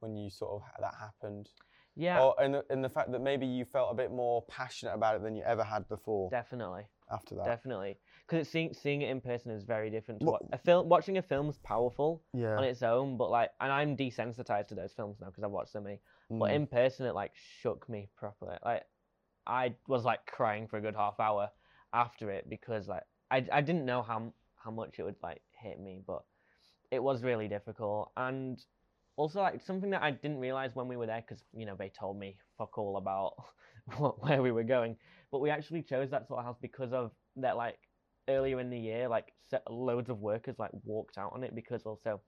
when 0.00 0.16
you 0.16 0.30
sort 0.30 0.62
of 0.62 0.62
that 0.80 0.94
happened. 0.98 1.50
Yeah, 1.96 2.20
Or 2.20 2.34
and 2.40 2.54
the, 2.54 2.64
and 2.70 2.84
the 2.84 2.88
fact 2.88 3.10
that 3.12 3.20
maybe 3.20 3.44
you 3.44 3.64
felt 3.64 3.90
a 3.90 3.94
bit 3.94 4.12
more 4.12 4.42
passionate 4.42 4.94
about 4.94 5.16
it 5.16 5.22
than 5.22 5.34
you 5.34 5.42
ever 5.42 5.64
had 5.64 5.88
before 5.88 6.30
definitely. 6.30 6.86
after 7.10 7.34
that. 7.34 7.44
Definitely, 7.44 7.98
because 8.28 8.48
seeing 8.48 8.74
seeing 8.74 9.02
it 9.02 9.10
in 9.10 9.20
person 9.20 9.50
is 9.50 9.64
very 9.64 9.88
different. 9.90 10.20
To 10.20 10.26
What- 10.26 10.42
a 10.52 10.58
film, 10.58 10.88
watching 10.88 11.16
a 11.18 11.22
film's 11.22 11.58
powerful 11.58 12.22
yeah. 12.34 12.56
on 12.56 12.64
its 12.64 12.82
own, 12.82 13.16
but 13.16 13.30
like, 13.30 13.50
and 13.60 13.72
I'm 13.72 13.96
desensitized 13.96 14.68
to 14.68 14.74
those 14.74 14.92
films 14.92 15.18
now 15.20 15.26
because 15.28 15.44
I've 15.44 15.50
watched 15.50 15.72
so 15.72 15.80
many. 15.80 16.00
But 16.30 16.50
Mm. 16.50 16.54
in 16.54 16.66
person, 16.66 17.06
it 17.06 17.14
like 17.14 17.34
shook 17.34 17.88
me 17.88 18.08
properly. 18.16 18.58
Like, 18.64 18.84
I 19.46 19.74
was 19.86 20.04
like 20.04 20.26
crying 20.26 20.68
for 20.68 20.76
a 20.76 20.80
good 20.80 20.94
half 20.94 21.18
hour 21.20 21.50
after 21.94 22.30
it 22.30 22.48
because 22.50 22.86
like 22.88 23.04
I 23.30 23.46
I 23.50 23.60
didn't 23.62 23.86
know 23.86 24.02
how 24.02 24.32
how 24.56 24.70
much 24.70 24.98
it 24.98 25.04
would 25.04 25.22
like 25.22 25.42
hit 25.52 25.80
me, 25.80 26.02
but 26.06 26.24
it 26.90 27.02
was 27.02 27.22
really 27.22 27.48
difficult 27.48 28.12
and. 28.16 28.64
Also, 29.16 29.40
like 29.42 29.60
something 29.60 29.90
that 29.90 30.00
I 30.00 30.12
didn't 30.12 30.38
realize 30.38 30.76
when 30.76 30.86
we 30.86 30.96
were 30.96 31.06
there, 31.06 31.20
because 31.20 31.42
you 31.52 31.66
know 31.66 31.74
they 31.74 31.88
told 31.88 32.16
me 32.16 32.36
fuck 32.56 32.78
all 32.78 32.96
about 32.98 33.34
what, 33.96 34.22
where 34.22 34.40
we 34.42 34.52
were 34.52 34.62
going, 34.62 34.96
but 35.32 35.40
we 35.40 35.50
actually 35.50 35.82
chose 35.82 36.08
that 36.10 36.28
sort 36.28 36.38
of 36.38 36.44
house 36.44 36.56
because 36.60 36.92
of 36.92 37.10
that. 37.34 37.56
Like 37.56 37.80
earlier 38.28 38.60
in 38.60 38.70
the 38.70 38.78
year, 38.78 39.08
like 39.08 39.32
loads 39.68 40.10
of 40.10 40.20
workers 40.20 40.56
like 40.58 40.70
walked 40.84 41.18
out 41.18 41.32
on 41.34 41.42
it 41.44 41.54
because 41.54 41.82
also 41.84 42.20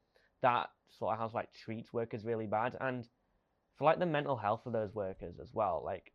that 0.42 0.68
sort 0.88 1.12
of 1.12 1.18
house 1.18 1.34
like 1.34 1.52
treats 1.52 1.92
workers 1.92 2.24
really 2.24 2.46
bad, 2.46 2.76
and 2.80 3.06
for 3.76 3.84
like 3.84 3.98
the 3.98 4.06
mental 4.06 4.36
health 4.36 4.66
of 4.66 4.72
those 4.72 4.94
workers 4.94 5.38
as 5.40 5.50
well. 5.52 5.82
Like 5.84 6.12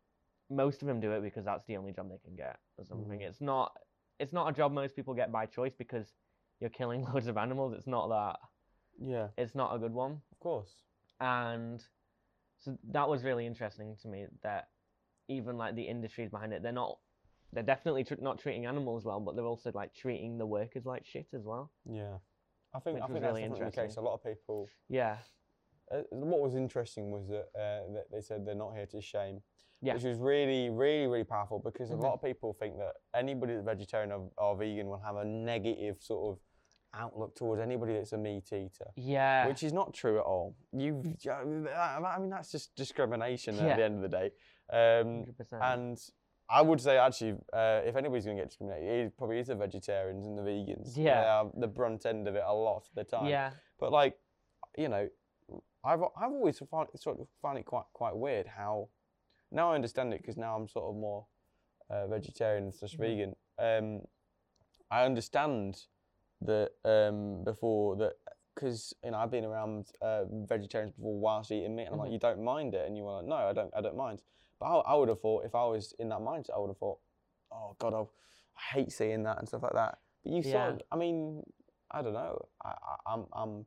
most 0.50 0.82
of 0.82 0.88
them 0.88 1.00
do 1.00 1.12
it 1.12 1.22
because 1.22 1.44
that's 1.44 1.64
the 1.66 1.76
only 1.76 1.92
job 1.92 2.08
they 2.10 2.18
can 2.24 2.36
get 2.36 2.58
or 2.78 2.84
something. 2.84 3.18
Mm-hmm. 3.18 3.28
It's 3.28 3.40
not 3.40 3.72
it's 4.18 4.32
not 4.32 4.48
a 4.48 4.52
job 4.52 4.72
most 4.72 4.96
people 4.96 5.14
get 5.14 5.32
by 5.32 5.46
choice 5.46 5.74
because 5.76 6.06
you're 6.60 6.70
killing 6.70 7.04
loads 7.14 7.26
of 7.26 7.36
animals. 7.36 7.74
It's 7.76 7.86
not 7.86 8.08
that. 8.08 8.38
yeah, 8.98 9.28
It's 9.36 9.54
not 9.54 9.74
a 9.74 9.78
good 9.78 9.92
one 9.92 10.22
of 10.32 10.40
course. 10.40 10.70
and 11.20 11.82
so 12.58 12.76
that 12.92 13.08
was 13.08 13.22
really 13.22 13.46
interesting 13.46 13.96
to 14.02 14.08
me 14.08 14.26
that 14.42 14.68
even 15.28 15.56
like 15.58 15.74
the 15.74 15.82
industries 15.82 16.30
behind 16.30 16.52
it 16.52 16.62
they're 16.62 16.72
not 16.72 16.98
they're 17.52 17.62
definitely 17.62 18.04
tr- 18.04 18.14
not 18.20 18.38
treating 18.38 18.66
animals 18.66 19.04
well 19.04 19.20
but 19.20 19.34
they're 19.36 19.46
also 19.46 19.70
like 19.74 19.94
treating 19.94 20.38
the 20.38 20.46
workers 20.46 20.84
like 20.86 21.04
shit 21.04 21.28
as 21.34 21.44
well 21.44 21.70
Yeah, 21.88 22.18
I 22.74 22.80
think 22.80 23.00
I 23.02 23.06
think 23.06 23.20
that's 23.20 23.32
really 23.34 23.42
definitely 23.42 23.64
the 23.66 23.70
case. 23.70 23.96
A 23.96 24.00
lot 24.00 24.14
of 24.14 24.24
people. 24.24 24.68
yeah 24.88 25.18
Uh, 25.92 26.02
what 26.10 26.40
was 26.40 26.54
interesting 26.56 27.10
was 27.12 27.28
that, 27.28 27.46
uh, 27.54 27.92
that 27.94 28.06
they 28.12 28.20
said 28.20 28.44
they're 28.44 28.56
not 28.56 28.74
here 28.74 28.86
to 28.86 29.00
shame, 29.00 29.40
Yeah. 29.82 29.94
which 29.94 30.02
was 30.02 30.18
really, 30.18 30.68
really, 30.68 31.06
really 31.06 31.24
powerful 31.24 31.60
because 31.60 31.90
Mhm. 31.90 31.98
a 31.98 32.02
lot 32.06 32.14
of 32.14 32.22
people 32.22 32.52
think 32.54 32.76
that 32.78 32.94
anybody 33.14 33.52
that's 33.54 33.64
vegetarian 33.64 34.10
or, 34.10 34.28
or 34.36 34.56
vegan 34.56 34.88
will 34.88 34.98
have 34.98 35.14
a 35.16 35.24
negative 35.24 36.02
sort 36.02 36.22
of 36.32 36.42
outlook 36.92 37.36
towards 37.36 37.60
anybody 37.60 37.92
that's 37.92 38.12
a 38.14 38.18
meat 38.18 38.52
eater. 38.52 38.90
yeah 38.96 39.46
which 39.46 39.62
is 39.62 39.72
not 39.72 39.94
true 39.94 40.18
at 40.18 40.24
all. 40.24 40.56
You, 40.72 40.90
I 41.28 42.18
mean, 42.18 42.30
that's 42.30 42.50
just 42.50 42.74
discrimination 42.74 43.54
at 43.60 43.76
the 43.76 43.84
end 43.84 43.96
of 43.96 44.02
the 44.02 44.08
day. 44.20 44.28
Um, 44.70 45.24
100%. 45.26 45.62
and 45.62 45.98
I 46.48 46.62
would 46.62 46.80
say 46.80 46.96
actually, 46.96 47.32
uh, 47.52 47.80
if 47.84 47.96
anybody's 47.96 48.24
going 48.24 48.36
to 48.36 48.42
get 48.42 48.48
discriminated, 48.50 49.06
it 49.06 49.16
probably 49.18 49.38
is 49.38 49.48
the 49.48 49.54
vegetarians 49.56 50.26
and 50.26 50.38
the 50.38 50.42
vegans. 50.42 50.96
Yeah. 50.96 51.20
they 51.20 51.26
are 51.28 51.50
the 51.56 51.66
brunt 51.66 52.06
end 52.06 52.28
of 52.28 52.34
it 52.36 52.44
a 52.46 52.54
lot 52.54 52.76
of 52.76 52.84
the 52.94 53.04
time. 53.04 53.26
yeah 53.26 53.50
But 53.80 53.90
like, 53.92 54.16
you 54.78 54.88
know, 54.88 55.08
I've 55.84 56.02
I've 56.02 56.32
always 56.32 56.58
found 56.70 56.88
sort 56.96 57.20
of 57.20 57.26
found 57.42 57.58
it 57.58 57.64
quite 57.64 57.84
quite 57.92 58.16
weird 58.16 58.46
how 58.46 58.88
now 59.50 59.70
I 59.72 59.74
understand 59.74 60.12
it 60.12 60.20
because 60.20 60.36
now 60.36 60.56
I'm 60.56 60.66
sort 60.68 60.84
of 60.90 60.96
more 60.96 61.26
uh, 61.90 62.06
vegetarian 62.08 62.72
slash 62.72 62.94
Mhm. 62.96 62.98
vegan. 62.98 63.36
Um, 63.58 64.06
I 64.90 65.04
understand 65.04 65.86
that 66.42 66.70
um, 66.84 67.42
before 67.44 67.96
that 67.96 68.14
because 68.54 68.94
you 69.04 69.10
know 69.12 69.18
I've 69.18 69.30
been 69.30 69.44
around 69.44 69.86
uh, 70.00 70.24
vegetarians 70.26 70.92
before 70.92 71.18
whilst 71.18 71.50
eating 71.52 71.74
meat, 71.76 71.84
and 71.86 71.94
I'm 71.94 71.98
like, 72.00 72.10
Mhm. 72.10 72.12
you 72.12 72.18
don't 72.18 72.42
mind 72.42 72.74
it, 72.74 72.86
and 72.86 72.96
you 72.96 73.04
were 73.04 73.12
like, 73.18 73.26
no, 73.26 73.36
I 73.36 73.52
don't, 73.52 73.72
I 73.74 73.80
don't 73.80 73.96
mind. 73.96 74.22
But 74.58 74.66
I, 74.66 74.92
I 74.92 74.94
would 74.94 75.08
have 75.08 75.20
thought 75.20 75.44
if 75.44 75.54
I 75.54 75.64
was 75.66 75.94
in 75.98 76.08
that 76.10 76.20
mindset, 76.20 76.50
I 76.56 76.58
would 76.58 76.68
have 76.68 76.78
thought, 76.78 76.98
oh 77.52 77.76
God, 77.78 77.94
I'll, 77.94 78.10
I 78.56 78.74
hate 78.76 78.92
seeing 78.92 79.22
that 79.24 79.38
and 79.38 79.46
stuff 79.48 79.62
like 79.62 79.74
that. 79.74 79.98
But 80.24 80.32
you 80.32 80.42
sort 80.42 80.54
Yeah. 80.54 80.68
of, 80.74 80.80
I 80.92 80.96
mean, 80.96 81.42
I 81.90 82.02
don't 82.02 82.14
know. 82.14 82.46
I, 82.64 82.68
I, 82.70 83.12
I'm, 83.14 83.26
I'm 83.32 83.66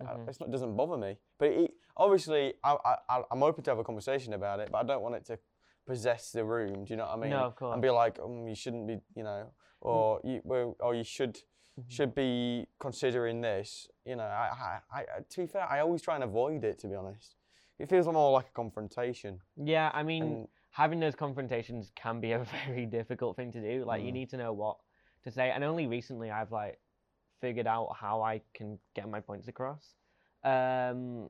I- 0.00 0.04
Mhm. 0.14 0.28
it's 0.28 0.40
not 0.40 0.50
doesn't 0.50 0.76
bother 0.76 0.96
me. 0.96 1.16
But 1.38 1.48
it, 1.50 1.70
obviously, 1.96 2.54
I, 2.64 2.76
I, 3.08 3.22
I'm 3.30 3.42
open 3.42 3.62
to 3.64 3.70
have 3.70 3.78
a 3.78 3.84
conversation 3.84 4.32
about 4.34 4.60
it, 4.60 4.70
but 4.72 4.78
I 4.78 4.82
don't 4.82 5.02
want 5.02 5.14
it 5.14 5.24
to 5.26 5.38
possess 5.86 6.30
the 6.32 6.44
room. 6.44 6.84
Do 6.84 6.92
you 6.92 6.96
know 6.96 7.04
what 7.06 7.14
I 7.18 7.20
mean? 7.20 7.30
No, 7.30 7.44
of 7.44 7.56
course. 7.56 7.72
And 7.72 7.80
be 7.82 7.90
like, 7.90 8.18
um, 8.22 8.46
you 8.46 8.54
shouldn't 8.54 8.86
be, 8.86 8.98
you 9.14 9.22
know, 9.22 9.46
or 9.80 10.20
you, 10.24 10.40
well, 10.44 10.76
or 10.80 10.94
you 10.94 11.04
should 11.04 11.40
Mhm. 11.80 11.84
should 11.90 12.14
be 12.14 12.66
considering 12.80 13.40
this. 13.40 13.88
You 14.04 14.16
know, 14.16 14.24
I, 14.24 14.80
I, 14.92 14.98
I, 14.98 15.04
to 15.30 15.40
be 15.42 15.46
fair, 15.46 15.62
I 15.70 15.78
always 15.80 16.02
try 16.02 16.16
and 16.16 16.24
avoid 16.24 16.64
it. 16.64 16.78
To 16.80 16.88
be 16.88 16.96
honest, 16.96 17.36
it 17.78 17.88
feels 17.88 18.06
more 18.06 18.32
like 18.32 18.48
a 18.48 18.52
confrontation. 18.52 19.40
yeah 19.56 19.90
i 19.94 20.02
mean 20.02 20.24
And 20.24 20.48
having 20.70 21.00
those 21.00 21.14
confrontations 21.14 21.92
can 21.94 22.20
be 22.20 22.32
a 22.32 22.44
very 22.66 22.86
difficult 22.86 23.36
thing 23.36 23.52
to 23.52 23.60
do. 23.60 23.84
Like 23.84 24.02
you 24.02 24.10
Mm. 24.10 24.14
need 24.14 24.30
to 24.30 24.36
know 24.36 24.52
what 24.52 24.76
to 25.24 25.30
say. 25.30 25.50
And 25.50 25.64
only 25.64 25.86
recently 25.86 26.30
i've 26.30 26.52
like 26.52 26.78
figured 27.40 27.66
out 27.66 27.94
how 28.00 28.22
i 28.22 28.40
can 28.54 28.78
get 28.94 29.08
my 29.08 29.20
points 29.20 29.48
across. 29.48 29.94
Um 30.44 31.28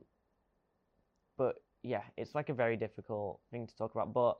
but 1.37 1.55
yeah 1.83 2.03
it's 2.17 2.35
like 2.35 2.49
a 2.49 2.53
very 2.53 2.75
difficult 2.77 3.39
thing 3.51 3.67
to 3.67 3.75
talk 3.77 3.93
about. 3.95 4.13
But 4.13 4.37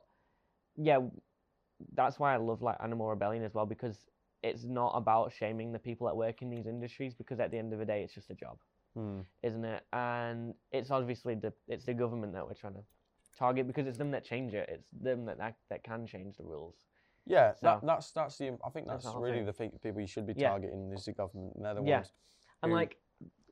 yeah 0.76 1.00
that's 1.94 2.18
why 2.18 2.34
i 2.34 2.36
love 2.36 2.62
like 2.62 2.76
animal 2.82 3.08
rebellion 3.08 3.42
as 3.42 3.54
well 3.54 3.66
because 3.66 4.06
it's 4.42 4.64
not 4.64 4.92
about 4.94 5.32
shaming 5.32 5.72
the 5.72 5.78
people 5.78 6.06
that 6.06 6.16
work 6.16 6.42
in 6.42 6.50
these 6.50 6.66
industries 6.66 7.14
because 7.14 7.40
at 7.40 7.50
the 7.50 7.58
end 7.58 7.72
of 7.74 7.78
the 7.78 7.84
day, 7.84 8.02
it's 8.02 8.14
just 8.14 8.30
a 8.30 8.34
job, 8.34 8.58
Hmm. 8.94 9.20
isn't 9.42 9.64
it? 9.64 9.84
And 9.92 10.54
it's 10.72 10.90
obviously 10.90 11.34
the 11.34 11.52
it's 11.68 11.84
the 11.84 11.94
government 11.94 12.32
that 12.32 12.46
we're 12.46 12.54
trying 12.54 12.74
to 12.74 12.82
target 13.38 13.66
because 13.66 13.86
it's 13.86 13.98
them 13.98 14.10
that 14.10 14.24
change 14.24 14.52
it. 14.54 14.68
It's 14.70 14.86
them 15.00 15.24
that 15.26 15.38
that, 15.38 15.56
that 15.68 15.84
can 15.84 16.06
change 16.06 16.36
the 16.36 16.44
rules. 16.44 16.74
Yeah, 17.26 17.52
that, 17.62 17.80
that's 17.84 18.10
that's 18.12 18.38
the. 18.38 18.58
I 18.64 18.70
think 18.70 18.86
That's 18.88 19.04
that's, 19.04 19.14
the 19.14 19.20
really 19.20 19.38
thing. 19.38 19.46
the 19.46 19.52
thing, 19.52 19.70
people 19.82 20.00
you 20.00 20.06
should 20.06 20.26
be 20.26 20.34
Yeah. 20.36 20.48
targeting 20.50 20.90
is 20.92 21.04
the 21.04 21.12
government. 21.12 21.52
They're 21.62 21.74
the 21.74 21.82
Yeah. 21.82 21.96
ones. 21.96 22.12
And 22.62 22.72
who- 22.72 22.76
like 22.76 22.96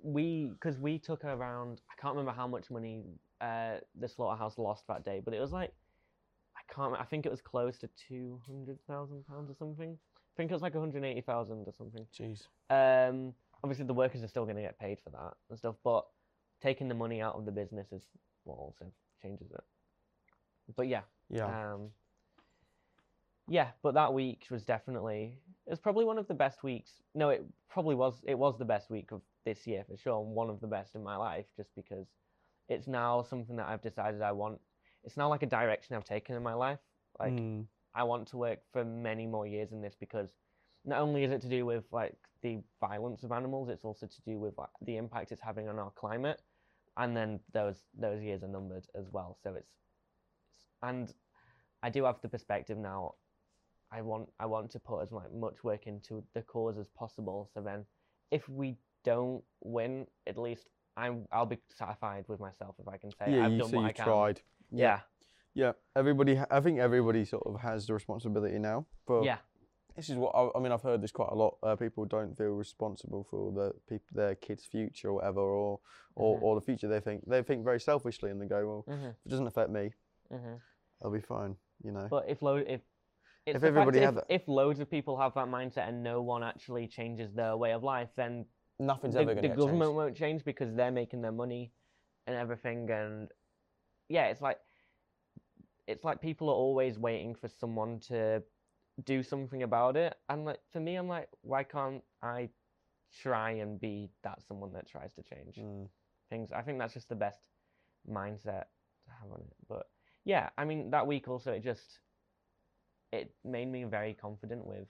we, 0.02 0.46
because 0.52 0.78
we 0.78 0.98
took 0.98 1.24
around, 1.24 1.80
I 1.90 2.00
can't 2.00 2.14
remember 2.14 2.32
how 2.32 2.46
much 2.46 2.70
money 2.70 3.04
uh, 3.40 3.76
the 3.98 4.08
slaughterhouse 4.08 4.58
lost 4.58 4.86
that 4.88 5.04
day, 5.04 5.20
but 5.24 5.34
it 5.34 5.40
was 5.40 5.52
like, 5.52 5.72
I 6.56 6.72
can't. 6.72 6.94
I 6.98 7.04
think 7.04 7.26
it 7.26 7.30
was 7.30 7.40
close 7.40 7.78
to 7.78 7.88
two 8.08 8.40
hundred 8.46 8.78
thousand 8.86 9.24
pounds 9.26 9.50
or 9.50 9.54
something. 9.54 9.96
I 10.16 10.34
think 10.36 10.50
it 10.50 10.54
was 10.54 10.62
like 10.62 10.74
one 10.74 10.82
hundred 10.82 11.04
eighty 11.04 11.20
thousand 11.20 11.64
or 11.66 11.72
something. 11.72 12.06
Jeez. 12.12 12.46
Um, 12.70 13.34
obviously 13.62 13.84
the 13.86 13.94
workers 13.94 14.22
are 14.22 14.28
still 14.28 14.44
going 14.44 14.56
to 14.56 14.62
get 14.62 14.78
paid 14.78 14.98
for 15.02 15.10
that 15.10 15.34
and 15.50 15.58
stuff, 15.58 15.76
but 15.84 16.06
taking 16.62 16.88
the 16.88 16.94
money 16.94 17.20
out 17.20 17.34
of 17.34 17.44
the 17.44 17.52
business 17.52 17.92
is 17.92 18.02
what 18.44 18.54
also 18.56 18.86
changes 19.22 19.50
it. 19.50 19.64
But 20.76 20.88
yeah, 20.88 21.02
Yeah. 21.30 21.72
um, 21.74 21.90
yeah, 23.48 23.68
but 23.82 23.94
that 23.94 24.12
week 24.12 24.44
was 24.50 24.64
definitely 24.64 25.34
it 25.66 25.70
was 25.70 25.78
probably 25.80 26.04
one 26.04 26.18
of 26.18 26.28
the 26.28 26.34
best 26.34 26.62
weeks. 26.62 26.92
No, 27.14 27.30
it 27.30 27.44
probably 27.68 27.94
was. 27.94 28.22
It 28.26 28.38
was 28.38 28.58
the 28.58 28.64
best 28.64 28.90
week 28.90 29.10
of 29.12 29.22
this 29.44 29.66
year 29.66 29.84
for 29.88 29.96
sure, 29.96 30.20
and 30.22 30.34
one 30.34 30.50
of 30.50 30.60
the 30.60 30.66
best 30.66 30.94
in 30.94 31.02
my 31.02 31.16
life, 31.16 31.46
just 31.56 31.74
because 31.74 32.06
it's 32.68 32.86
now 32.86 33.22
something 33.22 33.56
that 33.56 33.68
I've 33.68 33.82
decided 33.82 34.20
I 34.22 34.32
want. 34.32 34.60
It's 35.04 35.16
now 35.16 35.28
like 35.28 35.42
a 35.42 35.46
direction 35.46 35.96
I've 35.96 36.04
taken 36.04 36.36
in 36.36 36.42
my 36.42 36.54
life. 36.54 36.80
Like 37.18 37.32
Mm. 37.32 37.66
I 37.94 38.04
want 38.04 38.28
to 38.28 38.36
work 38.36 38.60
for 38.72 38.84
many 38.84 39.26
more 39.26 39.46
years 39.46 39.72
in 39.72 39.80
this 39.80 39.94
because 39.98 40.28
not 40.84 41.00
only 41.00 41.24
is 41.24 41.32
it 41.32 41.40
to 41.42 41.48
do 41.48 41.64
with 41.64 41.84
like 41.90 42.16
the 42.42 42.60
violence 42.80 43.22
of 43.24 43.32
animals, 43.32 43.68
it's 43.68 43.84
also 43.84 44.06
to 44.06 44.22
do 44.22 44.38
with 44.38 44.56
like, 44.58 44.68
the 44.82 44.96
impact 44.96 45.32
it's 45.32 45.42
having 45.42 45.68
on 45.68 45.78
our 45.78 45.90
climate, 45.90 46.42
and 46.96 47.16
then 47.16 47.40
those 47.52 47.76
those 47.98 48.22
years 48.22 48.42
are 48.42 48.48
numbered 48.48 48.86
as 48.94 49.06
well. 49.10 49.38
So 49.42 49.54
it's, 49.54 49.72
it's 50.42 50.64
and 50.82 51.12
I 51.82 51.90
do 51.90 52.04
have 52.04 52.20
the 52.20 52.28
perspective 52.28 52.78
now. 52.78 53.14
I 53.90 54.02
want 54.02 54.28
I 54.38 54.46
want 54.46 54.70
to 54.72 54.78
put 54.78 55.00
as 55.00 55.12
like 55.12 55.32
much 55.32 55.64
work 55.64 55.86
into 55.86 56.22
the 56.34 56.42
cause 56.42 56.78
as 56.78 56.88
possible. 56.88 57.50
So 57.54 57.60
then, 57.60 57.84
if 58.30 58.48
we 58.48 58.76
don't 59.04 59.42
win, 59.62 60.06
at 60.26 60.36
least 60.36 60.68
I'm 60.96 61.26
I'll 61.32 61.46
be 61.46 61.58
satisfied 61.74 62.24
with 62.28 62.40
myself 62.40 62.74
if 62.78 62.88
I 62.88 62.96
can 62.96 63.10
say 63.12 63.36
yeah, 63.36 63.46
I've 63.46 63.52
you 63.52 63.58
done 63.58 63.72
what 63.72 63.84
I 63.86 63.92
can. 63.92 64.04
tried. 64.04 64.40
Yeah, 64.70 65.00
Yeah, 65.54 65.72
everybody. 65.96 66.38
I 66.50 66.60
think 66.60 66.78
everybody 66.78 67.24
sort 67.24 67.44
of 67.46 67.60
has 67.60 67.86
the 67.86 67.94
responsibility 67.94 68.58
now. 68.58 68.86
For 69.06 69.24
yeah, 69.24 69.38
This 69.98 70.10
is 70.10 70.16
what 70.16 70.30
I, 70.32 70.48
I 70.56 70.60
mean. 70.60 70.70
I've 70.70 70.82
heard 70.82 71.02
this 71.02 71.10
quite 71.10 71.30
a 71.32 71.34
lot. 71.34 71.56
Uh, 71.60 71.74
people 71.74 72.04
don't 72.04 72.36
feel 72.38 72.50
responsible 72.50 73.24
for 73.28 73.50
the 73.50 73.72
people, 73.88 74.06
their 74.12 74.36
kids' 74.36 74.64
future 74.64 75.08
or 75.08 75.14
whatever, 75.14 75.40
or 75.40 75.80
or, 76.14 76.38
Mhm. 76.38 76.42
or 76.42 76.54
the 76.54 76.60
future. 76.60 76.86
They 76.86 77.00
think 77.00 77.26
they 77.26 77.42
think 77.42 77.64
very 77.64 77.80
selfishly, 77.80 78.30
and 78.30 78.40
they 78.40 78.46
go, 78.46 78.64
"Well, 78.68 78.96
hmm 78.96 79.06
if 79.08 79.26
it 79.26 79.28
doesn't 79.28 79.48
affect 79.48 79.70
me, 79.70 79.92
hmm 80.30 80.54
I'll 81.02 81.10
be 81.10 81.20
fine." 81.20 81.56
You 81.82 81.90
know. 81.90 82.06
But 82.08 82.28
if 82.28 82.42
lo- 82.42 82.56
if 82.56 82.80
it's 83.44 83.56
If 83.56 83.60
the 83.60 83.66
everybody 83.66 83.98
if, 83.98 84.14
that- 84.14 84.26
if 84.28 84.46
loads 84.46 84.78
of 84.78 84.88
people 84.88 85.16
have 85.16 85.34
that 85.34 85.48
mindset 85.48 85.88
and 85.88 86.04
no 86.04 86.22
one 86.22 86.44
actually 86.44 86.86
changes 86.86 87.32
their 87.34 87.56
way 87.56 87.72
of 87.72 87.82
life, 87.82 88.10
then 88.14 88.46
Nothing's 88.78 89.14
the, 89.14 89.22
ever 89.22 89.34
going 89.34 89.42
the 89.42 89.42
to 89.42 89.48
get 89.48 89.56
government 89.56 89.90
changed. 89.90 89.96
won't 89.96 90.16
change 90.16 90.44
because 90.44 90.72
they're 90.76 90.92
making 90.92 91.22
their 91.22 91.32
money 91.32 91.72
and 92.28 92.36
everything. 92.36 92.88
And 92.88 93.32
yeah, 94.08 94.26
it's 94.26 94.40
like 94.40 94.60
it's 95.88 96.04
like 96.04 96.20
people 96.20 96.48
are 96.48 96.54
always 96.54 97.00
waiting 97.00 97.34
for 97.34 97.48
someone 97.48 97.98
to 98.00 98.44
do 99.04 99.22
something 99.22 99.62
about 99.62 99.96
it. 99.96 100.16
And 100.28 100.44
like 100.44 100.60
for 100.72 100.80
me, 100.80 100.96
I'm 100.96 101.08
like, 101.08 101.28
why 101.42 101.62
can't 101.62 102.02
I 102.22 102.48
try 103.22 103.52
and 103.52 103.80
be 103.80 104.10
that 104.22 104.42
someone 104.46 104.72
that 104.74 104.88
tries 104.88 105.12
to 105.14 105.22
change? 105.22 105.56
Mm. 105.56 105.88
things. 106.30 106.52
I 106.52 106.62
think 106.62 106.78
that's 106.78 106.94
just 106.94 107.08
the 107.08 107.14
best 107.14 107.40
mindset 108.10 108.64
to 109.04 109.10
have 109.20 109.32
on 109.32 109.40
it. 109.40 109.56
But 109.68 109.86
yeah, 110.24 110.50
I 110.58 110.64
mean 110.64 110.90
that 110.90 111.06
week 111.06 111.28
also 111.28 111.52
it 111.52 111.62
just 111.62 112.00
it 113.12 113.32
made 113.44 113.70
me 113.70 113.84
very 113.84 114.14
confident 114.14 114.66
with 114.66 114.88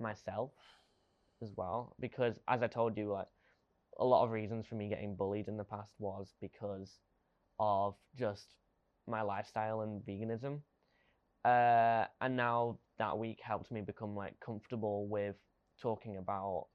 myself 0.00 0.50
as 1.42 1.52
well 1.56 1.94
because 2.00 2.38
as 2.48 2.62
I 2.62 2.66
told 2.66 2.96
you 2.96 3.12
like 3.12 3.28
a 3.98 4.04
lot 4.04 4.24
of 4.24 4.30
reasons 4.30 4.66
for 4.66 4.74
me 4.74 4.88
getting 4.88 5.14
bullied 5.14 5.48
in 5.48 5.56
the 5.56 5.64
past 5.64 5.94
was 5.98 6.34
because 6.40 6.98
of 7.58 7.94
just 8.16 8.54
my 9.06 9.22
lifestyle 9.22 9.80
and 9.82 10.02
veganism. 10.02 10.60
Uh, 11.44 12.06
and 12.20 12.36
now 12.36 12.78
that 12.98 13.18
week 13.18 13.40
helped 13.42 13.70
me 13.70 13.80
become 13.80 14.14
like 14.14 14.38
comfortable 14.40 15.06
with 15.08 15.36
talking 15.80 16.16
about 16.16 16.66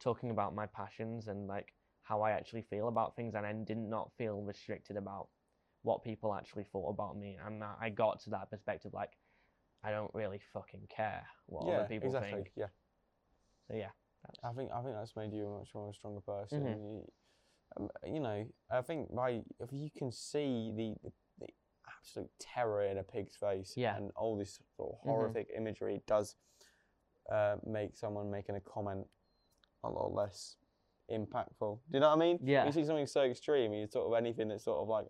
talking 0.00 0.30
about 0.30 0.54
my 0.54 0.66
passions 0.66 1.28
and 1.28 1.46
like 1.46 1.72
how 2.02 2.22
I 2.22 2.32
actually 2.32 2.62
feel 2.62 2.88
about 2.88 3.16
things, 3.16 3.34
and 3.34 3.44
I 3.44 3.52
did 3.52 3.78
not 3.78 4.12
feel 4.16 4.42
restricted 4.42 4.96
about 4.96 5.28
what 5.82 6.04
people 6.04 6.34
actually 6.34 6.64
thought 6.64 6.90
about 6.90 7.16
me, 7.16 7.38
and 7.44 7.60
that 7.62 7.76
I 7.80 7.90
got 7.90 8.20
to 8.24 8.30
that 8.30 8.50
perspective 8.50 8.92
like 8.94 9.12
I 9.82 9.90
don't 9.90 10.10
really 10.14 10.40
fucking 10.52 10.88
care 10.88 11.26
what 11.46 11.66
yeah, 11.66 11.74
other 11.74 11.88
people 11.88 12.08
exactly. 12.08 12.30
think. 12.32 12.50
Yeah. 12.56 12.66
So 13.68 13.74
yeah, 13.74 13.90
I 14.44 14.52
think 14.52 14.70
I 14.72 14.82
think 14.82 14.94
that's 14.94 15.16
made 15.16 15.32
you 15.32 15.46
a 15.46 15.58
much 15.58 15.70
more 15.74 15.92
stronger 15.92 16.20
person. 16.20 16.62
Mhm. 16.62 16.78
You, 16.78 17.12
um, 17.76 17.88
you 18.04 18.20
know, 18.20 18.46
I 18.70 18.82
think 18.82 19.14
by 19.14 19.42
if 19.60 19.72
you 19.72 19.90
can 19.96 20.12
see 20.12 20.72
the, 20.76 20.94
the 21.02 21.12
absolute 21.98 22.30
terror 22.38 22.84
in 22.84 22.98
a 22.98 23.02
pig's 23.02 23.36
face 23.36 23.74
Yeah. 23.76 23.96
and 23.96 24.10
all 24.16 24.36
this 24.36 24.60
sort 24.76 24.92
of 24.94 25.00
Mhm. 25.00 25.04
horrific 25.10 25.50
imagery, 25.56 26.02
does 26.06 26.36
uh, 27.30 27.56
make 27.64 27.96
someone 27.96 28.30
making 28.30 28.54
a 28.54 28.60
comment 28.60 29.04
a 29.82 29.90
lot 29.90 30.12
less 30.12 30.56
impactful. 31.10 31.80
Do 31.90 31.94
you 31.94 32.00
know 32.00 32.08
what 32.10 32.16
I 32.16 32.18
mean? 32.20 32.38
Yeah. 32.42 32.64
You 32.66 32.72
see 32.72 32.84
something 32.84 33.06
so 33.06 33.22
extreme, 33.22 33.72
you 33.72 33.86
sort 33.88 34.06
of 34.06 34.14
anything 34.14 34.48
that's 34.48 34.64
sort 34.64 34.78
of 34.80 34.88
like 34.88 35.06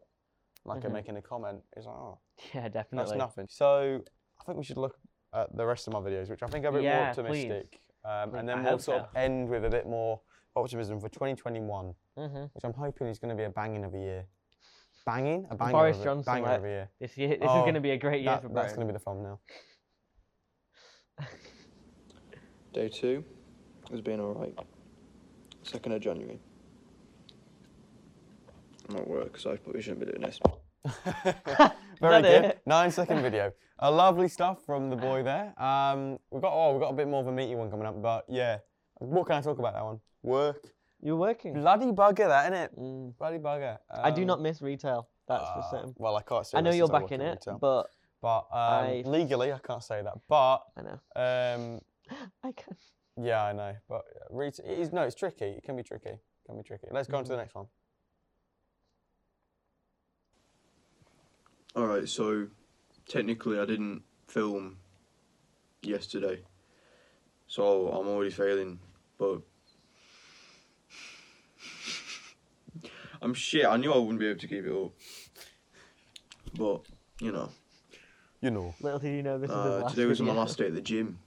like 0.64 0.82
a 0.82 0.88
Mhm. 0.88 0.92
making 0.92 1.16
a 1.16 1.22
comment 1.22 1.62
is 1.76 1.86
like, 1.86 1.94
oh, 1.94 2.18
yeah, 2.52 2.68
definitely. 2.68 3.06
that's 3.10 3.18
nothing. 3.18 3.46
So 3.48 4.02
I 4.40 4.44
think 4.44 4.58
we 4.58 4.64
should 4.64 4.78
look 4.78 4.98
at 5.32 5.54
the 5.56 5.64
rest 5.64 5.86
of 5.86 5.92
my 5.92 6.00
videos, 6.00 6.28
which 6.28 6.42
I 6.42 6.48
think 6.48 6.64
are 6.64 6.68
a 6.68 6.72
bit 6.72 6.82
more 6.82 6.90
Yeah, 6.90 7.12
please. 7.12 7.18
optimistic. 7.20 7.82
Um, 8.04 8.34
and 8.34 8.50
I 8.50 8.54
then 8.54 8.62
we'll 8.64 8.72
hope 8.72 8.80
sort 8.80 9.02
of 9.02 9.14
end 9.16 9.48
with 9.48 9.64
a 9.64 9.70
bit 9.70 9.86
more 9.86 10.20
optimism 10.56 10.98
for 11.00 11.08
2021, 11.08 11.94
hmm 12.16 12.44
which 12.52 12.64
I'm 12.64 12.72
hoping 12.72 13.06
is 13.06 13.18
going 13.20 13.28
to 13.28 13.36
be 13.36 13.44
a 13.44 13.50
banging 13.50 13.84
of 13.84 13.94
a 13.94 13.98
year. 13.98 14.26
Banging? 15.06 15.46
A 15.50 15.54
banger 15.54 15.72
Boris 15.72 15.96
of 15.96 16.02
a, 16.02 16.04
Johnson, 16.04 16.24
banger 16.34 16.46
like, 16.48 16.58
of 16.58 16.64
year. 16.64 16.90
This 17.00 17.16
year, 17.16 17.28
this 17.28 17.36
is 17.38 17.44
Oh, 17.48 17.62
going 17.62 17.74
to 17.74 17.80
be 17.80 17.92
a 17.92 17.96
great 17.96 18.22
year 18.22 18.32
That- 18.32 18.42
for 18.42 18.48
that's 18.48 18.74
Britain. 18.74 18.76
going 18.76 18.88
to 18.88 18.92
be 18.92 18.98
the 18.98 19.04
thumbnail. 19.04 19.40
Day 22.74 22.88
two 22.88 23.24
has 23.90 24.00
been 24.00 24.20
alright. 24.20 24.54
2nd 25.64 25.94
of 25.94 26.00
January. 26.02 26.40
I'm 28.88 28.96
at 28.96 29.08
work, 29.08 29.38
so 29.38 29.52
I 29.52 29.56
probably 29.56 29.80
shouldn't 29.82 30.00
be 30.00 30.06
doing 30.06 30.20
this. 30.22 30.38
Very 32.00 32.22
good. 32.22 32.44
it? 32.44 32.60
Nine 32.66 32.90
second 32.90 33.22
video. 33.22 33.52
A 33.78 33.90
lovely 33.90 34.28
stuff 34.28 34.64
from 34.64 34.90
the 34.90 34.96
boy 34.96 35.22
there. 35.22 35.54
Um, 35.60 36.18
we've 36.30 36.42
got 36.42 36.52
oh, 36.52 36.72
we've 36.72 36.80
got 36.80 36.90
a 36.90 36.96
bit 36.96 37.08
more 37.08 37.20
of 37.20 37.26
a 37.26 37.32
meaty 37.32 37.54
one 37.54 37.70
coming 37.70 37.86
up, 37.86 38.00
but 38.00 38.24
yeah. 38.28 38.58
What 38.98 39.26
can 39.26 39.36
I 39.36 39.40
talk 39.40 39.58
about 39.58 39.74
that 39.74 39.84
one? 39.84 40.00
Work. 40.22 40.70
You're 41.06 41.14
working. 41.14 41.54
Bloody 41.54 41.92
bugger, 41.92 42.26
that 42.26 42.52
isn't 42.52 42.64
it? 42.64 42.76
Mm. 42.80 43.16
Bloody 43.16 43.38
bugger. 43.38 43.78
I 43.88 44.10
do 44.10 44.22
Um, 44.22 44.26
not 44.26 44.40
miss 44.40 44.60
retail. 44.60 45.08
That's 45.28 45.44
for 45.50 45.58
uh, 45.60 45.70
certain. 45.70 45.94
Well, 45.98 46.16
I 46.16 46.22
can't 46.22 46.44
say. 46.44 46.58
I 46.58 46.60
know 46.60 46.72
you're 46.72 46.88
back 46.88 47.12
in 47.12 47.20
it, 47.20 47.38
retail. 47.46 47.58
but 47.60 47.90
but 48.20 48.38
um, 48.50 48.86
I- 48.88 49.02
legally 49.06 49.52
I 49.52 49.58
can't 49.58 49.84
say 49.84 50.02
that. 50.02 50.14
But 50.26 50.62
I 50.76 50.82
know. 50.82 50.98
um, 51.14 51.80
I 52.42 52.50
can. 52.50 52.76
yeah, 53.16 53.44
I 53.44 53.52
know. 53.52 53.76
But 53.88 53.98
uh, 53.98 54.26
retail, 54.36 54.66
it 54.66 54.80
is, 54.80 54.92
no, 54.92 55.02
it's 55.02 55.14
tricky. 55.14 55.44
It 55.44 55.62
can 55.62 55.76
be 55.76 55.84
tricky. 55.84 56.08
It 56.10 56.20
can 56.44 56.56
be 56.56 56.64
tricky. 56.64 56.88
Let's 56.90 57.06
go 57.06 57.18
on 57.18 57.24
to 57.24 57.30
the 57.30 57.36
next 57.36 57.54
one. 57.54 57.66
Alright, 61.76 62.08
so 62.08 62.48
technically 63.08 63.60
I 63.60 63.64
didn't 63.64 64.02
film 64.26 64.78
yesterday. 65.82 66.40
So 67.46 67.90
I'm 67.90 68.08
already 68.08 68.30
failing, 68.30 68.80
but 69.18 69.42
I'm 73.22 73.34
shit. 73.34 73.66
I 73.66 73.76
knew 73.76 73.92
I 73.92 73.98
wouldn't 73.98 74.18
be 74.18 74.26
able 74.26 74.40
to 74.40 74.46
keep 74.46 74.64
it 74.64 74.72
up. 74.72 74.92
But, 76.56 76.80
you 77.20 77.32
know, 77.32 77.50
You 78.40 78.50
know. 78.50 78.74
Little 78.80 78.98
did 78.98 79.14
you 79.16 79.22
know 79.22 79.38
this 79.38 79.50
is 79.50 79.56
his 79.56 79.64
uh, 79.64 79.80
last 79.82 79.94
today 79.94 80.06
was 80.06 80.20
my 80.20 80.32
last 80.32 80.58
day 80.58 80.66
at 80.66 80.74
the 80.74 80.80
gym. 80.80 81.18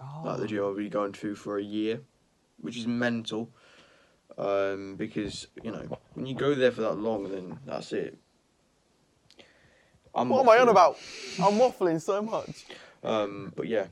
Oh. 0.00 0.22
Like 0.24 0.40
the 0.40 0.46
gym 0.46 0.64
I'll 0.64 0.74
be 0.74 0.88
going 0.88 1.12
to 1.12 1.34
for 1.34 1.58
a 1.58 1.62
year, 1.62 2.00
which 2.60 2.76
is 2.76 2.86
mental. 2.86 3.50
Um, 4.38 4.96
because, 4.96 5.46
you 5.62 5.70
know, 5.70 5.98
when 6.14 6.26
you 6.26 6.34
go 6.34 6.54
there 6.54 6.70
for 6.70 6.82
that 6.82 6.98
long, 6.98 7.30
then 7.30 7.58
that's 7.64 7.92
it. 7.92 8.18
I'm 10.14 10.28
What 10.28 10.42
am 10.42 10.48
I 10.48 10.58
on 10.58 10.68
about? 10.68 10.98
I'm 11.38 11.54
waffling 11.54 12.00
so 12.00 12.20
much. 12.22 12.66
Um, 13.02 13.52
but 13.54 13.68
yeah, 13.68 13.86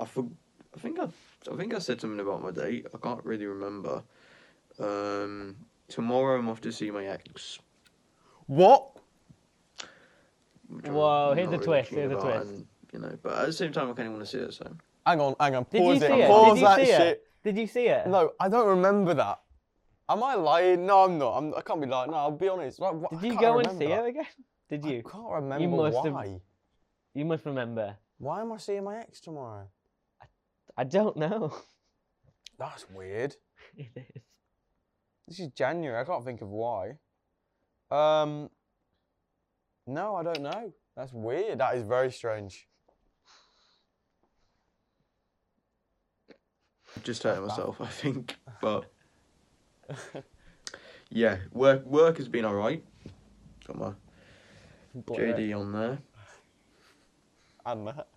I, 0.00 0.04
for, 0.04 0.26
I 0.74 0.80
think 0.80 0.98
I, 0.98 1.08
I 1.52 1.56
think 1.56 1.74
I 1.74 1.78
said 1.78 2.00
something 2.00 2.20
about 2.20 2.42
my 2.42 2.50
date. 2.50 2.86
I 2.92 2.98
can't 2.98 3.24
really 3.24 3.46
remember. 3.46 4.02
Um, 4.78 5.56
tomorrow 5.92 6.38
I'm 6.38 6.48
off 6.48 6.60
to 6.62 6.72
see 6.72 6.90
my 6.90 7.06
ex. 7.06 7.58
What? 8.46 8.96
which 10.68 10.86
Whoa, 10.86 11.34
here's 11.36 11.48
a 11.48 11.50
really 11.52 11.64
twist, 11.64 11.90
here's 11.90 12.12
a 12.12 12.16
twist. 12.16 12.48
And, 12.50 12.66
you 12.92 12.98
know, 13.00 13.18
but 13.22 13.32
at 13.38 13.46
the 13.46 13.52
same 13.52 13.72
time, 13.72 13.90
I 13.90 13.92
kind 13.92 14.08
of 14.08 14.14
want 14.14 14.24
to 14.26 14.30
see 14.30 14.38
her. 14.44 14.50
So 14.52 14.74
Hang 15.06 15.20
on, 15.20 15.34
hang 15.38 15.54
on. 15.56 15.66
Did 15.70 15.78
you 15.82 15.84
Pause 15.92 15.98
see 16.00 16.06
it. 16.06 16.10
it? 16.20 16.28
Pause 16.28 16.54
Did 16.54 16.60
you 16.60 16.66
that 16.66 16.76
see 16.78 16.86
shit. 16.86 17.00
it? 17.00 17.24
Did 17.44 17.58
you 17.58 17.66
see 17.66 17.86
it? 17.88 18.06
No, 18.06 18.30
I 18.40 18.48
don't 18.48 18.68
remember 18.68 19.14
that. 19.14 19.40
Am 20.08 20.22
I 20.22 20.34
lying? 20.34 20.86
No, 20.86 21.04
I'm 21.04 21.18
not. 21.18 21.36
I'm, 21.38 21.54
I 21.54 21.60
can't 21.62 21.80
be 21.80 21.86
lying. 21.86 22.10
No, 22.10 22.16
I'll 22.16 22.30
be 22.30 22.48
honest. 22.48 22.78
Like, 22.80 22.92
wha- 22.94 23.08
I 23.12 23.14
Did 23.16 23.22
you 23.24 23.30
can't 23.30 23.40
go 23.40 23.58
and 23.58 23.66
remember 23.66 23.84
see 23.84 23.88
that. 23.88 24.04
it 24.04 24.08
again? 24.08 24.26
Did 24.70 24.84
you? 24.84 25.02
I 25.06 25.10
can't 25.10 25.30
remember 25.32 25.76
must 25.76 26.04
have- 26.04 26.14
why. 26.14 26.40
You 27.14 27.24
must 27.24 27.44
remember. 27.46 27.96
Why 28.18 28.40
am 28.40 28.52
I 28.52 28.56
seeing 28.58 28.84
my 28.84 28.98
ex 28.98 29.20
tomorrow? 29.20 29.68
I 30.76 30.84
don't 30.84 31.16
know. 31.16 31.52
That's 32.58 32.88
weird. 32.90 33.36
it 33.76 33.88
is. 34.14 34.22
This 35.28 35.40
is 35.40 35.48
January. 35.48 35.98
I 35.98 36.04
can't 36.04 36.24
think 36.24 36.42
of 36.42 36.48
why. 36.48 36.92
Um. 37.90 38.50
No, 39.86 40.14
I 40.14 40.22
don't 40.22 40.42
know. 40.42 40.72
That's 40.96 41.12
weird. 41.12 41.58
That 41.58 41.76
is 41.76 41.82
very 41.86 42.12
strange. 42.12 42.68
Just 47.02 47.22
hurting 47.22 47.46
myself, 47.46 47.80
I 47.80 47.86
think. 47.86 48.36
But 48.60 48.84
yeah, 51.10 51.38
work 51.52 51.84
work 51.84 52.18
has 52.18 52.28
been 52.28 52.44
alright. 52.44 52.84
Got 53.66 53.76
my 53.76 53.92
Blur 54.94 55.24
it. 55.24 55.36
JD 55.36 55.58
on 55.58 55.72
there. 55.72 55.98
And 57.66 57.88
that. 57.88 58.08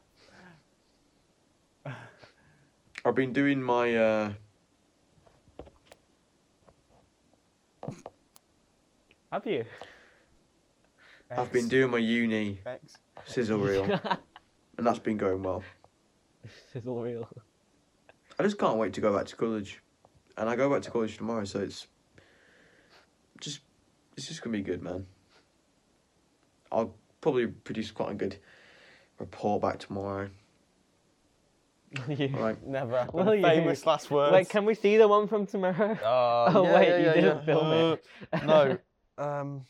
I've 3.06 3.16
been 3.16 3.34
doing 3.34 3.62
my 3.62 3.96
uh, 3.96 4.34
Have 9.36 9.46
you? 9.48 9.66
I've 11.30 11.52
been 11.52 11.68
doing 11.68 11.92
my 11.92 11.98
uni 11.98 12.62
Ex. 12.66 12.94
sizzle 13.26 13.60
reel, 13.60 13.84
and 14.78 14.88
that's 14.88 15.00
been 15.00 15.18
going 15.18 15.44
well. 15.44 15.62
Sizzle 16.72 17.02
reel. 17.02 17.28
I 18.40 18.44
just 18.44 18.58
can't 18.58 18.78
wait 18.78 18.94
to 18.94 19.02
go 19.02 19.14
back 19.14 19.26
to 19.26 19.36
college, 19.36 19.82
and 20.38 20.48
I 20.50 20.56
go 20.56 20.70
back 20.70 20.84
to 20.84 20.90
college 20.92 21.18
tomorrow, 21.18 21.44
so 21.44 21.60
it's 21.60 21.88
just 23.42 23.60
it's 24.16 24.26
just 24.30 24.42
gonna 24.42 24.56
be 24.56 24.64
good, 24.64 24.82
man. 24.82 25.06
I'll 26.72 26.96
probably 27.20 27.48
produce 27.48 27.92
quite 27.92 28.12
a 28.12 28.16
good 28.16 28.38
report 29.20 29.64
back 29.64 29.80
tomorrow. 29.80 30.30
You- 32.08 32.30
Right, 32.30 32.66
Never 32.66 32.98
happened. 33.00 33.26
Will 33.28 33.36
you? 33.36 33.42
Famous 33.42 33.86
last 33.86 34.10
words. 34.10 34.32
Wait, 34.32 34.48
can 34.48 34.64
we 34.64 34.76
see 34.76 34.96
the 34.96 35.10
one 35.10 35.28
from 35.28 35.46
tomorrow? 35.46 35.92
Uh, 36.02 36.52
Oh, 36.56 36.64
yeah, 36.64 36.74
wait, 36.76 36.88
yeah, 36.88 36.98
you 37.00 37.04
yeah, 37.06 37.14
didn't 37.16 37.38
yeah. 37.40 37.44
film 37.46 37.72
it. 37.74 38.06
Uh, 38.32 38.46
no. 38.46 38.78
Um. 39.18 39.66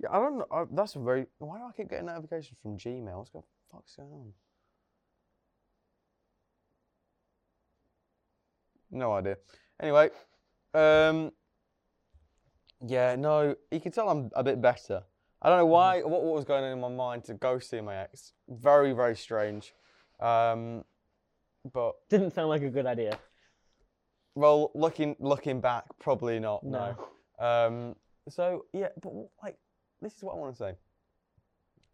Yeah, 0.00 0.10
I 0.12 0.18
don't 0.20 0.38
know. 0.38 0.46
I, 0.50 0.64
that's 0.70 0.94
a 0.94 1.00
very. 1.00 1.26
Why 1.38 1.58
do 1.58 1.64
I 1.64 1.72
keep 1.76 1.90
getting 1.90 2.06
notifications 2.06 2.58
from 2.62 2.76
Gmail? 2.78 3.16
What's 3.18 3.30
the 3.30 3.42
fuck's 3.72 3.96
going 3.96 4.12
on? 4.12 4.32
No 8.90 9.12
idea. 9.12 9.36
Anyway, 9.80 10.10
um. 10.74 11.32
Yeah, 12.86 13.16
no. 13.16 13.56
You 13.70 13.80
can 13.80 13.92
tell 13.92 14.08
I'm 14.08 14.30
a 14.34 14.44
bit 14.44 14.60
better. 14.62 15.02
I 15.42 15.48
don't 15.48 15.58
know 15.58 15.66
why. 15.66 16.02
What, 16.02 16.22
what 16.22 16.34
was 16.34 16.44
going 16.44 16.64
on 16.64 16.72
in 16.72 16.80
my 16.80 16.88
mind 16.88 17.24
to 17.24 17.34
go 17.34 17.58
see 17.58 17.80
my 17.80 17.96
ex? 17.96 18.32
Very, 18.48 18.92
very 18.92 19.16
strange. 19.16 19.74
Um. 20.20 20.84
But 21.72 21.96
Didn't 22.08 22.32
sound 22.34 22.48
like 22.48 22.62
a 22.62 22.70
good 22.70 22.86
idea. 22.86 23.18
well, 24.34 24.70
looking 24.74 25.16
looking 25.18 25.60
back, 25.60 25.84
probably 25.98 26.38
not. 26.38 26.62
no. 26.64 26.96
No. 27.40 27.46
Um, 27.46 27.96
so 28.32 28.66
yeah, 28.72 28.88
but 29.02 29.12
like, 29.42 29.56
this 30.00 30.14
is 30.16 30.22
what 30.22 30.34
I 30.34 30.38
want 30.38 30.54
to 30.54 30.58
say, 30.58 30.74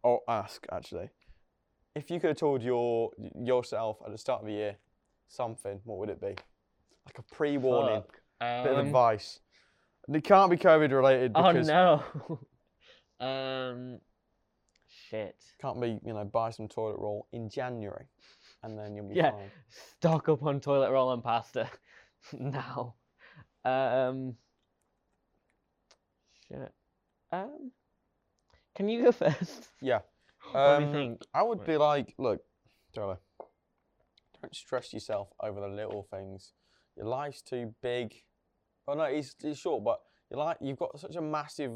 or 0.02 0.20
ask 0.28 0.66
actually. 0.72 1.08
If 1.94 2.10
you 2.10 2.18
could 2.18 2.28
have 2.30 2.36
told 2.36 2.62
your 2.62 3.10
yourself 3.40 3.98
at 4.04 4.10
the 4.10 4.18
start 4.18 4.40
of 4.40 4.46
the 4.48 4.52
year 4.52 4.76
something, 5.28 5.80
what 5.84 5.98
would 5.98 6.08
it 6.10 6.20
be? 6.20 6.34
Like 7.06 7.18
a 7.18 7.22
pre-warning, 7.34 8.02
Fuck. 8.02 8.20
bit 8.64 8.72
of 8.72 8.78
Um, 8.78 8.86
advice. 8.86 9.38
And 10.06 10.16
it 10.16 10.24
can't 10.24 10.50
be 10.50 10.56
COVID 10.56 10.90
related 10.90 11.32
Oh 11.34 11.52
because 11.52 11.68
no. 11.68 12.02
um. 13.24 14.00
Shit. 14.88 15.36
can't 15.60 15.80
be 15.80 15.98
you 16.04 16.12
know 16.12 16.24
buy 16.24 16.50
some 16.50 16.66
toilet 16.68 16.98
roll 16.98 17.26
in 17.32 17.48
January, 17.48 18.06
and 18.62 18.78
then 18.78 18.94
you'll 18.96 19.08
be 19.08 19.14
Yeah. 19.16 19.30
fine. 19.32 19.50
Stock 19.68 20.28
up 20.28 20.42
on 20.42 20.60
toilet 20.60 20.90
roll 20.90 21.12
and 21.12 21.22
pasta 21.22 21.68
now. 22.32 22.94
Um. 23.64 24.36
Shit. 26.48 26.72
Um. 27.32 27.72
Can 28.74 28.88
you 28.88 29.04
go 29.04 29.12
first? 29.24 29.68
Yeah. 29.80 30.00
What 30.52 30.78
do 30.78 30.84
you 30.84 30.88
Um, 30.88 30.92
think? 30.92 31.22
I 31.32 31.42
would 31.42 31.64
be 31.64 31.76
like, 31.76 32.14
look, 32.18 32.40
Tyler, 32.92 33.18
don't 34.42 34.54
stress 34.54 34.92
yourself 34.92 35.28
over 35.40 35.60
the 35.60 35.68
little 35.68 36.02
things. 36.10 36.52
Your 36.96 37.06
life's 37.06 37.40
too 37.42 37.74
big. 37.82 38.14
Oh 38.86 38.94
no, 38.94 39.04
it's, 39.04 39.34
it's 39.42 39.58
short, 39.58 39.82
but 39.84 40.00
you 40.30 40.36
like 40.36 40.58
you've 40.60 40.78
got 40.78 40.98
such 40.98 41.16
a 41.16 41.20
massive 41.22 41.72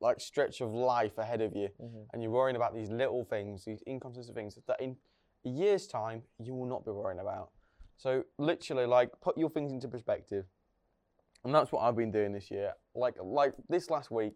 like 0.00 0.20
stretch 0.20 0.60
of 0.60 0.72
life 0.72 1.18
ahead 1.18 1.40
of 1.40 1.54
you, 1.56 1.68
Mhm. 1.80 2.06
and 2.12 2.22
you're 2.22 2.30
worrying 2.32 2.56
about 2.56 2.74
these 2.74 2.90
little 2.90 3.24
things, 3.24 3.64
these 3.64 3.82
inconsistent 3.86 4.36
things 4.36 4.58
that 4.66 4.80
in 4.80 4.96
a 5.44 5.48
year's 5.48 5.86
time 5.86 6.22
you 6.38 6.54
will 6.54 6.66
not 6.66 6.84
be 6.84 6.90
worrying 6.90 7.20
about. 7.20 7.50
So 7.96 8.24
literally, 8.38 8.84
like, 8.84 9.10
put 9.22 9.38
your 9.38 9.48
things 9.48 9.72
into 9.72 9.88
perspective, 9.88 10.44
and 11.44 11.54
that's 11.54 11.72
what 11.72 11.80
I've 11.82 11.96
been 11.96 12.10
doing 12.10 12.32
this 12.32 12.50
year. 12.50 12.74
Like, 12.96 13.16
like 13.22 13.54
this 13.68 13.90
last 13.90 14.10
week, 14.10 14.34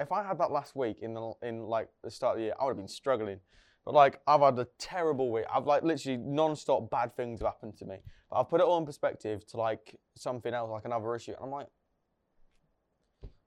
if 0.00 0.12
I 0.12 0.22
had 0.22 0.38
that 0.38 0.50
last 0.50 0.76
week 0.76 0.98
in 1.00 1.14
the 1.14 1.32
in 1.42 1.62
like 1.62 1.88
the 2.02 2.10
start 2.10 2.36
of 2.36 2.38
the 2.38 2.44
year, 2.44 2.54
I 2.60 2.64
would 2.64 2.72
have 2.72 2.76
been 2.76 2.88
struggling. 2.88 3.40
But 3.84 3.94
like 3.94 4.20
I've 4.26 4.40
had 4.40 4.58
a 4.58 4.66
terrible 4.78 5.32
week. 5.32 5.44
I've 5.52 5.66
like 5.66 5.82
literally 5.82 6.18
non-stop 6.18 6.90
bad 6.90 7.16
things 7.16 7.40
have 7.40 7.48
happened 7.48 7.76
to 7.78 7.84
me. 7.84 7.96
But 8.30 8.40
I've 8.40 8.48
put 8.48 8.60
it 8.60 8.66
all 8.66 8.78
in 8.78 8.86
perspective 8.86 9.46
to 9.48 9.56
like 9.56 9.98
something 10.16 10.54
else, 10.54 10.70
like 10.70 10.84
another 10.84 11.14
issue. 11.16 11.32
And 11.32 11.44
I'm 11.44 11.50
like, 11.50 11.66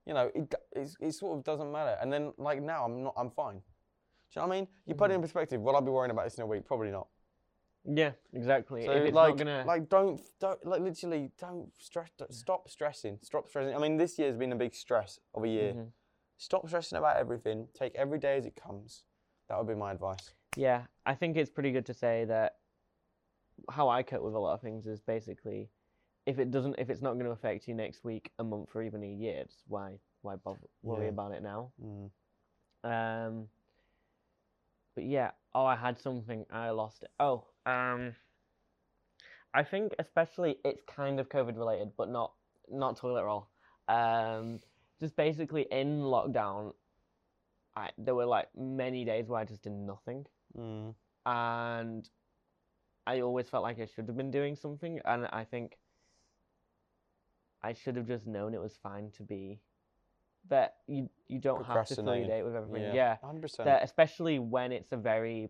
you 0.05 0.13
know, 0.13 0.30
it, 0.36 0.53
it 0.99 1.11
sort 1.13 1.38
of 1.38 1.43
doesn't 1.43 1.71
matter. 1.71 1.97
And 2.01 2.11
then 2.11 2.34
like 2.38 2.61
now 2.61 2.86
I'm 2.86 3.03
not, 3.03 3.13
I'm 3.17 3.30
fine. 3.30 3.55
Do 3.55 3.61
you 4.36 4.41
know 4.41 4.47
what 4.47 4.55
I 4.55 4.59
mean? 4.59 4.67
You 4.86 4.95
put 4.95 5.05
it 5.05 5.13
mm-hmm. 5.13 5.15
in 5.15 5.21
perspective. 5.21 5.61
Will 5.61 5.76
I 5.76 5.80
be 5.80 5.91
worrying 5.91 6.11
about 6.11 6.26
this 6.26 6.36
in 6.36 6.43
a 6.43 6.47
week? 6.47 6.65
Probably 6.65 6.91
not. 6.91 7.07
Yeah, 7.88 8.11
exactly. 8.33 8.86
So 8.86 8.91
if 8.91 9.03
it's 9.05 9.13
like, 9.15 9.36
not 9.36 9.38
gonna, 9.38 9.63
like 9.67 9.89
don't 9.89 10.19
don't 10.39 10.65
like 10.65 10.81
literally 10.81 11.31
don't 11.39 11.71
stress. 11.79 12.09
don't- 12.17 12.33
Stop 12.33 12.69
stressing. 12.69 13.19
Stop 13.21 13.47
stressing. 13.47 13.75
I 13.75 13.79
mean, 13.79 13.97
this 13.97 14.17
year's 14.17 14.36
been 14.36 14.51
a 14.51 14.55
big 14.55 14.73
stress 14.73 15.19
of 15.33 15.43
a 15.43 15.47
year. 15.47 15.73
Mhm. 15.73 15.91
Stop 16.38 16.67
stressing 16.67 16.97
about 16.97 17.17
everything. 17.17 17.67
Take 17.73 17.95
every 17.95 18.17
day 18.19 18.38
as 18.38 18.45
it 18.45 18.55
comes. 18.55 19.03
That 19.47 19.57
would 19.57 19.67
be 19.67 19.75
my 19.75 19.91
advice. 19.91 20.33
Yeah, 20.57 20.86
I 21.05 21.13
think 21.15 21.38
it's 21.38 21.49
pretty 21.51 21.71
good 21.71 21.86
to 21.86 21.93
say 21.93 22.25
that 22.25 22.57
how 23.69 23.88
I 23.89 24.03
cope 24.03 24.23
with 24.23 24.33
a 24.33 24.39
lot 24.39 24.53
of 24.55 24.61
things 24.61 24.86
is 24.88 24.99
basically 24.99 25.69
if 26.25 26.39
it 26.39 26.49
doesn't 26.49 26.75
if 26.79 26.89
it's 26.89 27.01
not 27.01 27.13
going 27.13 27.25
to 27.25 27.31
affect 27.31 27.67
you 27.67 27.75
next 27.75 28.03
week, 28.03 28.31
a 28.39 28.43
month, 28.43 28.75
or 28.75 28.81
even 28.81 29.03
a 29.03 29.07
year, 29.07 29.41
it's 29.41 29.63
why 29.67 29.99
why 30.23 30.36
bother 30.38 30.67
worry 30.81 31.03
Yeah. 31.05 31.09
about 31.09 31.33
it 31.33 31.43
now. 31.43 31.71
Mm. 31.79 32.09
Um, 32.83 33.49
but 34.95 35.03
yeah, 35.03 35.31
oh, 35.53 35.65
I 35.65 35.75
had 35.75 35.99
something, 35.99 36.45
I 36.49 36.71
lost 36.71 37.03
it. 37.03 37.11
Oh, 37.19 37.45
um, 37.66 38.13
I 39.53 39.63
think 39.63 39.93
especially 39.99 40.57
it's 40.66 40.82
kind 40.84 41.20
of 41.20 41.30
COVID 41.30 41.57
related, 41.57 41.91
but 41.97 42.09
not 42.09 42.34
not 42.70 42.97
toilet 42.97 43.24
roll. 43.24 43.47
Um, 43.88 44.59
just 44.99 45.16
basically 45.16 45.68
in 45.72 46.01
lockdown, 46.01 46.74
I 47.76 47.89
there 47.97 48.16
were 48.16 48.26
like 48.26 48.47
many 48.57 49.05
days 49.05 49.28
where 49.28 49.39
I 49.39 49.45
just 49.45 49.63
did 49.63 49.74
nothing, 49.74 50.26
Mm. 50.57 50.95
and 51.26 52.09
I 53.07 53.22
always 53.22 53.49
felt 53.49 53.63
like 53.63 53.80
I 53.80 53.86
should 53.86 54.07
have 54.07 54.18
been 54.18 54.32
doing 54.32 54.55
something, 54.55 54.99
and 55.05 55.28
I 55.32 55.43
think 55.43 55.78
I 57.61 57.74
should 57.74 57.95
have 57.95 58.07
just 58.07 58.28
known 58.28 58.53
it 58.53 58.61
was 58.61 58.78
fine 58.82 59.11
to 59.18 59.24
be 59.24 59.59
that 60.49 60.76
you 60.88 61.09
you 61.28 61.39
don't 61.39 61.66
have 61.66 61.88
to 61.88 61.95
date 61.95 62.43
with 62.43 62.55
everything. 62.55 62.84
Yeah. 62.84 62.93
yeah 62.93 63.18
Hundred 63.24 63.41
percent. 63.43 63.70
especially 63.82 64.39
when 64.39 64.72
it's 64.72 64.91
a 64.91 64.97
very 64.97 65.49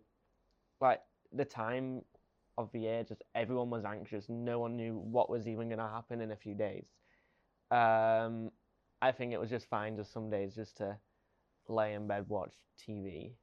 like 0.80 1.02
the 1.34 1.46
time 1.46 2.02
of 2.58 2.72
the 2.72 2.80
year 2.80 3.04
just 3.04 3.24
everyone 3.36 3.70
was 3.70 3.84
anxious. 3.86 4.30
No 4.30 4.60
one 4.60 4.76
knew 4.76 4.96
what 4.98 5.30
was 5.30 5.48
even 5.48 5.68
going 5.68 5.80
to 5.80 5.88
happen 5.88 6.22
in 6.22 6.32
a 6.32 6.36
few 6.36 6.56
days. 6.56 6.86
Um 7.72 8.52
i 9.02 9.12
think 9.12 9.34
it 9.34 9.40
was 9.40 9.50
just 9.50 9.68
fine 9.70 9.96
just 9.98 10.12
some 10.14 10.30
days 10.30 10.56
just 10.56 10.78
to 10.78 10.98
lay 11.68 11.94
in 11.94 12.08
bed 12.08 12.26
watch 12.30 12.54
tv 12.80 13.36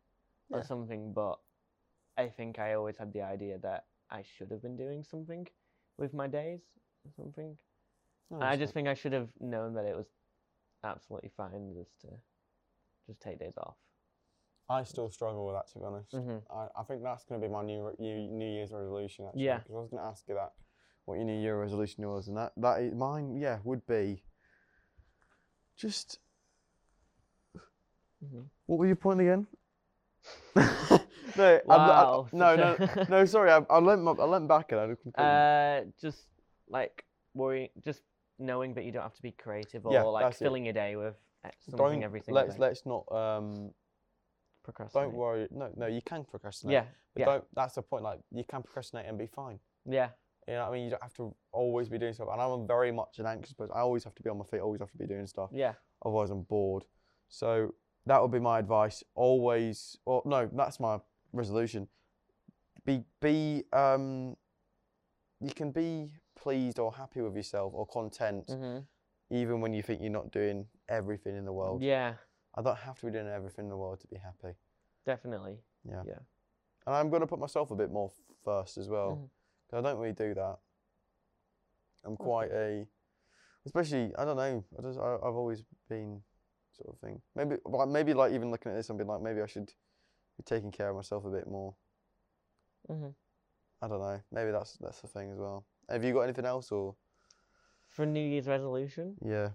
Yeah. 0.51 0.59
or 0.59 0.62
something 0.62 1.12
but 1.12 1.39
i 2.16 2.28
think 2.28 2.59
i 2.59 2.74
always 2.74 2.97
had 2.97 3.12
the 3.12 3.22
idea 3.22 3.59
that 3.59 3.87
i 4.11 4.22
should 4.22 4.51
have 4.51 4.62
been 4.62 4.76
doing 4.76 5.05
something 5.05 5.47
with 5.99 6.14
my 6.14 6.26
days 6.26 6.61
or 7.05 7.12
something. 7.12 7.57
And 8.30 8.45
i 8.45 8.57
just 8.57 8.72
think 8.72 8.89
i 8.89 8.95
should 8.95 9.12
have 9.12 9.28
known 9.41 9.74
that 9.74 9.85
it 9.85 9.97
was 9.97 10.07
absolutely 10.85 11.30
fine 11.37 11.74
just 11.74 12.01
to 12.01 12.09
just 13.07 13.20
take 13.20 13.39
days 13.39 13.59
off 13.59 13.76
I 14.73 14.85
still 14.85 15.11
struggle 15.11 15.47
with 15.47 15.55
that 15.57 15.68
to 15.73 15.79
be 15.79 15.85
honest. 15.85 16.12
Mhm. 16.14 16.43
I, 16.51 16.68
I 16.81 16.83
think 16.85 17.03
that's 17.03 17.25
going 17.25 17.41
to 17.41 17.47
be 17.47 17.53
my 17.53 17.62
new 17.62 17.93
new 17.99 18.16
New 18.31 18.51
Year's 18.57 18.73
resolution. 18.73 19.27
Actually, 19.27 19.45
Yeah. 19.45 19.59
Because 19.59 19.75
I 19.75 19.79
was 19.81 19.91
going 19.91 20.03
to 20.03 20.09
ask 20.09 20.27
you 20.29 20.35
that, 20.35 20.53
what 21.05 21.16
your 21.16 21.25
New 21.25 21.39
Year 21.41 21.61
resolution 21.61 22.09
was, 22.09 22.29
and 22.29 22.37
that 22.37 22.53
that 22.57 22.81
is, 22.83 22.95
mine, 22.95 23.37
yeah, 23.37 23.59
would 23.64 23.87
be 23.87 24.23
just. 25.77 26.18
Mhm. 28.25 28.49
What 28.66 28.79
was 28.79 28.87
your 28.87 28.97
point 28.97 29.20
again? 29.20 29.47
No, 31.35 31.45
I'm- 31.70 31.91
I- 31.91 32.25
no, 32.33 32.57
no, 32.57 32.77
no. 33.09 33.25
Sorry, 33.25 33.51
I, 33.51 33.64
I 33.70 33.79
leant, 33.79 34.03
my- 34.03 34.12
I 34.12 34.25
leant 34.25 34.49
back 34.49 34.70
and 34.73 34.81
I 34.81 34.87
completely. 34.87 35.25
Uh, 35.25 35.85
just 35.99 36.27
like 36.68 37.07
worrying, 37.35 37.70
just 37.85 38.03
knowing 38.39 38.75
that 38.75 38.85
you 38.85 38.93
don't 38.93 39.03
have 39.03 39.14
to 39.14 39.23
be 39.23 39.33
creative 39.33 39.87
or 39.87 39.93
Yeah, 39.93 40.03
like 40.03 40.27
that's 40.27 40.43
it. 40.43 40.45
filling 40.45 40.64
your 40.66 40.75
day 40.75 40.97
with 40.97 41.14
uh, 41.45 41.49
something 41.70 41.79
don't 42.01 42.03
every 42.03 42.20
single 42.20 42.45
let's 42.45 42.59
let's 42.59 42.85
not 42.87 43.11
um 43.12 43.73
Procrastinate. 44.63 45.07
don't 45.09 45.15
worry. 45.15 45.49
No, 45.51 45.71
no, 45.77 45.87
you 45.87 46.03
can 46.03 46.25
procrastinate. 46.25 46.73
Yeah, 46.75 46.85
but 47.15 47.21
yeah. 47.21 47.27
don't. 47.27 47.45
That's 47.55 47.75
the 47.75 47.83
point. 47.83 48.05
Like 48.05 48.21
you 48.31 48.45
can 48.45 48.63
procrastinate 48.63 49.07
and 49.07 49.19
be 49.19 49.27
fine. 49.27 49.59
yeah, 49.85 50.11
You 50.47 50.55
know 50.55 50.61
what 50.65 50.71
I 50.71 50.73
mean? 50.73 50.85
You 50.85 50.91
don't 50.91 51.03
have 51.03 51.15
to 51.15 51.35
always 51.53 51.89
be 51.89 51.99
doing 51.99 52.13
stuff. 52.15 52.29
And 52.33 52.41
I'm 52.41 52.67
very 52.67 52.93
much 52.93 53.19
an 53.19 53.27
anxious 53.27 53.53
person. 53.55 53.73
I 53.75 53.81
always 53.81 54.05
have 54.05 54.15
to 54.15 54.23
be 54.23 54.31
on 54.31 54.39
my 54.39 54.45
feet. 54.45 54.61
Always 54.61 54.81
have 54.81 54.91
to 54.93 54.99
be 54.99 55.07
doing 55.07 55.27
stuff. 55.27 55.51
yeah. 55.53 55.75
Otherwise, 56.05 56.31
I'm 56.31 56.43
bored. 56.43 56.85
So 57.29 57.75
that 58.07 58.21
would 58.21 58.31
be 58.33 58.41
my 58.41 58.59
advice. 58.59 59.05
Always, 59.15 59.97
or 60.05 60.23
no, 60.25 60.49
that's 60.53 60.79
my 60.81 60.99
resolution. 61.33 61.89
Be 62.85 63.05
be 63.21 63.65
um. 63.73 64.37
You 65.41 65.51
can 65.55 65.73
be 65.73 66.11
pleased 66.37 66.79
or 66.79 66.93
happy 66.93 67.21
with 67.21 67.35
yourself 67.37 67.73
or 67.75 67.87
content, 67.87 68.47
hmm 68.49 68.79
even 69.31 69.63
when 69.63 69.73
you 69.73 69.83
think 69.83 70.03
you're 70.03 70.11
not 70.11 70.31
doing 70.31 70.67
everything 70.91 71.35
in 71.37 71.45
the 71.47 71.53
world. 71.53 71.83
Yeah, 71.83 72.15
I 72.55 72.62
don't 72.62 72.76
have 72.78 72.98
to 73.00 73.07
be 73.07 73.12
doing 73.12 73.28
everything 73.28 73.64
in 73.66 73.70
the 73.70 73.76
world 73.76 74.00
to 74.00 74.07
be 74.09 74.16
happy. 74.16 74.55
definitely. 75.05 75.57
Yeah. 75.84 76.03
Yeah. 76.07 76.18
And 76.86 76.94
I'm 76.94 77.11
going 77.11 77.20
to 77.22 77.26
put 77.26 77.38
myself 77.38 77.70
a 77.70 77.76
bit 77.76 77.90
more 77.90 78.11
first 78.44 78.76
as 78.78 78.88
well. 78.88 79.16
Mhm. 79.16 79.30
'cause 79.70 79.78
I 79.78 79.80
don't 79.80 79.98
really 79.98 80.12
do 80.14 80.34
that. 80.34 80.59
I'm 82.05 82.16
quite 82.16 82.50
a, 82.50 82.86
especially 83.64 84.14
I 84.16 84.24
don't 84.24 84.36
know. 84.36 84.64
I 84.78 84.82
just 84.82 84.98
I, 84.98 85.14
I've 85.14 85.36
always 85.36 85.62
been 85.88 86.22
sort 86.72 86.90
of 86.94 86.98
thing. 87.00 87.22
Maybe 87.34 87.57
like 87.64 87.88
maybe 87.88 88.14
like 88.14 88.32
even 88.32 88.50
looking 88.50 88.72
at 88.72 88.76
this, 88.76 88.90
I'm 88.90 88.96
being 88.96 89.09
like 89.09 89.22
maybe 89.22 89.40
I 89.40 89.46
should 89.46 89.66
be 90.36 90.42
taking 90.44 90.72
care 90.72 90.90
of 90.90 90.96
myself 90.96 91.24
a 91.24 91.30
bit 91.30 91.46
more. 91.48 91.74
Mm-hmm. 92.88 93.11
I 93.82 93.88
don't 93.88 94.00
know. 94.00 94.20
Maybe 94.30 94.50
that's 94.50 94.76
that's 94.78 95.00
the 95.00 95.09
thing 95.09 95.30
as 95.30 95.38
well. 95.38 95.64
Have 95.88 96.05
you 96.05 96.12
got 96.12 96.22
anything 96.22 96.44
else 96.46 96.72
or 96.72 96.96
For 97.86 98.07
New 98.07 98.26
Year's 98.26 98.46
resolution, 98.48 99.16
yeah? 99.20 99.50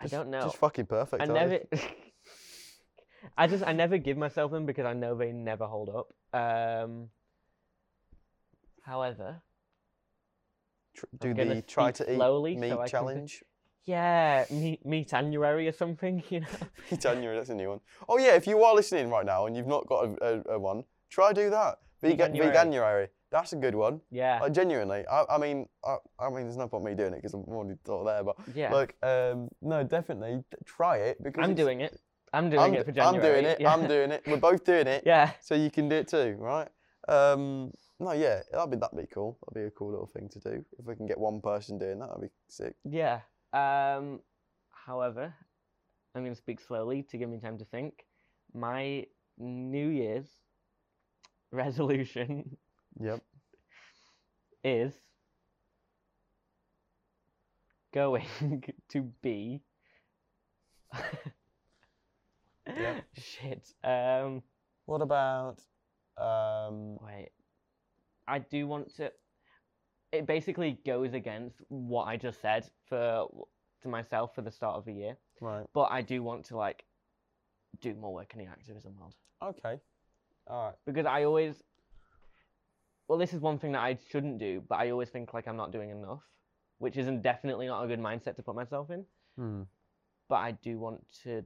I 0.00 0.06
don't 0.06 0.30
know. 0.30 0.42
Just 0.42 0.56
fucking 0.56 0.86
perfect. 0.86 1.22
I 1.22 1.26
never. 1.26 1.60
I 3.36 3.46
just 3.46 3.64
I 3.66 3.72
never 3.72 3.98
give 3.98 4.16
myself 4.16 4.52
them 4.52 4.64
because 4.64 4.86
I 4.86 4.92
know 4.92 5.14
they 5.16 5.32
never 5.32 5.66
hold 5.66 5.90
up. 5.90 6.12
Um. 6.32 7.08
However, 8.82 9.42
Tr- 10.94 11.06
do 11.20 11.34
the 11.34 11.62
try 11.62 11.92
to 11.92 12.12
eat 12.12 12.16
slowly 12.16 12.56
meat 12.56 12.70
so 12.70 12.78
can 12.78 12.88
challenge. 12.88 13.44
yeah, 13.84 14.44
meet 14.50 14.84
meet 14.86 15.08
January 15.08 15.68
or 15.68 15.72
something, 15.72 16.22
you 16.30 16.40
know. 16.40 16.46
January, 16.98 17.36
that's 17.36 17.50
a 17.50 17.54
new 17.54 17.68
one. 17.68 17.80
Oh 18.08 18.18
yeah, 18.18 18.34
if 18.34 18.46
you 18.46 18.62
are 18.62 18.74
listening 18.74 19.10
right 19.10 19.26
now 19.26 19.46
and 19.46 19.56
you've 19.56 19.66
not 19.66 19.86
got 19.86 20.04
a, 20.04 20.42
a, 20.48 20.54
a 20.54 20.58
one, 20.58 20.84
try 21.10 21.32
do 21.32 21.50
that. 21.50 21.78
Vegan 22.00 22.32
Veganuary. 22.32 22.54
Veganuary. 22.54 23.08
That's 23.30 23.52
a 23.52 23.56
good 23.56 23.74
one. 23.74 24.00
Yeah, 24.10 24.40
Like 24.40 24.52
genuinely, 24.52 25.04
I, 25.10 25.24
I 25.28 25.38
mean, 25.38 25.68
I, 25.84 25.96
I 26.18 26.30
mean, 26.30 26.44
there's 26.44 26.56
no 26.56 26.66
point 26.68 26.84
me 26.84 26.94
doing 26.94 27.12
it 27.12 27.16
because 27.16 27.34
I'm 27.34 27.42
already 27.42 27.78
sort 27.84 28.06
of 28.06 28.06
there. 28.06 28.24
But 28.24 28.56
yeah. 28.56 28.72
like, 28.72 28.96
um, 29.02 29.48
no, 29.60 29.84
definitely 29.84 30.42
try 30.64 30.98
it 30.98 31.22
because 31.22 31.44
I'm 31.44 31.54
doing 31.54 31.82
it. 31.82 32.00
I'm 32.32 32.50
doing 32.50 32.62
I'm, 32.62 32.74
it 32.74 32.84
for 32.94 33.00
I'm 33.00 33.20
doing 33.20 33.44
it. 33.44 33.60
Yeah. 33.60 33.72
I'm 33.72 33.86
doing 33.86 34.10
it. 34.10 34.22
We're 34.26 34.36
both 34.36 34.64
doing 34.64 34.86
it. 34.86 35.02
Yeah. 35.06 35.32
So 35.40 35.54
you 35.54 35.70
can 35.70 35.88
do 35.88 35.96
it 35.96 36.08
too, 36.08 36.36
right? 36.38 36.68
Um, 37.08 37.72
no, 38.00 38.12
yeah, 38.12 38.40
that'd 38.52 38.70
be 38.70 38.76
that'd 38.76 38.98
be 38.98 39.06
cool. 39.06 39.38
That'd 39.42 39.62
be 39.62 39.66
a 39.66 39.70
cool 39.70 39.90
little 39.90 40.06
thing 40.06 40.28
to 40.30 40.40
do. 40.40 40.64
If 40.78 40.86
we 40.86 40.94
can 40.94 41.06
get 41.06 41.18
one 41.18 41.40
person 41.40 41.78
doing 41.78 41.98
that, 41.98 42.08
that'd 42.08 42.22
be 42.22 42.28
sick. 42.48 42.74
Yeah. 42.84 43.20
Um, 43.52 44.20
however, 44.86 45.34
I'm 46.14 46.22
going 46.22 46.34
to 46.34 46.38
speak 46.38 46.60
slowly 46.60 47.02
to 47.04 47.18
give 47.18 47.28
me 47.28 47.38
time 47.38 47.58
to 47.58 47.64
think. 47.64 48.04
My 48.54 49.06
New 49.38 49.88
Year's 49.88 50.28
resolution 51.52 52.56
Yep. 53.00 53.20
is 54.64 54.92
going 57.94 58.26
to 58.90 59.02
be. 59.22 59.60
Yep. 62.66 63.04
Shit. 63.16 63.72
Um, 63.84 64.42
What 64.86 65.00
about? 65.02 65.60
Um, 66.16 66.98
wait. 67.02 67.30
I 68.26 68.40
do 68.40 68.66
want 68.66 68.94
to. 68.96 69.10
It 70.12 70.26
basically 70.26 70.78
goes 70.86 71.12
against 71.14 71.62
what 71.68 72.04
I 72.04 72.16
just 72.16 72.40
said 72.40 72.66
for 72.88 73.28
to 73.82 73.88
myself 73.88 74.34
for 74.34 74.42
the 74.42 74.50
start 74.50 74.76
of 74.76 74.84
the 74.84 74.92
year. 74.92 75.16
right. 75.40 75.66
but 75.72 75.88
I 75.92 76.02
do 76.02 76.22
want 76.22 76.44
to 76.46 76.56
like 76.56 76.84
do 77.80 77.94
more 77.94 78.12
work 78.12 78.32
in 78.34 78.40
the 78.44 78.46
activism 78.50 78.96
world 78.98 79.14
Okay. 79.42 79.78
All 80.48 80.66
right. 80.66 80.74
because 80.86 81.06
I 81.06 81.24
always 81.24 81.62
well 83.08 83.18
this 83.18 83.32
is 83.32 83.40
one 83.40 83.58
thing 83.58 83.72
that 83.72 83.80
I 83.82 83.98
shouldn't 84.10 84.38
do 84.38 84.62
but 84.68 84.76
I 84.78 84.90
always 84.90 85.08
think 85.08 85.34
like 85.34 85.48
I'm 85.48 85.56
not 85.56 85.72
doing 85.72 85.90
enough 85.90 86.22
which 86.78 86.96
isn't 86.96 87.22
definitely 87.22 87.66
not 87.66 87.82
a 87.82 87.88
good 87.88 88.00
mindset 88.00 88.36
to 88.36 88.42
put 88.42 88.54
myself 88.54 88.90
in 88.90 89.04
Hmm. 89.36 89.62
but 90.28 90.36
I 90.36 90.52
do 90.52 90.78
want 90.78 91.04
to 91.24 91.44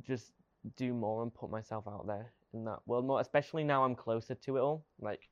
just 0.00 0.32
do 0.76 0.92
more 0.94 1.22
and 1.22 1.34
put 1.34 1.50
myself 1.50 1.84
out 1.88 2.06
there 2.06 2.32
in 2.54 2.64
that 2.66 2.80
world 2.86 3.06
more 3.06 3.20
especially 3.20 3.64
now 3.64 3.84
I'm 3.84 3.94
closer 3.96 4.34
to 4.34 4.56
it 4.56 4.60
all 4.60 4.84
like 5.00 5.28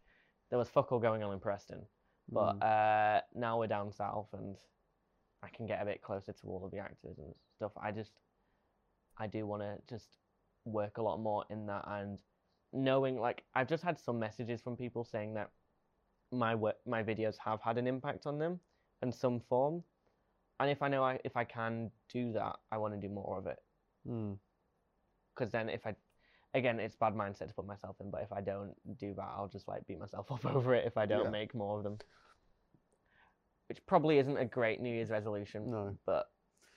there 0.48 0.58
was 0.58 0.68
fuck 0.68 0.90
all 0.92 0.98
going 0.98 1.22
on 1.22 1.32
in 1.32 1.40
Preston 1.40 1.82
but 2.28 2.58
Mm. 2.60 2.62
uh 2.62 3.20
now 3.34 3.58
we're 3.58 3.66
down 3.66 3.92
south 3.92 4.28
and 4.32 4.56
I 5.42 5.48
can 5.48 5.66
get 5.66 5.80
a 5.82 5.84
bit 5.84 6.02
closer 6.02 6.32
to 6.32 6.46
all 6.46 6.64
of 6.64 6.70
the 6.70 6.78
actors 6.78 7.18
and 7.18 7.34
stuff. 7.56 7.72
I 7.82 7.90
just 7.92 8.12
I 9.16 9.26
do 9.26 9.46
want 9.46 9.62
to 9.62 9.78
just 9.88 10.06
work 10.64 10.98
a 10.98 11.02
lot 11.02 11.18
more 11.18 11.44
in 11.50 11.66
that 11.66 11.84
and 11.88 12.18
knowing 12.72 13.18
like 13.18 13.42
I've 13.54 13.68
just 13.68 13.82
had 13.82 13.98
some 13.98 14.18
messages 14.18 14.60
from 14.60 14.76
people 14.76 15.04
saying 15.04 15.34
that 15.34 15.50
my 16.32 16.54
work 16.54 16.76
my 16.86 17.02
videos 17.02 17.36
have 17.44 17.60
had 17.60 17.78
an 17.78 17.86
impact 17.86 18.26
on 18.26 18.38
them 18.38 18.60
in 19.02 19.12
some 19.12 19.40
form. 19.40 19.82
And 20.60 20.70
if 20.70 20.82
I 20.82 20.88
know 20.88 21.02
I, 21.02 21.18
if 21.24 21.36
I 21.36 21.44
can 21.44 21.90
do 22.12 22.32
that, 22.34 22.56
I 22.70 22.76
want 22.78 22.94
to 22.94 23.00
do 23.00 23.12
more 23.12 23.38
of 23.38 23.46
it 23.46 23.58
Hmm. 24.06 24.32
because 25.34 25.50
then 25.50 25.68
if 25.68 25.86
I 25.86 25.94
again 26.54 26.78
it's 26.80 26.96
bad 26.96 27.14
mindset 27.14 27.48
to 27.48 27.54
put 27.54 27.66
myself 27.66 27.96
in, 28.00 28.10
but 28.10 28.22
if 28.22 28.32
I 28.32 28.40
don't 28.40 28.74
do 28.98 29.14
that, 29.14 29.28
I'll 29.36 29.48
just 29.48 29.68
like 29.68 29.86
beat 29.86 29.98
myself 29.98 30.30
up 30.30 30.44
over 30.54 30.74
it 30.74 30.86
if 30.86 30.96
I 30.96 31.06
don't 31.06 31.24
Yeah. 31.24 31.30
make 31.30 31.54
more 31.54 31.78
of 31.78 31.84
them. 31.84 31.98
Which 33.68 33.84
probably 33.86 34.18
isn't 34.18 34.36
a 34.36 34.44
great 34.44 34.80
New 34.80 34.92
Year's 34.92 35.10
resolution. 35.10 35.70
No. 35.70 35.96
But 36.04 36.26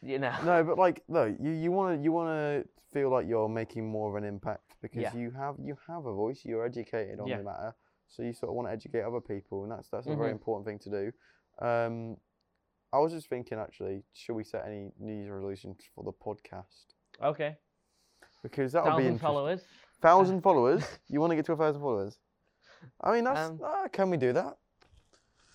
you 0.04 0.20
know. 0.20 0.36
No, 0.46 0.64
but 0.64 0.78
like 0.78 1.04
no, 1.08 1.26
you 1.40 1.52
you 1.52 1.72
want 1.72 1.98
to 1.98 2.04
you 2.04 2.12
want 2.12 2.30
to 2.30 2.68
feel 2.94 3.10
like 3.10 3.28
you're 3.28 3.50
making 3.50 3.90
more 3.90 4.10
of 4.10 4.16
an 4.22 4.28
impact 4.28 4.76
because 4.82 5.02
Yeah. 5.02 5.16
you 5.16 5.32
have 5.32 5.56
you 5.60 5.78
have 5.88 6.06
a 6.06 6.14
voice. 6.14 6.44
You're 6.46 6.66
educated 6.66 7.20
on 7.20 7.28
Yeah. 7.28 7.38
the 7.38 7.44
matter, 7.44 7.76
so 8.08 8.22
you 8.24 8.34
sort 8.34 8.50
of 8.50 8.56
want 8.56 8.68
to 8.68 8.72
educate 8.72 9.02
other 9.02 9.22
people, 9.22 9.64
and 9.64 9.72
that's 9.72 9.90
that's 9.90 10.08
a 10.08 10.16
very 10.16 10.30
Mhm. 10.30 10.34
important 10.40 10.66
thing 10.68 10.80
to 10.80 10.90
do. 10.90 11.12
Um, 11.66 12.18
I 12.92 13.00
was 13.00 13.12
just 13.12 13.28
thinking 13.30 13.58
actually, 13.58 14.04
should 14.14 14.36
we 14.36 14.44
set 14.44 14.66
any 14.66 14.92
New 15.00 15.14
Year's 15.14 15.30
resolutions 15.32 15.78
for 15.96 16.04
the 16.04 16.12
podcast? 16.14 16.94
Okay. 17.22 17.58
Because 18.44 18.74
that 18.74 18.84
would 18.84 18.98
be 18.98 19.04
Thousand 19.04 19.20
followers. 19.20 19.66
Thousand 20.02 20.42
followers. 20.48 21.00
You 21.08 21.20
want 21.22 21.32
to 21.32 21.36
get 21.36 21.46
to 21.46 21.54
a 21.54 21.58
thousand 21.58 21.82
followers? 21.82 22.20
I 23.02 23.14
mean, 23.14 23.24
that's 23.24 23.50
Um, 23.50 23.60
ah, 23.64 23.88
can 23.92 24.10
we 24.10 24.18
do 24.18 24.34
that? 24.34 24.58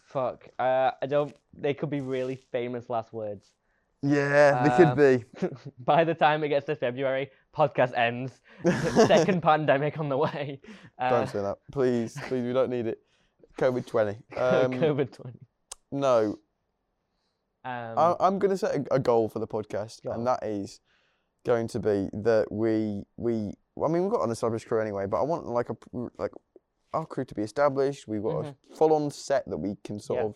Fuck. 0.06 0.48
Uh, 0.58 0.92
I 1.02 1.06
don't. 1.06 1.36
They 1.52 1.74
could 1.74 1.90
be 1.90 2.00
really 2.00 2.36
famous 2.36 2.88
last 2.88 3.12
words. 3.12 3.52
Yeah, 4.02 4.62
they 4.62 4.76
could 4.76 4.88
um, 4.88 4.96
be. 4.96 5.24
By 5.84 6.04
the 6.04 6.14
time 6.14 6.44
it 6.44 6.48
gets 6.50 6.66
to 6.66 6.76
February, 6.76 7.30
podcast 7.56 7.96
ends. 7.98 8.40
Second 9.06 9.42
pandemic 9.42 9.98
on 9.98 10.08
the 10.08 10.16
way. 10.16 10.60
Uh, 10.98 11.10
Don't 11.10 11.28
say 11.28 11.40
that, 11.40 11.56
please. 11.72 12.16
Please, 12.28 12.44
we 12.44 12.52
don't 12.52 12.70
need 12.70 12.86
it. 12.86 12.98
COVID 13.58 13.86
twenty. 13.86 14.18
Um, 14.36 14.72
COVID 14.72 15.12
twenty. 15.12 15.40
no, 15.90 16.38
Um, 17.64 17.98
I, 17.98 18.14
I'm 18.20 18.38
going 18.38 18.50
to 18.50 18.56
set 18.58 18.74
a, 18.76 18.94
a 18.94 18.98
goal 19.00 19.28
for 19.28 19.40
the 19.40 19.46
podcast, 19.48 20.02
Go 20.04 20.10
on. 20.10 20.18
and 20.18 20.26
that 20.28 20.44
is 20.44 20.80
going 21.44 21.66
to 21.68 21.80
be 21.80 22.08
that 22.12 22.46
we 22.52 23.02
we. 23.16 23.52
I 23.82 23.88
mean, 23.88 24.02
we've 24.02 24.12
got 24.12 24.22
an 24.24 24.30
established 24.30 24.66
crew 24.68 24.80
anyway, 24.80 25.06
but 25.06 25.18
I 25.20 25.22
want 25.24 25.46
like 25.46 25.70
a 25.70 25.76
like 26.18 26.32
our 26.92 27.04
crew 27.06 27.24
to 27.24 27.34
be 27.34 27.42
established. 27.42 28.06
We've 28.08 28.22
got 28.22 28.46
a 28.46 28.54
full-on 28.76 29.10
set 29.10 29.48
that 29.48 29.58
we 29.58 29.76
can 29.84 29.98
sort 30.00 30.18
Mm-hmm. 30.20 30.26
Yeah. 30.26 30.30
of 30.30 30.34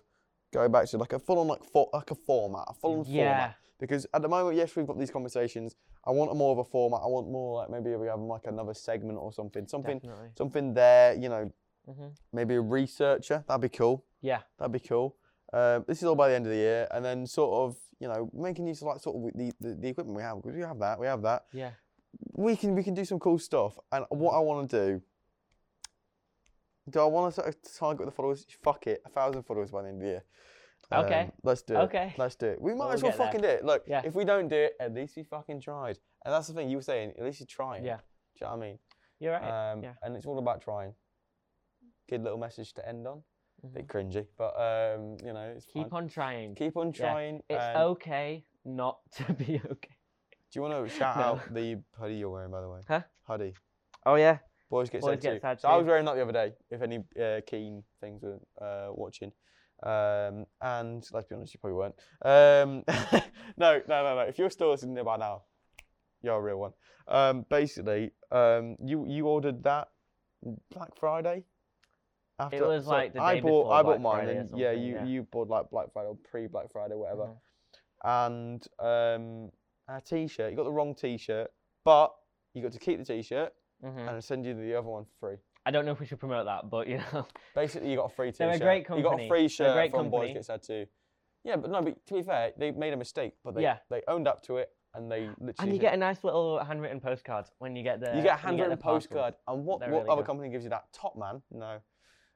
go 0.53 0.69
back 0.69 0.87
to, 0.87 0.99
like 0.99 1.13
a 1.13 1.19
full-on 1.19 1.49
like 1.49 1.65
for, 1.65 1.89
like 1.93 2.11
a 2.11 2.15
format, 2.15 2.65
a 2.69 2.75
full-on 2.75 3.05
yeah. 3.09 3.31
format. 3.31 3.57
Because 3.81 4.07
at 4.15 4.23
the 4.23 4.29
moment, 4.29 4.57
yes, 4.57 4.77
we've 4.77 4.87
got 4.87 4.99
these 4.99 5.11
conversations. 5.11 5.75
I 6.05 6.13
want 6.13 6.31
a 6.31 6.35
more 6.35 6.53
of 6.53 6.59
a 6.59 6.65
format. 6.65 7.01
I 7.03 7.09
want 7.09 7.29
more 7.29 7.57
like 7.57 7.71
maybe 7.71 7.97
we 7.97 8.07
have 8.07 8.21
like 8.21 8.47
another 8.47 8.75
segment 8.75 9.19
or 9.19 9.33
something, 9.33 9.67
something, 9.67 9.99
Definitely. 9.99 10.29
something 10.39 10.73
there. 10.73 11.15
You 11.15 11.29
know, 11.29 11.53
hmm 11.91 12.09
maybe 12.33 12.55
a 12.55 12.61
researcher. 12.61 13.43
That'd 13.49 13.61
be 13.61 13.69
cool. 13.69 14.05
Yeah. 14.21 14.43
That'd 14.59 14.73
be 14.73 14.79
cool. 14.79 15.17
Um, 15.53 15.85
this 15.89 15.99
is 15.99 16.05
all 16.05 16.15
by 16.15 16.29
the 16.29 16.37
end 16.37 16.47
of 16.47 16.53
the 16.53 16.59
year, 16.59 16.87
and 16.93 17.05
then 17.05 17.27
sort 17.27 17.53
of, 17.55 17.77
you 17.99 18.07
know, 18.07 18.31
making 18.33 18.69
use 18.69 18.83
of 18.83 18.87
like 18.87 19.01
sort 19.01 19.17
of 19.17 19.37
the, 19.37 19.53
the, 19.61 19.75
the 19.75 19.89
equipment 19.89 20.17
we 20.17 20.23
have. 20.23 20.37
Because 20.37 20.55
we 20.55 20.63
have 20.63 20.79
that, 20.79 21.01
we 21.01 21.07
have 21.07 21.23
that. 21.23 21.47
Yeah. 21.53 21.71
We 22.35 22.55
can 22.55 22.77
we 22.77 22.85
can 22.85 22.95
do 22.95 23.05
some 23.05 23.19
cool 23.19 23.39
stuff. 23.39 23.79
And 23.91 24.05
what 24.11 24.35
I 24.35 24.39
want 24.39 24.71
to 24.71 24.79
do, 24.79 25.03
do 26.91 27.01
I 27.01 27.05
want 27.05 27.35
to 27.35 27.41
sort 27.41 27.49
of 27.49 27.57
target 27.79 28.07
the 28.07 28.13
followers? 28.13 28.47
Fuck 28.63 28.87
it, 28.87 29.03
a 29.07 29.09
thousand 29.09 29.43
followers 29.45 29.71
by 29.71 29.83
the 29.83 29.89
end 29.89 29.97
of 29.99 30.03
the 30.03 30.09
year. 30.09 30.25
Okay. 30.93 31.21
Um, 31.23 31.33
let's 31.43 31.63
do 31.63 31.75
it. 31.75 31.79
Okay. 31.79 32.15
Let's 32.19 32.35
do 32.37 32.47
it. 32.47 32.61
We 32.61 32.73
might 32.75 32.87
We'll 32.87 32.93
as 32.95 33.03
well 33.03 33.13
get 33.13 33.19
there. 33.19 33.27
fucking 33.27 33.41
do 33.41 33.49
it. 33.49 33.65
Look, 33.65 33.85
Yeah. 33.87 34.03
if 34.05 34.15
we 34.15 34.25
don't 34.25 34.49
do 34.49 34.57
it, 34.57 34.75
at 34.79 34.93
least 34.93 35.17
we 35.17 35.23
fucking 35.23 35.61
tried. 35.63 35.99
And 36.25 36.35
that's 36.35 36.49
the 36.49 36.53
thing 36.55 36.69
you 36.69 36.77
were 36.77 36.83
saying. 36.83 37.15
At 37.19 37.25
least 37.25 37.41
you 37.41 37.47
tried. 37.47 37.85
Yeah. 37.85 37.97
Do 37.97 38.03
you 38.43 38.47
know 38.47 38.57
what 38.57 38.63
I 38.65 38.67
mean? 38.69 38.79
You're 39.21 39.33
right. 39.33 39.73
Um, 39.73 39.83
yeah. 39.83 39.95
And 40.03 40.17
it's 40.17 40.27
all 40.27 40.39
about 40.39 40.61
trying. 40.61 40.95
Good 42.09 42.23
little 42.23 42.39
message 42.39 42.75
to 42.75 42.87
end 42.89 43.07
on. 43.07 43.23
Mhm. 43.65 43.75
Bit 43.75 43.87
cringy, 43.87 44.27
but 44.37 44.55
um, 44.61 45.17
you 45.25 45.33
know, 45.33 45.53
it's 45.57 45.67
Keep 45.67 45.91
fine. 45.91 46.03
on 46.03 46.09
trying. 46.09 46.55
Keep 46.57 46.77
on 46.77 46.89
Yeah, 46.89 46.93
trying. 47.13 47.43
It's 47.49 47.77
okay 47.77 48.45
not 48.65 48.99
to 49.17 49.33
be 49.35 49.61
okay. 49.71 49.97
Do 50.51 50.59
you 50.59 50.63
want 50.63 50.89
to 50.89 50.95
shout 50.95 51.17
No. 51.17 51.23
out 51.23 51.55
the 51.55 51.81
hoodie 51.97 52.17
you're 52.17 52.31
wearing, 52.31 52.51
by 52.51 52.61
the 52.61 52.69
way? 52.69 52.81
Huh? 52.89 53.03
Hoodie. 53.29 53.55
Oh 54.05 54.17
yeah. 54.17 54.39
Boys 54.73 54.89
get 54.89 55.03
Boys 55.03 55.11
sad 55.11 55.21
Get 55.21 55.35
too. 55.35 55.41
Sad 55.41 55.61
so 55.61 55.69
I 55.69 55.77
was 55.77 55.87
wearing 55.87 56.07
that 56.07 56.15
the 56.15 56.23
other 56.23 56.33
day. 56.33 56.55
If 56.71 56.81
any 56.81 57.05
uh, 57.23 57.43
keen 57.47 57.83
things 58.01 58.23
were 58.23 58.39
uh, 58.59 58.91
watching, 58.95 59.31
um, 59.83 60.47
and 60.63 61.07
let's 61.13 61.27
be 61.29 61.35
honest, 61.35 61.53
you 61.53 61.61
probably 61.61 61.77
weren't. 61.77 61.95
Um, 62.25 62.83
no, 63.59 63.83
no, 63.87 64.03
no, 64.03 64.15
no. 64.15 64.21
If 64.21 64.39
you're 64.39 64.49
still 64.49 64.71
listening 64.71 65.05
by 65.05 65.19
now, 65.19 65.43
you're 66.23 66.37
a 66.37 66.41
real 66.41 66.57
one. 66.57 66.73
Um, 67.07 67.45
basically, 67.51 68.13
um, 68.31 68.77
you 68.83 69.05
you 69.07 69.27
ordered 69.27 69.63
that 69.65 69.89
Black 70.71 70.97
Friday. 70.99 71.45
After, 72.39 72.67
was 72.67 72.87
like 72.87 73.13
the 73.13 73.21
I 73.21 73.43
bought 73.43 73.65
before 73.65 73.75
I 73.75 73.83
Black 73.83 73.97
bought 73.97 74.15
mine, 74.15 74.25
Friday 74.25 74.39
and 74.39 74.59
yeah, 74.59 74.73
you 74.73 74.95
yeah. 74.95 75.05
you 75.05 75.23
bought 75.31 75.51
like 75.51 75.69
Black 75.69 75.93
Friday 75.93 76.09
or 76.09 76.17
pre 76.25 76.47
Black 76.47 76.73
Friday, 76.73 76.95
whatever. 76.95 77.29
Mhm. 77.29 77.37
And 78.05 78.67
um, 78.79 79.51
a 79.95 80.01
T-shirt. 80.01 80.51
You 80.51 80.57
got 80.57 80.65
the 80.65 80.73
wrong 80.73 80.95
T-shirt, 80.95 81.51
but 81.85 82.15
you 82.55 82.63
got 82.63 82.73
to 82.73 82.79
keep 82.79 82.99
the 82.99 83.05
T-shirt 83.05 83.53
Mhm. 83.85 84.09
and 84.09 84.25
send 84.25 84.45
you 84.45 84.55
the 84.55 84.75
other 84.79 84.89
one 84.89 85.05
for 85.05 85.29
free. 85.31 85.37
I 85.65 85.71
don't 85.71 85.85
know 85.85 85.93
if 85.93 86.01
we 86.01 86.07
should 86.07 86.21
promote 86.21 86.47
that, 86.47 86.71
but 86.71 86.87
you 86.89 86.99
know. 86.99 87.27
Basically, 87.55 87.91
you 87.91 87.97
got 87.97 88.07
a 88.13 88.15
free 88.15 88.31
They're 88.31 88.49
T-shirt. 88.53 88.63
a 88.63 88.65
great 88.65 88.79
You 88.89 88.89
got 88.89 88.97
a 88.99 89.03
company. 89.11 89.29
free 89.29 89.39
They're 89.41 89.47
a 89.47 89.49
shirt 89.49 89.75
great 89.75 89.91
from 89.91 90.11
Boys 90.11 90.19
company. 90.21 90.35
Get 90.35 90.45
Sad 90.45 90.63
too. 90.63 90.87
Yeah, 91.45 91.57
but 91.57 91.71
no, 91.71 91.83
but 91.83 92.07
to 92.07 92.15
be 92.15 92.23
fair, 92.23 92.53
they 92.57 92.71
made 92.71 92.93
a 92.93 92.97
mistake, 92.97 93.35
but 93.45 93.55
they 93.55 93.63
Yeah. 93.63 93.79
they 93.91 94.03
owned 94.09 94.29
up 94.29 94.43
to 94.45 94.59
it 94.59 94.71
and 94.95 95.11
they 95.11 95.23
literally. 95.39 95.55
And 95.59 95.73
you 95.73 95.79
get 95.79 95.95
a 95.95 95.97
nice 95.97 96.23
little 96.23 96.63
handwritten 96.63 97.01
postcard 97.01 97.47
when 97.59 97.75
you 97.75 97.83
get 97.83 98.01
the. 98.01 98.09
you 98.17 98.23
get 98.23 98.33
a 98.33 98.35
when 98.35 98.39
handwritten 98.39 98.71
the 98.71 98.77
parcels. 98.77 99.07
postcard, 99.09 99.35
and 99.49 99.65
what 99.65 99.81
They're 99.81 99.91
what 99.91 99.99
really 100.01 100.11
other 100.11 100.23
good. 100.23 100.27
company 100.27 100.49
gives 100.51 100.65
you 100.65 100.71
that? 100.71 100.85
Topman? 100.93 101.43
No. 101.51 101.79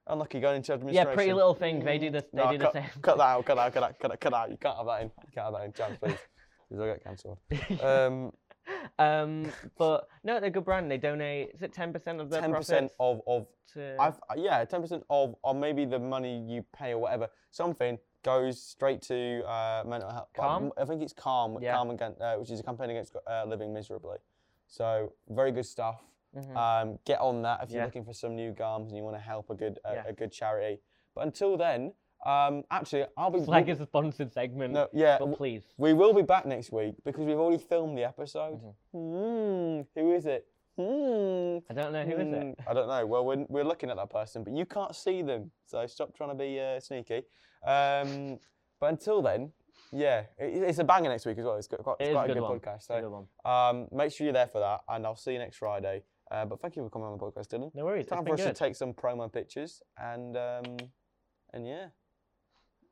Unlucky 0.09 0.39
going 0.41 0.57
into 0.57 0.71
Yeah, 0.73 0.75
administration. 0.77 1.15
pretty 1.15 1.33
little 1.33 1.55
thing. 1.55 1.85
They 1.85 1.99
do 1.99 2.11
the. 2.11 2.21
They 2.21 2.29
No, 2.33 2.53
do 2.53 2.59
cut, 2.59 2.73
the 2.73 2.81
same. 2.83 3.03
cut 3.03 3.17
that 3.19 3.25
out. 3.25 3.45
Cut 3.45 3.55
that 3.57 3.61
out. 3.67 3.73
Cut 3.75 3.81
that. 3.81 3.99
Cut 4.01 4.09
that. 4.11 4.21
Cut 4.21 4.31
that 4.31 4.37
out. 4.37 4.51
You 4.51 4.57
can't 4.57 4.77
have 4.77 4.87
that 4.87 5.03
in. 5.03 5.07
You 5.09 5.33
can't 5.33 5.45
have 5.47 5.53
that 5.55 5.65
in. 5.65 5.73
Chance, 5.73 5.99
please. 5.99 6.19
Because 6.69 6.83
I 6.83 6.87
get 6.89 7.05
cancelled. 7.05 7.39
Um, 7.81 8.33
um, 8.99 9.51
but 9.79 10.09
no, 10.25 10.41
they're 10.41 10.49
a 10.49 10.51
good 10.51 10.65
brand. 10.65 10.91
They 10.91 10.99
donate. 10.99 11.51
Is 11.55 11.63
it 11.63 11.73
ten 11.73 11.93
percent 11.93 12.21
of 12.21 12.31
their 12.31 12.41
ten 12.41 12.53
percent 12.55 12.93
of 13.01 13.21
of 13.27 13.47
to? 13.75 13.97
I've 14.01 14.19
yeah, 14.37 14.65
ten 14.65 14.81
percent 14.81 15.05
of 15.11 15.35
or 15.43 15.55
maybe 15.55 15.85
the 15.85 15.99
money 15.99 16.39
you 16.47 16.65
pay 16.77 16.93
or 16.93 16.99
whatever 16.99 17.29
something 17.51 17.99
goes 18.23 18.61
straight 18.61 19.01
to 19.03 19.43
uh, 19.47 19.85
mental 19.87 20.11
health. 20.11 20.29
Calm? 20.37 20.73
I 20.77 20.85
think 20.85 21.01
it's 21.01 21.13
Calm, 21.13 21.59
Yeah. 21.63 21.75
Calm 21.75 21.91
against, 21.91 22.21
uh, 22.21 22.35
which 22.37 22.51
is 22.51 22.59
a 22.59 22.63
campaign 22.63 22.91
against 22.91 23.15
uh, 23.27 23.45
living 23.47 23.73
miserably. 23.73 24.19
So 24.67 25.13
very 25.29 25.53
good 25.53 25.67
stuff. 25.67 26.03
Mhm. 26.37 26.57
Um, 26.57 26.99
get 27.05 27.21
on 27.21 27.43
that 27.43 27.63
if 27.63 27.71
you're 27.71 27.81
Yeah. 27.81 27.85
looking 27.85 28.05
for 28.05 28.13
some 28.13 28.35
new 28.35 28.51
gums 28.53 28.89
and 28.89 28.97
you 28.97 29.05
want 29.05 29.17
to 29.17 29.23
help 29.23 29.49
a 29.51 29.55
good 29.55 29.79
a, 29.85 29.95
Yeah. 29.95 30.05
a 30.09 30.13
good 30.13 30.33
charity. 30.33 30.81
But 31.15 31.25
until 31.25 31.57
then, 31.57 31.95
um, 32.25 32.65
actually, 32.71 33.05
I'll 33.17 33.31
be 33.31 33.39
it's 33.41 33.49
like 33.49 33.69
it's 33.69 33.81
a 33.81 33.87
sponsored 33.87 34.33
segment. 34.33 34.73
no, 34.75 34.89
yeah. 34.93 35.19
but 35.19 35.37
please. 35.37 35.63
we 35.77 35.93
will 35.93 36.13
be 36.13 36.23
back 36.23 36.47
next 36.47 36.73
week 36.73 36.95
because 37.05 37.25
we've 37.25 37.39
already 37.39 37.63
filmed 37.63 37.97
the 37.97 38.05
episode. 38.05 38.61
Mm-hmm. 38.95 38.99
Hmm, 38.99 39.83
who 40.01 40.13
is 40.15 40.27
it? 40.27 40.47
Hmm. 40.77 41.59
I 41.71 41.75
don't 41.75 41.93
know 41.93 42.05
who 42.05 42.17
is 42.17 42.33
it. 42.33 42.43
Mm, 42.43 42.55
I 42.69 42.75
don't 42.75 42.89
know. 42.89 43.07
Well, 43.07 43.25
we're, 43.25 43.45
we're 43.49 43.65
looking 43.65 43.91
at 43.91 43.97
that 43.97 44.11
person, 44.11 44.45
but 44.45 44.53
you 44.55 44.67
can't 44.67 44.95
see 44.95 45.23
them. 45.23 45.51
So 45.65 45.87
stop 45.87 46.15
trying 46.17 46.31
to 46.31 46.35
be 46.35 46.61
uh, 46.61 46.81
sneaky. 46.81 47.23
Um, 47.67 48.39
but 48.79 48.91
until 48.91 49.23
then, 49.23 49.53
yeah, 49.93 50.25
it, 50.39 50.63
it's 50.63 50.79
a 50.79 50.85
banger 50.85 51.09
next 51.09 51.25
week 51.27 51.39
as 51.39 51.45
well. 51.45 51.57
It's 51.57 51.67
got 51.69 51.81
It 52.01 52.05
it's 52.09 52.13
quite 52.13 52.25
a 52.25 52.27
good 52.29 52.41
good 52.41 52.43
one. 52.43 52.59
podcast. 52.61 52.89
Good 52.89 53.03
So 53.05 53.27
one. 53.45 53.51
um, 53.51 53.89
make 53.93 54.13
sure 54.13 54.25
you're 54.25 54.35
there 54.35 54.49
for 54.49 54.61
that, 54.61 54.81
and 54.89 55.07
I'll 55.07 55.17
see 55.17 55.33
you 55.33 55.39
next 55.39 55.57
Friday. 55.57 56.03
Uh, 56.31 56.45
but 56.45 56.61
thank 56.61 56.77
you 56.77 56.83
for 56.83 56.91
coming 56.91 57.07
on 57.07 57.17
the 57.17 57.25
podcast, 57.25 57.49
Dylan. 57.49 57.71
No 57.75 57.85
worries. 57.85 58.07
Time 58.07 58.25
for 58.25 58.35
us 58.35 58.41
good. 58.41 58.55
to 58.55 58.59
take 58.65 58.75
some 58.75 58.93
promo 58.93 59.33
pictures, 59.33 59.81
and 59.97 60.37
um, 60.37 60.77
and 61.55 61.67
yeah, 61.67 61.87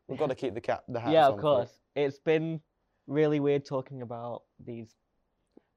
we've 0.09 0.19
got 0.19 0.29
to 0.29 0.35
keep 0.35 0.55
the 0.55 0.61
cap 0.61 0.85
the 0.89 1.01
hats 1.01 1.13
yeah, 1.13 1.29
of 1.29 1.37
for- 1.37 1.41
course. 1.41 1.71
It's 1.97 2.19
been 2.19 2.61
really 3.07 3.41
weird 3.41 3.65
talking 3.65 4.03
about 4.03 4.43
these, 4.65 4.95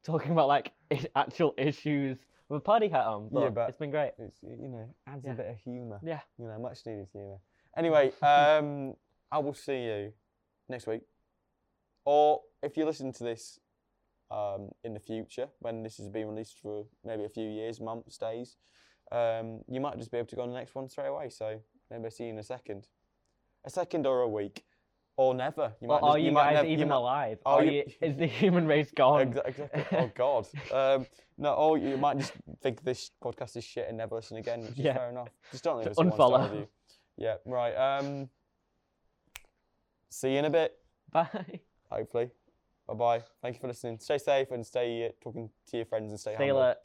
talking 0.04 0.32
about 0.32 0.48
like 0.48 0.72
i- 0.92 1.06
actual 1.16 1.54
issues 1.58 2.18
with 2.50 2.58
a 2.60 2.64
party 2.64 2.88
hat 2.88 3.06
on. 3.06 3.30
But, 3.32 3.42
Yeah, 3.44 3.50
but- 3.50 3.70
it's 3.70 3.78
been 3.78 3.92
great. 3.92 4.12
It's 4.18 4.42
you 4.44 4.68
know 4.70 4.90
adds 5.08 5.24
Yeah. 5.26 5.32
a 5.34 5.36
bit 5.36 5.48
of 5.48 5.58
humour. 5.60 6.00
Yeah. 6.04 6.22
You 6.38 6.48
know, 6.48 6.60
much 6.60 6.86
needed 6.86 7.08
humour. 7.12 7.38
Anyway, 7.78 8.12
um, 8.22 8.96
I 9.32 9.40
will 9.40 9.54
see 9.54 9.84
you 9.84 10.14
next 10.70 10.88
week, 10.88 11.02
or 12.06 12.42
if 12.64 12.78
you 12.78 12.86
listen 12.86 13.12
to 13.14 13.24
this 13.24 13.60
um, 14.32 14.70
in 14.84 14.94
the 14.94 15.00
future 15.00 15.48
when 15.60 15.84
this 15.84 16.00
is 16.00 16.10
being 16.10 16.28
released 16.28 16.60
for 16.62 16.86
maybe 17.06 17.24
a 17.24 17.30
few 17.30 17.48
years, 17.50 17.80
months, 17.80 18.18
days, 18.18 18.58
um, 19.12 19.62
you 19.70 19.80
might 19.80 19.98
just 19.98 20.12
be 20.12 20.18
able 20.18 20.28
to 20.28 20.36
go 20.36 20.42
on 20.42 20.50
the 20.50 20.56
next 20.58 20.76
one 20.76 20.90
straight 20.90 21.08
away. 21.08 21.30
So 21.30 21.60
maybe 21.90 22.04
I'll 22.06 22.12
see 22.12 22.26
you 22.26 22.32
in 22.32 22.40
a 22.40 22.44
second, 22.44 22.88
a 23.68 23.70
second 23.70 24.08
or 24.08 24.22
a 24.22 24.28
week, 24.28 24.64
or 25.18 25.34
never. 25.36 25.74
You 25.82 25.88
Well, 25.90 26.00
might. 26.02 26.08
are 26.08 26.14
just- 26.16 26.26
you, 26.26 26.32
might 26.32 26.44
guys 26.46 26.54
nev- 26.56 26.66
you 26.66 26.72
even 26.72 26.88
might- 26.90 26.96
alive? 26.96 27.40
Oh, 27.46 27.52
Are 27.56 27.64
you- 27.66 27.72
you, 27.72 27.84
is 28.02 28.16
the 28.18 28.26
human 28.28 28.66
race 28.68 28.92
gone? 28.92 29.22
Exactly. 29.22 29.86
Oh 30.00 30.12
God. 30.16 30.48
Um, 30.74 31.06
no. 31.38 31.54
Or 31.54 31.78
you 31.78 31.98
might 31.98 32.18
just 32.18 32.34
think 32.64 32.84
this 32.84 33.12
podcast 33.24 33.56
is 33.58 33.64
shit 33.64 33.88
and 33.88 33.98
never 33.98 34.16
listen 34.16 34.38
again, 34.38 34.62
which 34.62 34.72
is 34.72 34.78
Yeah. 34.80 34.96
fair 34.96 35.10
enough. 35.10 35.30
Just 35.52 35.64
don't 35.64 35.78
leave 35.78 35.88
us 35.88 35.98
Just 35.98 36.00
a 36.00 36.04
one-star 36.04 36.30
unfollow. 36.32 36.50
review. 36.52 36.68
Yeah. 37.18 37.36
Right. 37.46 37.74
Um. 37.76 38.30
See 40.10 40.32
you 40.34 40.40
in 40.40 40.46
a 40.46 40.50
bit. 40.50 40.80
Bye. 41.12 41.28
Hopefully. 41.92 42.32
Bye 42.88 42.94
bye. 42.94 43.24
Thank 43.42 43.56
you 43.56 43.60
for 43.62 43.68
listening. 43.68 44.00
Stay 44.00 44.18
safe 44.18 44.50
and 44.52 44.66
stay 44.66 45.08
uh, 45.08 45.12
talking 45.22 45.50
to 45.68 45.78
your 45.78 45.86
friends 45.86 46.10
and 46.12 46.20
stay 46.20 46.36
Stay 46.36 46.48
humble. 46.48 46.62
alert. 46.64 46.78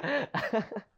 Bye. 0.00 0.64